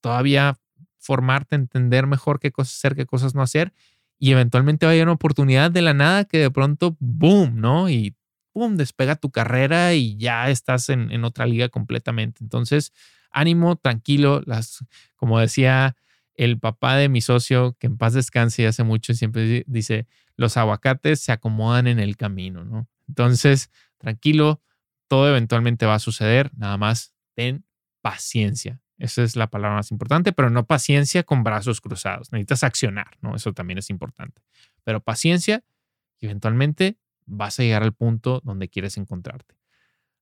todavía 0.00 0.58
formarte, 0.98 1.56
entender 1.56 2.06
mejor 2.06 2.38
qué 2.40 2.52
cosas 2.52 2.76
hacer, 2.76 2.94
qué 2.94 3.06
cosas 3.06 3.34
no 3.34 3.42
hacer. 3.42 3.72
Y 4.18 4.32
eventualmente 4.32 4.86
va 4.86 5.02
una 5.02 5.12
oportunidad 5.12 5.70
de 5.70 5.82
la 5.82 5.94
nada 5.94 6.24
que 6.24 6.38
de 6.38 6.50
pronto, 6.50 6.96
boom, 6.98 7.60
¿no? 7.60 7.88
Y 7.88 8.16
boom, 8.52 8.76
despega 8.76 9.16
tu 9.16 9.30
carrera 9.30 9.94
y 9.94 10.16
ya 10.16 10.50
estás 10.50 10.88
en, 10.88 11.10
en 11.12 11.24
otra 11.24 11.46
liga 11.46 11.68
completamente. 11.68 12.42
Entonces, 12.42 12.92
ánimo, 13.30 13.76
tranquilo. 13.76 14.42
Las, 14.44 14.84
como 15.16 15.38
decía 15.38 15.96
el 16.38 16.58
papá 16.58 16.96
de 16.96 17.08
mi 17.08 17.20
socio, 17.20 17.76
que 17.78 17.88
en 17.88 17.98
paz 17.98 18.14
descanse 18.14 18.66
hace 18.66 18.84
mucho, 18.84 19.12
siempre 19.12 19.64
dice, 19.66 20.06
los 20.36 20.56
aguacates 20.56 21.20
se 21.20 21.32
acomodan 21.32 21.88
en 21.88 21.98
el 21.98 22.16
camino, 22.16 22.64
¿no? 22.64 22.88
Entonces, 23.08 23.70
tranquilo, 23.98 24.62
todo 25.08 25.28
eventualmente 25.28 25.84
va 25.84 25.96
a 25.96 25.98
suceder, 25.98 26.52
nada 26.56 26.76
más 26.76 27.12
ten 27.34 27.64
paciencia. 28.02 28.80
Esa 28.98 29.24
es 29.24 29.34
la 29.34 29.48
palabra 29.48 29.76
más 29.76 29.90
importante, 29.90 30.32
pero 30.32 30.48
no 30.48 30.64
paciencia 30.66 31.24
con 31.24 31.42
brazos 31.42 31.80
cruzados. 31.80 32.30
Necesitas 32.30 32.62
accionar, 32.62 33.18
¿no? 33.20 33.34
Eso 33.34 33.52
también 33.52 33.78
es 33.78 33.90
importante. 33.90 34.40
Pero 34.84 35.00
paciencia 35.00 35.64
y 36.20 36.26
eventualmente 36.26 36.98
vas 37.26 37.58
a 37.58 37.64
llegar 37.64 37.82
al 37.82 37.92
punto 37.92 38.40
donde 38.44 38.68
quieres 38.68 38.96
encontrarte. 38.96 39.56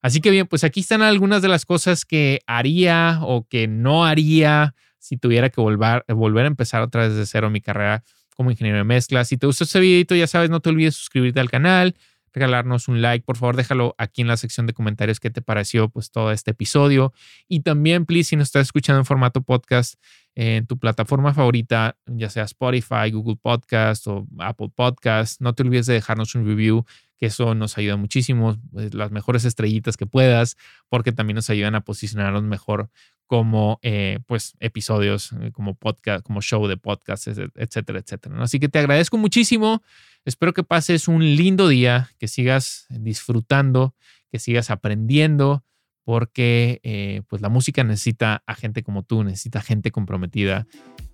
Así 0.00 0.20
que 0.20 0.30
bien, 0.30 0.46
pues 0.46 0.64
aquí 0.64 0.80
están 0.80 1.02
algunas 1.02 1.42
de 1.42 1.48
las 1.48 1.66
cosas 1.66 2.04
que 2.06 2.40
haría 2.46 3.20
o 3.22 3.46
que 3.46 3.68
no 3.68 4.06
haría 4.06 4.74
si 5.07 5.16
tuviera 5.16 5.50
que 5.50 5.61
volver, 5.61 6.04
volver 6.09 6.44
a 6.44 6.48
empezar 6.48 6.82
otra 6.82 7.02
vez 7.02 7.14
de 7.14 7.26
cero 7.26 7.48
mi 7.48 7.61
carrera 7.61 8.02
como 8.34 8.50
ingeniero 8.50 8.78
de 8.78 8.84
mezcla. 8.84 9.24
Si 9.24 9.36
te 9.36 9.46
gustó 9.46 9.64
este 9.64 9.78
videito, 9.80 10.14
ya 10.14 10.26
sabes, 10.26 10.50
no 10.50 10.61
te 10.61 10.68
olvides 10.70 10.96
suscribirte 10.96 11.38
al 11.38 11.48
canal, 11.48 11.94
regalarnos 12.32 12.88
un 12.88 13.00
like, 13.00 13.24
por 13.24 13.36
favor, 13.36 13.57
déjalo 13.57 13.94
aquí 13.98 14.20
en 14.20 14.28
la 14.28 14.36
sección 14.36 14.66
de 14.66 14.74
comentarios 14.74 15.20
qué 15.20 15.30
te 15.30 15.40
pareció 15.42 15.88
pues 15.88 16.11
todo 16.11 16.32
este 16.32 16.50
episodio. 16.50 17.12
Y 17.48 17.61
también, 17.61 18.04
please, 18.04 18.30
si 18.30 18.36
nos 18.36 18.48
estás 18.48 18.66
escuchando 18.66 18.98
en 18.98 19.07
formato 19.07 19.42
podcast 19.42 19.94
en 20.34 20.66
tu 20.66 20.78
plataforma 20.78 21.32
favorita, 21.32 21.96
ya 22.07 22.28
sea 22.28 22.42
Spotify, 22.44 23.11
Google 23.11 23.36
Podcast 23.40 24.07
o 24.09 24.26
Apple 24.38 24.70
Podcast, 24.74 25.40
no 25.40 25.54
te 25.54 25.62
olvides 25.62 25.86
de 25.86 25.94
dejarnos 25.94 26.34
un 26.34 26.44
review, 26.44 26.84
que 27.16 27.26
eso 27.26 27.54
nos 27.54 27.78
ayuda 27.78 27.96
muchísimo, 27.96 28.54
pues, 28.70 28.92
las 28.92 29.11
mejores 29.11 29.46
estrellitas 29.46 29.96
que 29.96 30.04
puedas, 30.04 30.59
porque 30.90 31.12
también 31.12 31.36
nos 31.36 31.48
ayudan 31.48 31.74
a 31.74 31.80
posicionarnos 31.80 32.42
mejor 32.42 32.90
como 33.26 33.78
eh, 33.82 34.20
pues 34.26 34.56
episodios, 34.60 35.32
eh, 35.40 35.50
como 35.52 35.74
podcast, 35.74 36.24
como 36.24 36.40
show 36.40 36.66
de 36.66 36.76
podcast, 36.76 37.26
etcétera, 37.28 37.98
etcétera. 37.98 38.42
Así 38.42 38.60
que 38.60 38.68
te 38.68 38.78
agradezco 38.78 39.18
muchísimo. 39.18 39.82
Espero 40.24 40.52
que 40.52 40.64
pases 40.64 41.08
un 41.08 41.22
lindo 41.22 41.68
día, 41.68 42.10
que 42.18 42.28
sigas 42.28 42.86
disfrutando, 42.88 43.94
que 44.30 44.38
sigas 44.38 44.70
aprendiendo, 44.70 45.64
porque 46.04 46.80
eh, 46.84 47.22
pues 47.28 47.42
la 47.42 47.48
música 47.48 47.82
necesita 47.82 48.42
a 48.46 48.54
gente 48.54 48.82
como 48.82 49.02
tú, 49.02 49.24
necesita 49.24 49.60
gente 49.60 49.90
comprometida 49.90 50.66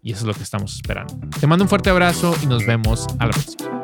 y 0.02 0.12
eso 0.12 0.20
es 0.20 0.26
lo 0.26 0.34
que 0.34 0.42
estamos 0.42 0.74
esperando. 0.74 1.18
Te 1.40 1.46
mando 1.46 1.64
un 1.64 1.68
fuerte 1.68 1.90
abrazo 1.90 2.36
y 2.42 2.46
nos 2.46 2.66
vemos 2.66 3.06
a 3.18 3.26
la 3.26 3.32
próxima. 3.32 3.82